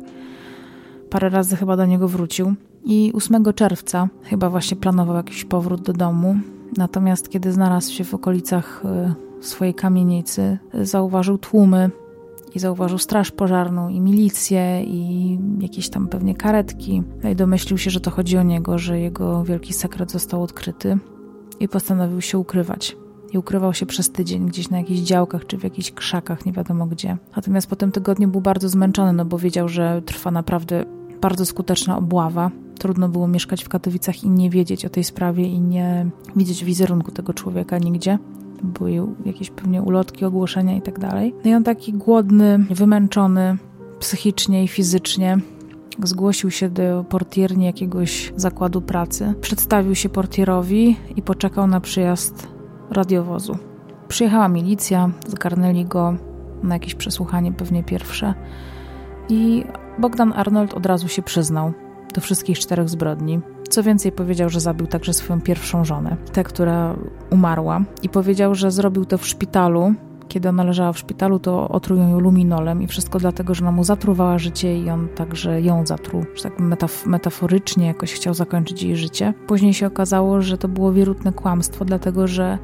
parę 1.11 1.29
razy 1.29 1.57
chyba 1.57 1.77
do 1.77 1.87
niego 1.87 2.09
wrócił. 2.09 2.55
I 2.85 3.13
8 3.15 3.45
czerwca 3.55 4.09
chyba 4.23 4.51
właśnie 4.51 4.77
planował 4.77 5.17
jakiś 5.17 5.45
powrót 5.45 5.83
do 5.83 5.93
domu. 5.93 6.37
Natomiast 6.77 7.29
kiedy 7.29 7.53
znalazł 7.53 7.93
się 7.93 8.05
w 8.05 8.15
okolicach 8.15 8.83
y, 9.41 9.45
swojej 9.45 9.75
kamienicy, 9.75 10.59
zauważył 10.83 11.39
tłumy 11.39 11.91
i 12.55 12.59
zauważył 12.59 12.99
straż 12.99 13.31
pożarną 13.31 13.89
i 13.89 14.01
milicję 14.01 14.85
i 14.85 15.39
jakieś 15.61 15.89
tam 15.89 16.09
pewnie 16.09 16.35
karetki. 16.35 17.03
No 17.23 17.31
i 17.31 17.37
domyślił 17.37 17.79
się, 17.79 17.91
że 17.91 18.01
to 18.01 18.11
chodzi 18.11 18.39
o 18.39 18.43
niego, 18.43 18.79
że 18.79 19.01
jego 19.01 19.45
wielki 19.45 19.73
sekret 19.73 20.11
został 20.11 20.43
odkryty 20.43 20.99
i 21.61 21.69
postanowił 21.69 22.21
się 22.21 22.39
ukrywać. 22.39 22.97
I 23.33 23.39
ukrywał 23.39 23.75
się 23.75 23.87
przez 23.87 24.11
tydzień 24.11 24.47
gdzieś 24.47 24.71
na 24.71 24.79
jakichś 24.79 25.01
działkach 25.01 25.47
czy 25.47 25.59
w 25.59 25.65
jakichś 25.65 25.91
krzakach, 25.91 26.47
nie 26.47 26.53
wiadomo 26.53 26.87
gdzie. 26.87 27.17
Natomiast 27.37 27.67
po 27.67 27.77
tym 27.77 27.93
tygodniu 27.93 28.29
był 28.29 28.41
bardzo 28.41 28.69
zmęczony, 28.69 29.13
no 29.13 29.25
bo 29.25 29.39
wiedział, 29.39 29.69
że 29.69 30.03
trwa 30.03 30.31
naprawdę 30.31 30.85
bardzo 31.21 31.47
skuteczna 31.47 31.99
obława. 31.99 32.51
Trudno 32.79 33.09
było 33.09 33.29
mieszkać 33.29 33.65
w 33.65 33.69
Katowicach 33.69 34.25
i 34.25 34.29
nie 34.29 34.51
wiedzieć 34.51 34.85
o 34.85 34.89
tej 34.89 35.05
sprawie 35.05 35.47
i 35.47 35.61
nie 35.61 36.07
widzieć 36.37 36.65
wizerunku 36.65 37.11
tego 37.11 37.35
człowieka 37.35 37.79
nigdzie 37.79 38.19
były 38.65 39.07
jakieś 39.25 39.51
pewnie 39.51 39.83
ulotki, 39.83 40.25
ogłoszenia 40.25 40.77
i 40.77 40.83
tak 40.83 40.99
dalej. 40.99 41.35
No 41.45 41.51
i 41.51 41.55
on 41.55 41.65
taki 41.65 41.93
głodny, 41.93 42.67
wymęczony 42.71 43.57
psychicznie 43.99 44.65
i 44.65 44.69
fizycznie 44.69 45.39
zgłosił 46.03 46.51
się 46.51 46.69
do 46.71 47.05
portierni 47.09 47.65
jakiegoś 47.65 48.33
zakładu 48.37 48.81
pracy, 48.81 49.35
przedstawił 49.41 49.95
się 49.95 50.09
portierowi 50.09 50.97
i 51.17 51.23
poczekał 51.23 51.67
na 51.67 51.81
przyjazd 51.81 52.49
radiowozu. 52.91 53.59
Przyjechała 54.09 54.49
milicja, 54.49 55.11
zgarnęli 55.27 55.85
go 55.85 56.15
na 56.63 56.75
jakieś 56.75 56.95
przesłuchanie, 56.95 57.53
pewnie 57.53 57.85
pierwsze. 57.85 58.35
I 59.29 59.65
Bogdan 59.99 60.33
Arnold 60.37 60.75
od 60.75 60.87
razu 60.87 61.09
się 61.09 61.23
przyznał 61.23 61.73
do 62.15 62.21
wszystkich 62.21 62.59
czterech 62.59 62.89
zbrodni. 62.89 63.41
Co 63.75 63.83
więcej, 63.83 64.13
powiedział, 64.13 64.49
że 64.49 64.61
zabił 64.61 64.87
także 64.87 65.15
swoją 65.15 65.41
pierwszą 65.41 65.85
żonę, 65.85 66.17
tę, 66.33 66.45
która 66.45 66.97
umarła, 67.31 67.85
i 68.03 68.09
powiedział, 68.09 68.55
że 68.55 68.71
zrobił 68.71 69.05
to 69.05 69.19
w 69.19 69.27
szpitalu. 69.27 69.95
Kiedy 70.29 70.49
ona 70.49 70.65
leżała 70.65 70.93
w 70.93 70.99
szpitalu, 70.99 71.39
to 71.39 71.69
otrują 71.69 72.09
ją 72.09 72.21
luminolem 72.21 72.83
i 72.83 72.87
wszystko 72.87 73.19
dlatego, 73.19 73.55
że 73.55 73.65
ona 73.65 73.73
mu 73.73 73.85
zatruwała 73.85 74.39
życie 74.39 74.79
i 74.79 74.91
on 74.91 75.09
także 75.09 75.63
ją 75.63 75.87
zatruł. 75.87 76.25
Że 76.37 76.43
tak 76.43 76.59
metaf 76.59 77.07
metaforycznie 77.07 77.87
jakoś 77.87 78.13
chciał 78.13 78.35
zakończyć 78.35 78.83
jej 78.83 78.97
życie. 78.97 79.35
Później 79.47 79.75
się 79.75 79.87
okazało, 79.87 80.43
że 80.43 80.59
to 80.59 80.69
było 80.69 80.93
wierutne 80.93 81.33
kłamstwo, 81.33 81.85
dlatego 81.85 82.27
że 82.27 82.59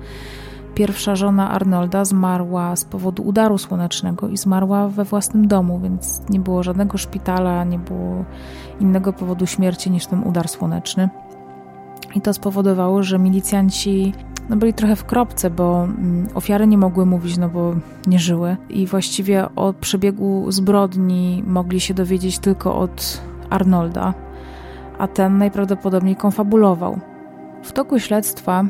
Pierwsza 0.75 1.17
żona 1.17 1.51
Arnolda 1.51 2.05
zmarła 2.05 2.77
z 2.77 2.85
powodu 2.85 3.23
udaru 3.23 3.59
słonecznego 3.59 4.29
i 4.29 4.37
zmarła 4.37 4.89
we 4.89 5.05
własnym 5.05 5.49
domu, 5.49 5.81
więc 5.83 6.23
nie 6.31 6.41
było 6.41 6.63
żadnego 6.63 6.99
szpitala, 6.99 7.65
nie 7.65 7.79
było 7.79 8.25
innego 8.81 9.13
powodu 9.13 9.47
śmierci 9.47 9.91
niż 9.91 10.07
ten 10.07 10.23
udar 10.23 10.49
słoneczny. 10.49 11.09
I 12.15 12.21
to 12.21 12.33
spowodowało, 12.33 13.03
że 13.03 13.19
milicjanci 13.19 14.13
no 14.49 14.57
byli 14.57 14.75
trochę 14.75 14.97
w 14.97 15.05
kropce, 15.05 15.51
bo 15.51 15.85
mm, 15.85 16.29
ofiary 16.35 16.67
nie 16.67 16.79
mogły 16.79 17.07
mówić, 17.07 17.39
no 17.39 17.49
bo 17.49 17.75
nie 18.07 18.19
żyły. 18.19 18.57
I 18.69 18.87
właściwie 18.87 19.47
o 19.57 19.73
przebiegu 19.73 20.53
zbrodni 20.53 21.45
mogli 21.47 21.81
się 21.81 21.95
dowiedzieć 21.95 22.39
tylko 22.39 22.79
od 22.79 23.21
Arnolda, 23.51 24.15
a 24.99 25.09
ten 25.09 25.39
najprawdopodobniej 25.39 26.17
konfabulował. 26.17 26.99
W 27.63 27.73
toku 27.73 27.99
śledztwa 27.99 28.65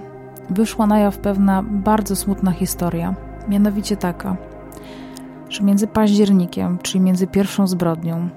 wyszła 0.51 0.87
na 0.87 0.99
jaw 0.99 1.19
pewna 1.19 1.63
bardzo 1.63 2.17
smutna 2.17 2.53
historia. 2.53 3.15
Mianowicie 3.49 3.97
taka, 3.97 4.37
że 5.49 5.65
między 5.65 5.87
październikiem, 5.87 6.79
czyli 6.83 7.01
między 7.01 7.27
pierwszą 7.27 7.67
zbrodnią, 7.67 8.29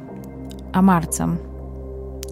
a 0.72 0.82
marcem, 0.82 1.38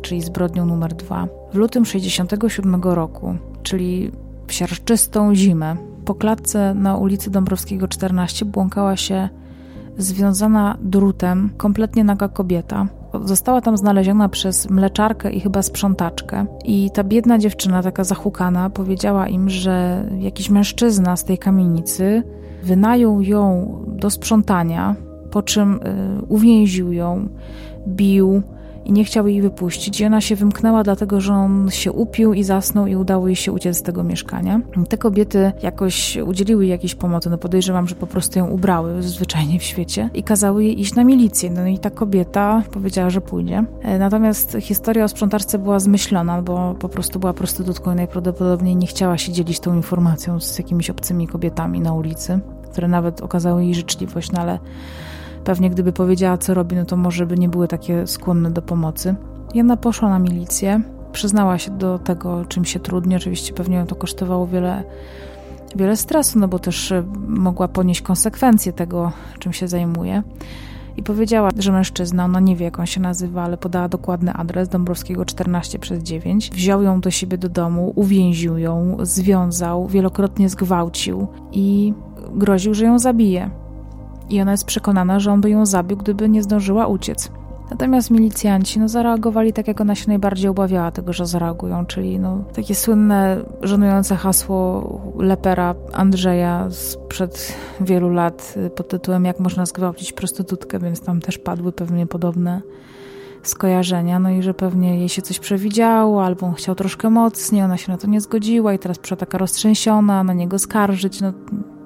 czyli 0.01 0.21
zbrodnią 0.21 0.65
numer 0.65 0.93
dwa, 0.93 1.27
w 1.53 1.55
lutym 1.55 1.85
67 1.85 2.81
roku, 2.81 3.35
czyli 3.63 4.11
w 4.47 4.53
siarczystą 4.53 5.35
zimę, 5.35 5.75
po 6.05 6.15
klatce 6.15 6.73
na 6.73 6.97
ulicy 6.97 7.31
Dąbrowskiego 7.31 7.87
14 7.87 8.45
błąkała 8.45 8.95
się 8.95 9.29
związana 9.97 10.77
drutem 10.81 11.49
kompletnie 11.57 12.03
naga 12.03 12.27
kobieta, 12.27 12.87
Została 13.23 13.61
tam 13.61 13.77
znaleziona 13.77 14.29
przez 14.29 14.69
mleczarkę 14.69 15.31
i 15.31 15.39
chyba 15.39 15.61
sprzątaczkę. 15.61 16.45
I 16.65 16.91
ta 16.91 17.03
biedna 17.03 17.37
dziewczyna, 17.37 17.83
taka 17.83 18.03
zahukana, 18.03 18.69
powiedziała 18.69 19.27
im, 19.27 19.49
że 19.49 20.03
jakiś 20.19 20.49
mężczyzna 20.49 21.15
z 21.15 21.23
tej 21.23 21.37
kamienicy 21.37 22.23
wynajął 22.63 23.21
ją 23.21 23.75
do 23.87 24.09
sprzątania, 24.09 24.95
po 25.31 25.41
czym 25.41 25.73
y, 25.73 26.25
uwięził 26.27 26.93
ją, 26.93 27.29
bił 27.87 28.43
i 28.91 28.93
nie 28.93 29.05
chciał 29.05 29.27
jej 29.27 29.41
wypuścić. 29.41 30.01
I 30.01 30.05
ona 30.05 30.21
się 30.21 30.35
wymknęła, 30.35 30.83
dlatego 30.83 31.21
że 31.21 31.33
on 31.33 31.69
się 31.69 31.91
upił 31.91 32.33
i 32.33 32.43
zasnął 32.43 32.87
i 32.87 32.95
udało 32.95 33.27
jej 33.27 33.35
się 33.35 33.51
uciec 33.51 33.77
z 33.77 33.81
tego 33.81 34.03
mieszkania. 34.03 34.61
Te 34.89 34.97
kobiety 34.97 35.51
jakoś 35.63 36.17
udzieliły 36.17 36.63
jej 36.63 36.71
jakiejś 36.71 36.95
pomocy, 36.95 37.29
no 37.29 37.37
podejrzewam, 37.37 37.87
że 37.87 37.95
po 37.95 38.07
prostu 38.07 38.39
ją 38.39 38.47
ubrały 38.47 39.03
zwyczajnie 39.03 39.59
w 39.59 39.63
świecie 39.63 40.09
i 40.13 40.23
kazały 40.23 40.63
jej 40.63 40.81
iść 40.81 40.95
na 40.95 41.03
milicję. 41.03 41.49
No 41.49 41.67
i 41.67 41.79
ta 41.79 41.89
kobieta 41.89 42.63
powiedziała, 42.71 43.09
że 43.09 43.21
pójdzie. 43.21 43.63
E, 43.81 43.99
natomiast 43.99 44.57
historia 44.61 45.03
o 45.03 45.07
sprzątarce 45.07 45.59
była 45.59 45.79
zmyślona, 45.79 46.41
bo 46.41 46.75
po 46.79 46.89
prostu 46.89 47.19
była 47.19 47.33
prostytutką 47.33 47.91
i 47.91 47.95
najprawdopodobniej 47.95 48.75
nie 48.75 48.87
chciała 48.87 49.17
się 49.17 49.31
dzielić 49.31 49.59
tą 49.59 49.75
informacją 49.75 50.39
z 50.39 50.57
jakimiś 50.57 50.89
obcymi 50.89 51.27
kobietami 51.27 51.79
na 51.79 51.93
ulicy, 51.93 52.39
które 52.71 52.87
nawet 52.87 53.21
okazały 53.21 53.63
jej 53.63 53.75
życzliwość, 53.75 54.31
no 54.31 54.41
ale 54.41 54.59
Pewnie 55.43 55.69
gdyby 55.69 55.93
powiedziała, 55.93 56.37
co 56.37 56.53
robi, 56.53 56.75
no 56.75 56.85
to 56.85 56.97
może 56.97 57.25
by 57.25 57.37
nie 57.37 57.49
były 57.49 57.67
takie 57.67 58.07
skłonne 58.07 58.51
do 58.51 58.61
pomocy. 58.61 59.15
Jana 59.53 59.77
poszła 59.77 60.09
na 60.09 60.19
milicję, 60.19 60.81
przyznała 61.11 61.57
się 61.57 61.71
do 61.71 61.99
tego, 61.99 62.45
czym 62.45 62.65
się 62.65 62.79
trudni. 62.79 63.15
Oczywiście 63.15 63.53
pewnie 63.53 63.77
ją 63.77 63.87
to 63.87 63.95
kosztowało 63.95 64.47
wiele, 64.47 64.83
wiele 65.75 65.97
stresu, 65.97 66.39
no 66.39 66.47
bo 66.47 66.59
też 66.59 66.91
e, 66.91 67.03
mogła 67.27 67.67
ponieść 67.67 68.01
konsekwencje 68.01 68.73
tego, 68.73 69.11
czym 69.39 69.53
się 69.53 69.67
zajmuje. 69.67 70.23
I 70.97 71.03
powiedziała, 71.03 71.49
że 71.59 71.71
mężczyzna, 71.71 72.25
ona 72.25 72.39
nie 72.39 72.55
wie 72.55 72.65
jak 72.65 72.79
on 72.79 72.85
się 72.85 73.01
nazywa, 73.01 73.43
ale 73.43 73.57
podała 73.57 73.89
dokładny 73.89 74.33
adres 74.33 74.69
Dąbrowskiego 74.69 75.25
14 75.25 75.79
przez 75.79 76.03
9. 76.03 76.49
Wziął 76.49 76.81
ją 76.83 77.01
do 77.01 77.11
siebie 77.11 77.37
do 77.37 77.49
domu, 77.49 77.93
uwięził 77.95 78.57
ją, 78.57 78.97
związał, 79.01 79.87
wielokrotnie 79.87 80.49
zgwałcił 80.49 81.27
i 81.51 81.93
groził, 82.33 82.73
że 82.73 82.85
ją 82.85 82.99
zabije 82.99 83.49
i 84.31 84.41
ona 84.41 84.51
jest 84.51 84.65
przekonana, 84.65 85.19
że 85.19 85.31
on 85.31 85.41
by 85.41 85.49
ją 85.49 85.65
zabił, 85.65 85.97
gdyby 85.97 86.29
nie 86.29 86.43
zdążyła 86.43 86.87
uciec. 86.87 87.31
Natomiast 87.71 88.11
milicjanci 88.11 88.79
no, 88.79 88.89
zareagowali 88.89 89.53
tak, 89.53 89.67
jak 89.67 89.81
ona 89.81 89.95
się 89.95 90.07
najbardziej 90.07 90.49
obawiała 90.49 90.91
tego, 90.91 91.13
że 91.13 91.25
zareagują, 91.25 91.85
czyli 91.85 92.19
no, 92.19 92.43
takie 92.53 92.75
słynne, 92.75 93.37
żenujące 93.61 94.15
hasło 94.15 94.83
lepera 95.17 95.75
Andrzeja 95.93 96.67
sprzed 96.69 97.55
wielu 97.81 98.09
lat 98.09 98.55
pod 98.75 98.87
tytułem 98.87 99.25
Jak 99.25 99.39
można 99.39 99.65
zgwałcić 99.65 100.13
prostytutkę, 100.13 100.79
więc 100.79 101.01
tam 101.01 101.21
też 101.21 101.37
padły 101.37 101.71
pewnie 101.71 102.07
podobne 102.07 102.61
skojarzenia, 103.43 104.19
no 104.19 104.29
i 104.29 104.41
że 104.41 104.53
pewnie 104.53 104.99
jej 104.99 105.09
się 105.09 105.21
coś 105.21 105.39
przewidziało, 105.39 106.25
albo 106.25 106.47
on 106.47 106.53
chciał 106.53 106.75
troszkę 106.75 107.09
mocniej, 107.09 107.63
ona 107.63 107.77
się 107.77 107.91
na 107.91 107.97
to 107.97 108.07
nie 108.07 108.21
zgodziła 108.21 108.73
i 108.73 108.79
teraz 108.79 108.99
przyszła 108.99 109.17
taka 109.17 109.37
roztrzęsiona, 109.37 110.23
na 110.23 110.33
niego 110.33 110.59
skarżyć, 110.59 111.21
no 111.21 111.33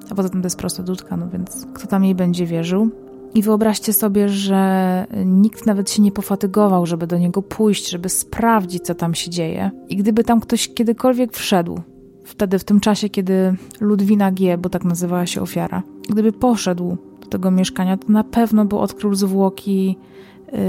a 0.10 0.16
poza 0.16 0.30
tym 0.30 0.42
to 0.42 0.46
jest 0.46 0.58
prostytutka, 0.58 1.18
no 1.18 1.30
więc 1.30 1.68
kto 1.74 1.88
tam 1.88 2.04
jej 2.04 2.16
będzie 2.16 2.46
wierzył? 2.46 2.90
I 3.34 3.42
wyobraźcie 3.42 3.94
sobie, 3.94 4.30
że 4.30 5.08
nikt 5.26 5.66
nawet 5.66 5.92
się 5.92 6.02
nie 6.02 6.12
pofatygował, 6.12 6.86
żeby 6.86 7.08
do 7.08 7.18
niego 7.18 7.42
pójść, 7.42 7.90
żeby 7.90 8.10
sprawdzić, 8.10 8.84
co 8.84 8.96
tam 8.96 9.16
się 9.16 9.32
dzieje. 9.32 9.72
I 9.90 9.96
gdyby 9.96 10.24
tam 10.24 10.40
ktoś 10.40 10.74
kiedykolwiek 10.74 11.34
wszedł, 11.34 11.80
wtedy 12.24 12.60
w 12.60 12.64
tym 12.64 12.80
czasie, 12.80 13.10
kiedy 13.10 13.56
Ludwina 13.82 14.32
G., 14.32 14.58
bo 14.58 14.70
tak 14.70 14.84
nazywała 14.84 15.26
się 15.26 15.42
ofiara, 15.42 15.84
gdyby 16.10 16.32
poszedł 16.32 16.98
do 17.22 17.28
tego 17.28 17.52
mieszkania, 17.52 17.98
to 17.98 18.12
na 18.12 18.24
pewno 18.24 18.66
by 18.66 18.78
odkrył 18.78 19.16
zwłoki 19.16 19.98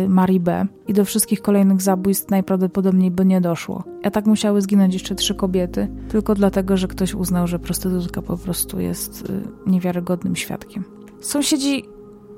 Marii 0.08 0.40
B. 0.40 0.66
I 0.88 0.92
do 0.92 1.04
wszystkich 1.04 1.42
kolejnych 1.42 1.82
zabójstw 1.82 2.30
najprawdopodobniej 2.30 3.10
by 3.10 3.24
nie 3.24 3.40
doszło. 3.40 3.84
A 4.02 4.10
tak 4.10 4.26
musiały 4.26 4.62
zginąć 4.62 4.94
jeszcze 4.94 5.14
trzy 5.14 5.34
kobiety, 5.34 5.88
tylko 6.08 6.34
dlatego, 6.34 6.76
że 6.76 6.88
ktoś 6.88 7.14
uznał, 7.14 7.46
że 7.46 7.58
prostytutka 7.58 8.22
po 8.22 8.36
prostu 8.36 8.80
jest 8.80 9.30
y, 9.30 9.70
niewiarygodnym 9.70 10.36
świadkiem. 10.36 10.84
Sąsiedzi 11.20 11.84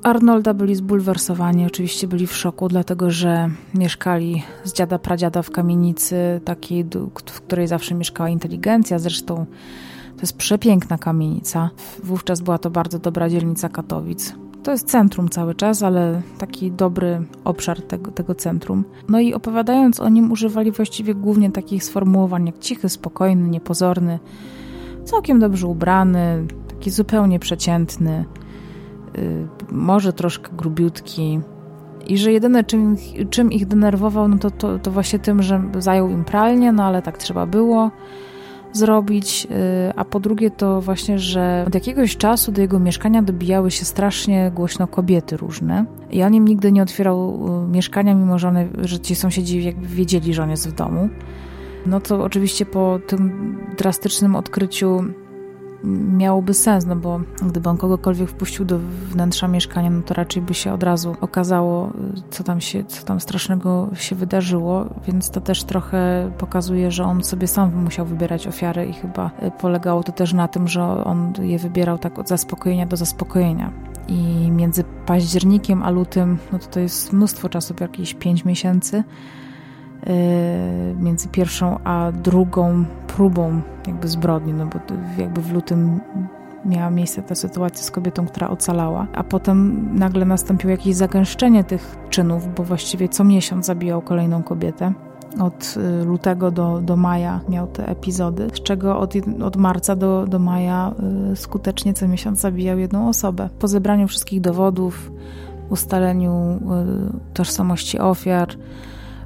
Arnolda 0.02 0.54
byli 0.54 0.74
zbulwersowani, 0.74 1.66
oczywiście 1.66 2.08
byli 2.08 2.26
w 2.26 2.36
szoku, 2.36 2.68
dlatego 2.68 3.10
że 3.10 3.50
mieszkali 3.74 4.42
z 4.64 4.72
dziada 4.72 4.98
pradziada 4.98 5.42
w 5.42 5.50
kamienicy 5.50 6.40
takiej, 6.44 6.84
w 7.26 7.40
której 7.40 7.66
zawsze 7.66 7.94
mieszkała 7.94 8.28
inteligencja. 8.28 8.98
Zresztą 8.98 9.46
to 10.16 10.22
jest 10.22 10.36
przepiękna 10.36 10.98
kamienica. 10.98 11.70
Wówczas 12.04 12.40
była 12.40 12.58
to 12.58 12.70
bardzo 12.70 12.98
dobra 12.98 13.28
dzielnica 13.28 13.68
Katowic. 13.68 14.34
To 14.62 14.70
jest 14.72 14.86
centrum 14.86 15.28
cały 15.28 15.54
czas, 15.54 15.82
ale 15.82 16.22
taki 16.38 16.72
dobry 16.72 17.22
obszar 17.44 17.82
tego, 17.82 18.10
tego 18.10 18.34
centrum. 18.34 18.84
No 19.08 19.20
i 19.20 19.34
opowiadając 19.34 20.00
o 20.00 20.08
nim, 20.08 20.32
używali 20.32 20.72
właściwie 20.72 21.14
głównie 21.14 21.50
takich 21.52 21.84
sformułowań 21.84 22.46
jak 22.46 22.58
cichy, 22.58 22.88
spokojny, 22.88 23.48
niepozorny, 23.48 24.18
całkiem 25.04 25.40
dobrze 25.40 25.66
ubrany, 25.66 26.46
taki 26.68 26.90
zupełnie 26.90 27.38
przeciętny, 27.38 28.24
yy, 29.14 29.48
może 29.70 30.12
troszkę 30.12 30.52
grubiutki. 30.56 31.40
I 32.06 32.18
że 32.18 32.32
jedyne, 32.32 32.64
czym, 32.64 32.96
czym 33.30 33.52
ich 33.52 33.66
denerwował, 33.66 34.28
no 34.28 34.38
to, 34.38 34.50
to, 34.50 34.78
to 34.78 34.90
właśnie 34.90 35.18
tym, 35.18 35.42
że 35.42 35.62
zajął 35.78 36.08
im 36.08 36.24
pralnię, 36.24 36.72
no 36.72 36.84
ale 36.84 37.02
tak 37.02 37.18
trzeba 37.18 37.46
było 37.46 37.90
zrobić, 38.72 39.46
y, 39.90 39.92
a 39.96 40.04
po 40.04 40.20
drugie 40.20 40.50
to 40.50 40.80
właśnie, 40.80 41.18
że 41.18 41.64
od 41.66 41.74
jakiegoś 41.74 42.16
czasu 42.16 42.52
do 42.52 42.60
jego 42.60 42.78
mieszkania 42.78 43.22
dobijały 43.22 43.70
się 43.70 43.84
strasznie 43.84 44.52
głośno 44.54 44.86
kobiety 44.86 45.36
różne. 45.36 45.84
I 46.10 46.22
on 46.22 46.34
im 46.34 46.48
nigdy 46.48 46.72
nie 46.72 46.82
otwierał 46.82 47.46
y, 47.64 47.68
mieszkania, 47.68 48.14
mimo 48.14 48.38
że, 48.38 48.48
one, 48.48 48.68
że 48.84 49.00
ci 49.00 49.14
sąsiedzi 49.14 49.64
jakby 49.64 49.86
wiedzieli, 49.86 50.34
że 50.34 50.42
on 50.42 50.50
jest 50.50 50.68
w 50.68 50.72
domu. 50.72 51.08
No 51.86 52.00
to 52.00 52.24
oczywiście 52.24 52.66
po 52.66 53.00
tym 53.06 53.56
drastycznym 53.78 54.36
odkryciu 54.36 55.04
miałoby 55.84 56.54
sens, 56.54 56.86
no 56.86 56.96
bo 56.96 57.20
gdyby 57.42 57.68
on 57.68 57.76
kogokolwiek 57.76 58.30
wpuścił 58.30 58.64
do 58.64 58.78
wnętrza 58.78 59.48
mieszkania, 59.48 59.90
no 59.90 60.02
to 60.02 60.14
raczej 60.14 60.42
by 60.42 60.54
się 60.54 60.72
od 60.72 60.82
razu 60.82 61.16
okazało, 61.20 61.90
co 62.30 62.44
tam 62.44 62.60
się, 62.60 62.84
co 62.84 63.04
tam 63.04 63.20
strasznego 63.20 63.88
się 63.94 64.16
wydarzyło, 64.16 64.86
więc 65.06 65.30
to 65.30 65.40
też 65.40 65.64
trochę 65.64 66.30
pokazuje, 66.38 66.90
że 66.90 67.04
on 67.04 67.24
sobie 67.24 67.46
sam 67.46 67.84
musiał 67.84 68.06
wybierać 68.06 68.46
ofiary 68.46 68.86
i 68.86 68.92
chyba 68.92 69.30
polegało 69.60 70.02
to 70.02 70.12
też 70.12 70.32
na 70.32 70.48
tym, 70.48 70.68
że 70.68 70.82
on 71.04 71.32
je 71.40 71.58
wybierał 71.58 71.98
tak 71.98 72.18
od 72.18 72.28
zaspokojenia 72.28 72.86
do 72.86 72.96
zaspokojenia. 72.96 73.72
I 74.08 74.50
między 74.50 74.84
październikiem 75.06 75.82
a 75.82 75.90
lutym, 75.90 76.38
no 76.52 76.58
to 76.58 76.66
to 76.66 76.80
jest 76.80 77.12
mnóstwo 77.12 77.48
czasu, 77.48 77.74
jakieś 77.80 78.14
5 78.14 78.44
miesięcy, 78.44 79.04
między 80.96 81.28
pierwszą 81.28 81.78
a 81.84 82.12
drugą 82.12 82.84
próbą 83.06 83.60
jakby 83.86 84.08
zbrodni, 84.08 84.52
no 84.52 84.66
bo 84.66 84.78
jakby 85.18 85.40
w 85.40 85.52
lutym 85.52 86.00
miała 86.64 86.90
miejsce 86.90 87.22
ta 87.22 87.34
sytuacja 87.34 87.82
z 87.82 87.90
kobietą, 87.90 88.26
która 88.26 88.48
ocalała, 88.48 89.06
a 89.14 89.24
potem 89.24 89.88
nagle 89.98 90.24
nastąpiło 90.24 90.70
jakieś 90.70 90.94
zagęszczenie 90.94 91.64
tych 91.64 91.96
czynów, 92.10 92.54
bo 92.54 92.64
właściwie 92.64 93.08
co 93.08 93.24
miesiąc 93.24 93.66
zabijał 93.66 94.02
kolejną 94.02 94.42
kobietę. 94.42 94.92
Od 95.40 95.74
y, 95.76 96.04
lutego 96.04 96.50
do, 96.50 96.80
do 96.80 96.96
maja 96.96 97.40
miał 97.48 97.66
te 97.66 97.88
epizody, 97.88 98.48
z 98.52 98.62
czego 98.62 98.98
od, 98.98 99.14
od 99.44 99.56
marca 99.56 99.96
do, 99.96 100.26
do 100.26 100.38
maja 100.38 100.94
y, 101.32 101.36
skutecznie 101.36 101.94
co 101.94 102.08
miesiąc 102.08 102.40
zabijał 102.40 102.78
jedną 102.78 103.08
osobę. 103.08 103.48
Po 103.58 103.68
zebraniu 103.68 104.08
wszystkich 104.08 104.40
dowodów, 104.40 105.12
ustaleniu 105.70 106.60
tożsamości 107.34 107.98
ofiar, 107.98 108.48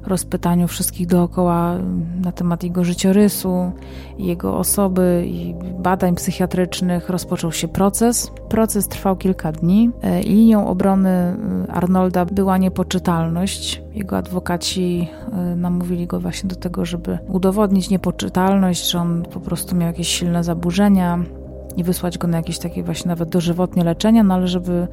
rozpytaniu 0.07 0.67
wszystkich 0.67 1.07
dookoła 1.07 1.77
na 2.21 2.31
temat 2.31 2.63
jego 2.63 2.83
życiorysu, 2.83 3.71
jego 4.17 4.57
osoby 4.57 5.23
i 5.27 5.55
badań 5.79 6.15
psychiatrycznych 6.15 7.09
rozpoczął 7.09 7.51
się 7.51 7.67
proces. 7.67 8.31
Proces 8.49 8.87
trwał 8.87 9.15
kilka 9.15 9.51
dni. 9.51 9.91
E, 10.01 10.21
linią 10.21 10.67
obrony 10.67 11.09
e, 11.09 11.35
Arnolda 11.71 12.25
była 12.25 12.57
niepoczytalność. 12.57 13.81
Jego 13.93 14.17
adwokaci 14.17 15.07
e, 15.31 15.55
namówili 15.55 16.07
go 16.07 16.19
właśnie 16.19 16.49
do 16.49 16.55
tego, 16.55 16.85
żeby 16.85 17.17
udowodnić 17.27 17.89
niepoczytalność, 17.89 18.91
że 18.91 18.99
on 18.99 19.23
po 19.33 19.39
prostu 19.39 19.75
miał 19.75 19.87
jakieś 19.87 20.07
silne 20.07 20.43
zaburzenia, 20.43 21.23
i 21.77 21.83
wysłać 21.83 22.17
go 22.17 22.27
na 22.27 22.37
jakieś 22.37 22.59
takie 22.59 22.83
właśnie 22.83 23.09
nawet 23.09 23.29
dożywotnie 23.29 23.83
leczenia, 23.83 24.23
no 24.23 24.33
ale 24.33 24.47
żeby 24.47 24.87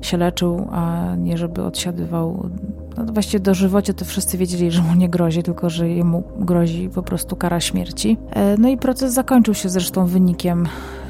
się 0.00 0.16
leczył, 0.16 0.68
a 0.72 1.14
nie 1.16 1.38
żeby 1.38 1.64
odsiadywał. 1.64 2.50
No 2.96 3.12
właściwie 3.12 3.40
dożywocie 3.40 3.94
to 3.94 4.04
wszyscy 4.04 4.38
wiedzieli, 4.38 4.70
że 4.70 4.82
mu 4.82 4.94
nie 4.94 5.08
grozi, 5.08 5.42
tylko 5.42 5.70
że 5.70 5.88
jemu 5.88 6.22
grozi 6.38 6.90
po 6.94 7.02
prostu 7.02 7.36
kara 7.36 7.60
śmierci. 7.60 8.16
E, 8.30 8.56
no 8.58 8.68
i 8.68 8.76
proces 8.76 9.12
zakończył 9.12 9.54
się 9.54 9.68
zresztą 9.68 10.06
wynikiem 10.06 10.66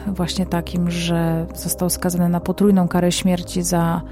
właśnie 0.06 0.46
takim, 0.46 0.90
że 0.90 1.46
został 1.54 1.90
skazany 1.90 2.28
na 2.28 2.40
potrójną 2.40 2.88
karę 2.88 3.12
śmierci 3.12 3.62
za 3.62 4.02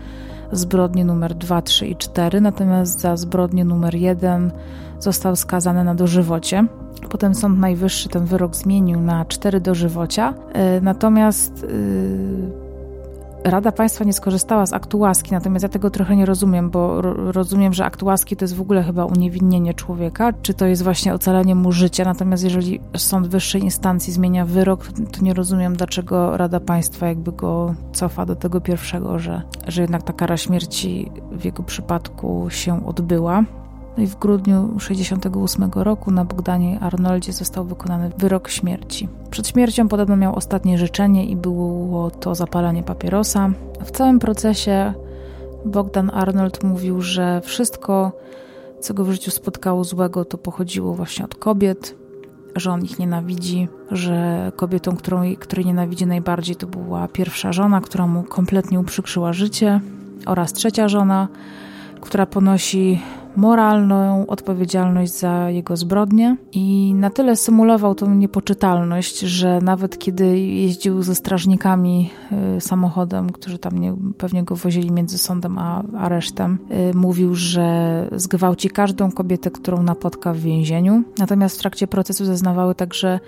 zbrodnie 0.52 1.04
numer 1.04 1.34
2, 1.34 1.62
3 1.62 1.86
i 1.86 1.96
4, 1.96 2.40
natomiast 2.40 3.00
za 3.00 3.16
zbrodnię 3.16 3.64
numer 3.64 3.94
1 3.94 4.52
został 4.98 5.36
skazany 5.36 5.84
na 5.84 5.94
dożywocie. 5.94 6.66
Potem 7.10 7.34
Sąd 7.34 7.58
Najwyższy 7.58 8.08
ten 8.08 8.24
wyrok 8.24 8.56
zmienił 8.56 9.00
na 9.00 9.24
4 9.24 9.60
dożywocia, 9.60 10.34
e, 10.52 10.80
natomiast 10.80 11.64
e, 11.64 12.68
Rada 13.44 13.72
Państwa 13.72 14.04
nie 14.04 14.12
skorzystała 14.12 14.66
z 14.66 14.72
aktu 14.72 14.98
łaski, 14.98 15.32
natomiast 15.32 15.62
ja 15.62 15.68
tego 15.68 15.90
trochę 15.90 16.16
nie 16.16 16.26
rozumiem, 16.26 16.70
bo 16.70 17.02
rozumiem, 17.32 17.72
że 17.72 17.84
akt 17.84 18.02
łaski 18.02 18.36
to 18.36 18.44
jest 18.44 18.56
w 18.56 18.60
ogóle 18.60 18.82
chyba 18.82 19.04
uniewinnienie 19.04 19.74
człowieka, 19.74 20.32
czy 20.42 20.54
to 20.54 20.66
jest 20.66 20.82
właśnie 20.82 21.14
ocalenie 21.14 21.54
mu 21.54 21.72
życia, 21.72 22.04
natomiast 22.04 22.44
jeżeli 22.44 22.80
sąd 22.96 23.28
wyższej 23.28 23.62
instancji 23.62 24.12
zmienia 24.12 24.44
wyrok, 24.44 24.88
to 25.12 25.22
nie 25.22 25.34
rozumiem, 25.34 25.76
dlaczego 25.76 26.36
Rada 26.36 26.60
Państwa 26.60 27.06
jakby 27.08 27.32
go 27.32 27.74
cofa 27.92 28.26
do 28.26 28.36
tego 28.36 28.60
pierwszego, 28.60 29.18
że, 29.18 29.42
że 29.66 29.82
jednak 29.82 30.02
ta 30.02 30.12
kara 30.12 30.36
śmierci 30.36 31.10
w 31.32 31.44
jego 31.44 31.62
przypadku 31.62 32.46
się 32.50 32.86
odbyła. 32.86 33.44
No 33.98 34.04
i 34.04 34.06
w 34.06 34.18
grudniu 34.18 34.68
1968 34.78 35.70
roku 35.74 36.10
na 36.10 36.24
Bogdanie 36.24 36.80
Arnoldzie 36.80 37.32
został 37.32 37.64
wykonany 37.64 38.10
wyrok 38.18 38.48
śmierci. 38.48 39.08
Przed 39.30 39.48
śmiercią 39.48 39.88
podobno 39.88 40.16
miał 40.16 40.34
ostatnie 40.34 40.78
życzenie 40.78 41.26
i 41.26 41.36
było 41.36 42.10
to 42.10 42.34
zapalanie 42.34 42.82
papierosa. 42.82 43.50
W 43.84 43.90
całym 43.90 44.18
procesie 44.18 44.94
Bogdan 45.64 46.10
Arnold 46.14 46.64
mówił, 46.64 47.00
że 47.00 47.40
wszystko, 47.40 48.12
co 48.80 48.94
go 48.94 49.04
w 49.04 49.12
życiu 49.12 49.30
spotkało 49.30 49.84
złego, 49.84 50.24
to 50.24 50.38
pochodziło 50.38 50.94
właśnie 50.94 51.24
od 51.24 51.34
kobiet, 51.34 51.96
że 52.56 52.70
on 52.70 52.84
ich 52.84 52.98
nienawidzi, 52.98 53.68
że 53.90 54.52
kobietą, 54.56 54.96
którą, 54.96 55.22
której 55.38 55.66
nienawidzi 55.66 56.06
najbardziej, 56.06 56.56
to 56.56 56.66
była 56.66 57.08
pierwsza 57.08 57.52
żona, 57.52 57.80
która 57.80 58.06
mu 58.06 58.22
kompletnie 58.22 58.80
uprzykrzyła 58.80 59.32
życie, 59.32 59.80
oraz 60.26 60.52
trzecia 60.52 60.88
żona, 60.88 61.28
która 62.00 62.26
ponosi 62.26 63.00
moralną 63.38 64.26
odpowiedzialność 64.26 65.12
za 65.12 65.50
jego 65.50 65.76
zbrodnie 65.76 66.36
i 66.52 66.94
na 66.94 67.10
tyle 67.10 67.36
symulował 67.36 67.94
tą 67.94 68.14
niepoczytalność, 68.14 69.18
że 69.18 69.60
nawet 69.62 69.98
kiedy 69.98 70.38
jeździł 70.38 71.02
ze 71.02 71.14
strażnikami 71.14 72.10
y, 72.56 72.60
samochodem, 72.60 73.30
którzy 73.30 73.58
tam 73.58 73.78
nie, 73.78 73.94
pewnie 74.18 74.44
go 74.44 74.56
wozili 74.56 74.90
między 74.92 75.18
sądem 75.18 75.58
a 75.58 75.82
aresztem, 75.98 76.58
y, 76.90 76.96
mówił, 76.96 77.34
że 77.34 78.08
zgwałci 78.12 78.70
każdą 78.70 79.12
kobietę, 79.12 79.50
którą 79.50 79.82
napotka 79.82 80.32
w 80.32 80.38
więzieniu. 80.38 81.02
Natomiast 81.18 81.56
w 81.56 81.60
trakcie 81.60 81.86
procesu 81.86 82.24
zeznawały 82.24 82.74
także 82.74 83.20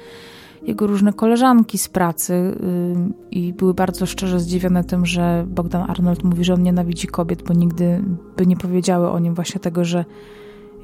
jego 0.62 0.86
różne 0.86 1.12
koleżanki 1.12 1.78
z 1.78 1.88
pracy 1.88 2.34
yy, 2.34 3.12
i 3.30 3.52
były 3.52 3.74
bardzo 3.74 4.06
szczerze 4.06 4.40
zdziwione 4.40 4.84
tym, 4.84 5.06
że 5.06 5.46
Bogdan 5.48 5.90
Arnold 5.90 6.24
mówi, 6.24 6.44
że 6.44 6.54
on 6.54 6.62
nienawidzi 6.62 7.06
kobiet, 7.06 7.42
bo 7.42 7.54
nigdy 7.54 8.02
by 8.36 8.46
nie 8.46 8.56
powiedziały 8.56 9.10
o 9.10 9.18
nim 9.18 9.34
właśnie 9.34 9.60
tego, 9.60 9.84
że 9.84 10.04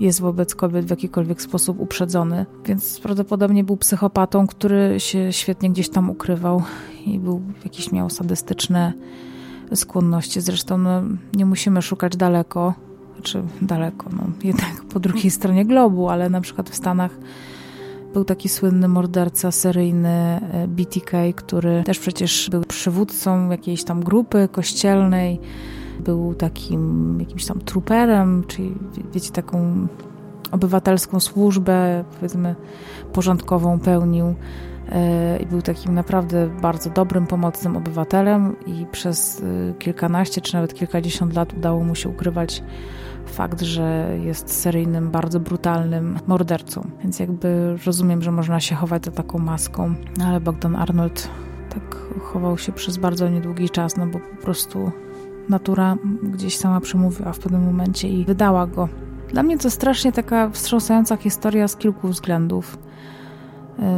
jest 0.00 0.20
wobec 0.20 0.54
kobiet 0.54 0.84
w 0.86 0.90
jakikolwiek 0.90 1.42
sposób 1.42 1.80
uprzedzony. 1.80 2.46
Więc 2.64 3.00
prawdopodobnie 3.00 3.64
był 3.64 3.76
psychopatą, 3.76 4.46
który 4.46 5.00
się 5.00 5.32
świetnie 5.32 5.70
gdzieś 5.70 5.88
tam 5.88 6.10
ukrywał 6.10 6.62
i 7.06 7.18
był 7.18 7.42
jakieś 7.64 7.92
miał 7.92 8.10
sadystyczne 8.10 8.92
skłonności. 9.74 10.40
Zresztą 10.40 10.78
no, 10.78 11.02
nie 11.36 11.46
musimy 11.46 11.82
szukać 11.82 12.16
daleko, 12.16 12.74
czy 13.22 13.42
daleko, 13.62 14.10
no, 14.12 14.30
jednak 14.44 14.84
po 14.92 15.00
drugiej 15.00 15.30
stronie 15.30 15.64
globu, 15.64 16.08
ale 16.08 16.30
na 16.30 16.40
przykład 16.40 16.70
w 16.70 16.74
Stanach 16.74 17.18
był 18.16 18.24
taki 18.24 18.48
słynny 18.48 18.88
morderca 18.88 19.50
seryjny 19.50 20.08
e, 20.08 20.68
BTK, 20.68 21.12
który 21.36 21.82
też 21.82 21.98
przecież 21.98 22.50
był 22.50 22.62
przywódcą 22.62 23.50
jakiejś 23.50 23.84
tam 23.84 24.00
grupy 24.00 24.48
kościelnej, 24.52 25.40
był 26.00 26.34
takim 26.34 27.16
jakimś 27.20 27.46
tam 27.46 27.60
truperem, 27.60 28.44
czyli 28.46 28.74
wiecie, 29.12 29.30
taką 29.30 29.86
obywatelską 30.50 31.20
służbę, 31.20 32.04
powiedzmy, 32.14 32.54
porządkową 33.12 33.78
pełnił 33.80 34.34
e, 34.92 35.38
i 35.38 35.46
był 35.46 35.62
takim 35.62 35.94
naprawdę 35.94 36.50
bardzo 36.62 36.90
dobrym, 36.90 37.26
pomocnym 37.26 37.76
obywatelem 37.76 38.56
i 38.66 38.86
przez 38.92 39.42
e, 39.42 39.74
kilkanaście 39.74 40.40
czy 40.40 40.54
nawet 40.54 40.74
kilkadziesiąt 40.74 41.34
lat 41.34 41.52
udało 41.52 41.84
mu 41.84 41.94
się 41.94 42.08
ukrywać 42.08 42.62
fakt, 43.30 43.60
że 43.60 44.16
jest 44.24 44.60
seryjnym, 44.60 45.10
bardzo 45.10 45.40
brutalnym 45.40 46.18
mordercą. 46.26 46.90
Więc 47.02 47.18
jakby 47.18 47.76
rozumiem, 47.86 48.22
że 48.22 48.32
można 48.32 48.60
się 48.60 48.74
chować 48.74 49.04
za 49.04 49.10
taką 49.10 49.38
maską, 49.38 49.94
ale 50.24 50.40
Bogdan 50.40 50.76
Arnold 50.76 51.28
tak 51.74 51.96
chował 52.20 52.58
się 52.58 52.72
przez 52.72 52.96
bardzo 52.96 53.28
niedługi 53.28 53.70
czas, 53.70 53.96
no 53.96 54.06
bo 54.06 54.18
po 54.18 54.42
prostu 54.42 54.90
natura 55.48 55.96
gdzieś 56.22 56.56
sama 56.56 56.80
przemówiła 56.80 57.32
w 57.32 57.38
pewnym 57.38 57.64
momencie 57.64 58.08
i 58.08 58.24
wydała 58.24 58.66
go. 58.66 58.88
Dla 59.28 59.42
mnie 59.42 59.58
to 59.58 59.70
strasznie 59.70 60.12
taka 60.12 60.50
wstrząsająca 60.50 61.16
historia 61.16 61.68
z 61.68 61.76
kilku 61.76 62.08
względów 62.08 62.78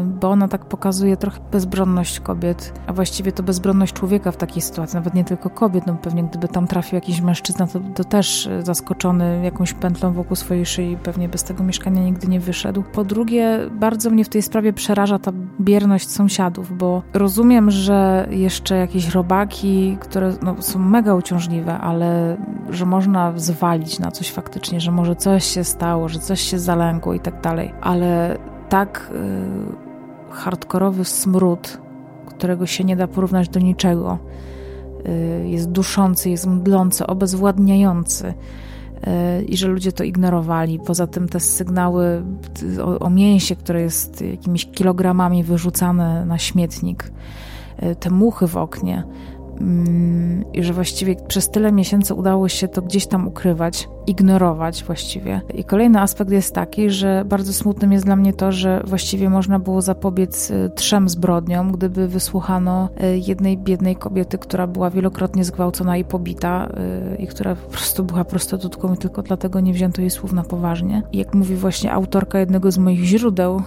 bo 0.05 0.31
ona 0.31 0.49
tak 0.49 0.65
pokazuje 0.65 1.17
trochę 1.17 1.41
bezbronność 1.53 2.21
kobiet, 2.21 2.73
a 2.87 2.93
właściwie 2.93 3.33
to 3.33 3.43
bezbronność 3.43 3.93
człowieka 3.93 4.33
w 4.33 4.37
takiej 4.37 4.63
sytuacji, 4.63 4.97
nawet 4.97 5.15
nie 5.15 5.25
tylko 5.25 5.51
kobiet, 5.51 5.87
no 5.87 5.95
pewnie 6.03 6.25
gdyby 6.25 6.49
tam 6.49 6.67
trafił 6.67 6.95
jakiś 6.95 7.21
mężczyzna, 7.21 7.67
to, 7.67 7.81
to 7.95 8.05
też 8.05 8.49
zaskoczony 8.63 9.41
jakąś 9.45 9.73
pętlą 9.73 10.13
wokół 10.13 10.37
swojej 10.37 10.67
szyi 10.67 10.97
pewnie 11.03 11.29
bez 11.29 11.45
tego 11.45 11.65
mieszkania 11.65 12.03
nigdy 12.03 12.29
nie 12.29 12.41
wyszedł. 12.41 12.83
Po 12.93 13.05
drugie, 13.05 13.59
bardzo 13.71 14.11
mnie 14.11 14.25
w 14.25 14.29
tej 14.29 14.43
sprawie 14.43 14.73
przeraża 14.73 15.19
ta 15.19 15.33
bierność 15.61 16.11
sąsiadów, 16.11 16.79
bo 16.79 17.03
rozumiem, 17.15 17.71
że 17.71 18.29
jeszcze 18.31 18.77
jakieś 18.77 19.09
robaki, 19.09 19.97
które 20.01 20.33
no, 20.43 20.63
są 20.63 20.79
mega 20.79 21.15
uciążliwe, 21.15 21.79
ale 21.79 22.37
że 22.71 22.87
można 22.87 23.33
zwalić 23.37 23.99
na 23.99 24.11
coś 24.11 24.33
faktycznie, 24.33 24.81
że 24.81 24.91
może 24.91 25.17
coś 25.17 25.45
się 25.45 25.65
stało, 25.65 26.09
że 26.09 26.19
coś 26.19 26.41
się 26.41 26.59
zalęgło 26.59 27.15
i 27.15 27.21
tak 27.21 27.41
dalej, 27.41 27.73
ale 27.81 28.39
tak 28.69 29.11
y, 29.15 30.35
hardkorowy 30.35 31.05
smród, 31.05 31.81
którego 32.27 32.67
się 32.67 32.85
nie 32.85 32.97
da 32.97 33.07
porównać 33.07 33.49
do 33.49 33.61
niczego. 33.61 34.19
Y, 35.09 35.49
jest 35.49 35.71
duszący, 35.71 36.31
jest 36.31 36.47
mdlący, 36.47 37.07
obezwładniający 37.07 38.27
y, 38.29 39.45
i 39.45 39.57
że 39.57 39.69
ludzie 39.69 39.93
to 39.93 40.05
ignorowali. 40.05 40.81
Poza 40.87 41.07
tym 41.07 41.29
te 41.29 41.41
sygnały 41.41 42.23
o, 42.83 42.99
o 42.99 43.11
mięsie, 43.11 43.57
które 43.57 43.83
jest 43.83 44.23
jakimiś 44.23 44.71
kilogramami 44.71 45.45
wyrzucane 45.45 46.27
na 46.27 46.39
śmietnik, 46.39 47.13
te 48.01 48.11
muchy 48.11 48.47
w 48.47 48.57
oknie, 48.57 49.05
i 50.53 50.63
że 50.63 50.73
właściwie 50.73 51.17
przez 51.29 51.51
tyle 51.51 51.73
miesięcy 51.73 52.15
udało 52.15 52.49
się 52.49 52.69
to 52.69 52.83
gdzieś 52.83 53.07
tam 53.07 53.29
ukrywać, 53.29 53.89
ignorować 54.07 54.85
właściwie. 54.85 55.41
I 55.55 55.65
kolejny 55.65 56.01
aspekt 56.01 56.31
jest 56.31 56.55
taki, 56.55 56.91
że 56.91 57.25
bardzo 57.27 57.53
smutnym 57.53 57.93
jest 57.93 58.05
dla 58.05 58.17
mnie 58.17 58.33
to, 58.33 58.53
że 58.53 58.83
właściwie 58.87 59.31
można 59.31 59.59
było 59.59 59.83
zapobiec 59.83 60.51
y, 60.51 60.71
trzem 60.75 61.09
zbrodniom, 61.09 61.73
gdyby 61.73 62.09
wysłuchano 62.09 62.89
y, 63.03 63.19
jednej 63.19 63.59
biednej 63.59 63.97
kobiety, 63.97 64.39
która 64.39 64.67
była 64.67 64.91
wielokrotnie 64.91 65.45
zgwałcona 65.45 65.97
i 65.97 66.05
pobita 66.05 66.69
y, 67.13 67.17
i 67.17 67.27
która 67.27 67.55
po 67.55 67.71
prostu 67.71 68.05
była 68.05 68.25
prostytutką 68.25 68.95
i 68.95 68.97
tylko 68.97 69.23
dlatego 69.23 69.61
nie 69.61 69.73
wzięto 69.73 70.01
jej 70.01 70.11
słów 70.11 70.33
na 70.33 70.43
poważnie. 70.43 71.03
I 71.13 71.19
jak 71.19 71.35
mówi 71.35 71.55
właśnie 71.55 71.93
autorka 71.93 72.39
jednego 72.39 72.71
z 72.71 72.79
moich 72.79 73.05
źródeł, 73.05 73.63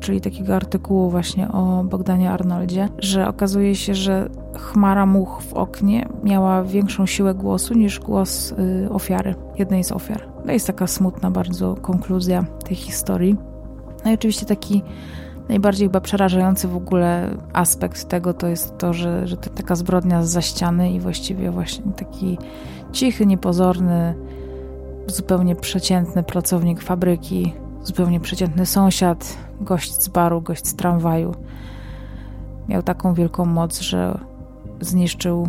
czyli 0.00 0.20
takiego 0.20 0.56
artykułu 0.56 1.10
właśnie 1.10 1.48
o 1.48 1.84
Bogdanie 1.84 2.30
Arnoldzie, 2.30 2.88
że 2.98 3.28
okazuje 3.28 3.74
się, 3.76 3.94
że 3.94 4.28
chmara 4.56 5.06
much 5.06 5.42
w 5.42 5.52
oknie 5.52 6.08
miała 6.24 6.62
większą 6.62 7.06
siłę 7.06 7.34
głosu 7.34 7.74
niż 7.74 8.00
głos 8.00 8.52
y, 8.52 8.88
ofiary, 8.90 9.34
jednej 9.58 9.84
z 9.84 9.92
ofiar. 9.92 10.28
To 10.46 10.52
jest 10.52 10.66
taka 10.66 10.86
smutna 10.86 11.30
bardzo 11.30 11.74
konkluzja 11.74 12.44
tej 12.64 12.76
historii. 12.76 13.36
No 14.04 14.10
i 14.10 14.14
oczywiście 14.14 14.46
taki 14.46 14.82
najbardziej 15.48 15.88
chyba 15.88 16.00
przerażający 16.00 16.68
w 16.68 16.76
ogóle 16.76 17.30
aspekt 17.52 18.08
tego 18.08 18.34
to 18.34 18.46
jest 18.46 18.78
to, 18.78 18.92
że, 18.92 19.26
że 19.26 19.36
to 19.36 19.50
taka 19.50 19.76
zbrodnia 19.76 20.22
z 20.22 20.30
za 20.30 20.42
ściany 20.42 20.92
i 20.92 21.00
właściwie 21.00 21.50
właśnie 21.50 21.92
taki 21.92 22.38
cichy, 22.92 23.26
niepozorny, 23.26 24.14
zupełnie 25.06 25.56
przeciętny 25.56 26.22
pracownik 26.22 26.82
fabryki, 26.82 27.54
zupełnie 27.84 28.20
przeciętny 28.20 28.66
sąsiad, 28.66 29.36
gość 29.60 30.02
z 30.02 30.08
baru, 30.08 30.40
gość 30.40 30.66
z 30.66 30.74
tramwaju. 30.74 31.34
Miał 32.68 32.82
taką 32.82 33.14
wielką 33.14 33.44
moc, 33.44 33.80
że 33.80 34.18
zniszczył 34.80 35.48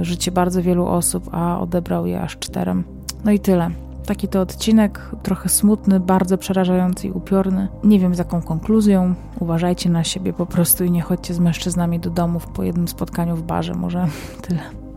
y, 0.00 0.04
życie 0.04 0.32
bardzo 0.32 0.62
wielu 0.62 0.86
osób, 0.86 1.28
a 1.32 1.60
odebrał 1.60 2.06
je 2.06 2.20
aż 2.20 2.38
czterem. 2.38 2.84
No 3.24 3.32
i 3.32 3.40
tyle. 3.40 3.70
Taki 4.06 4.28
to 4.28 4.40
odcinek, 4.40 5.10
trochę 5.22 5.48
smutny, 5.48 6.00
bardzo 6.00 6.38
przerażający 6.38 7.08
i 7.08 7.10
upiorny. 7.10 7.68
Nie 7.84 7.98
wiem 7.98 8.14
z 8.14 8.18
jaką 8.18 8.42
konkluzją. 8.42 9.14
Uważajcie 9.40 9.90
na 9.90 10.04
siebie 10.04 10.32
po 10.32 10.46
prostu 10.46 10.84
i 10.84 10.90
nie 10.90 11.02
chodźcie 11.02 11.34
z 11.34 11.38
mężczyznami 11.38 12.00
do 12.00 12.10
domów 12.10 12.46
po 12.46 12.62
jednym 12.62 12.88
spotkaniu 12.88 13.36
w 13.36 13.42
barze. 13.42 13.74
Może 13.74 14.06
tyle. 14.48 14.87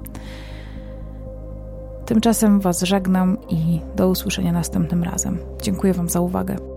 Tymczasem 2.12 2.60
Was 2.60 2.82
żegnam 2.82 3.38
i 3.50 3.80
do 3.96 4.10
usłyszenia 4.10 4.52
następnym 4.52 5.04
razem. 5.04 5.38
Dziękuję 5.62 5.94
Wam 5.94 6.10
za 6.10 6.20
uwagę. 6.20 6.71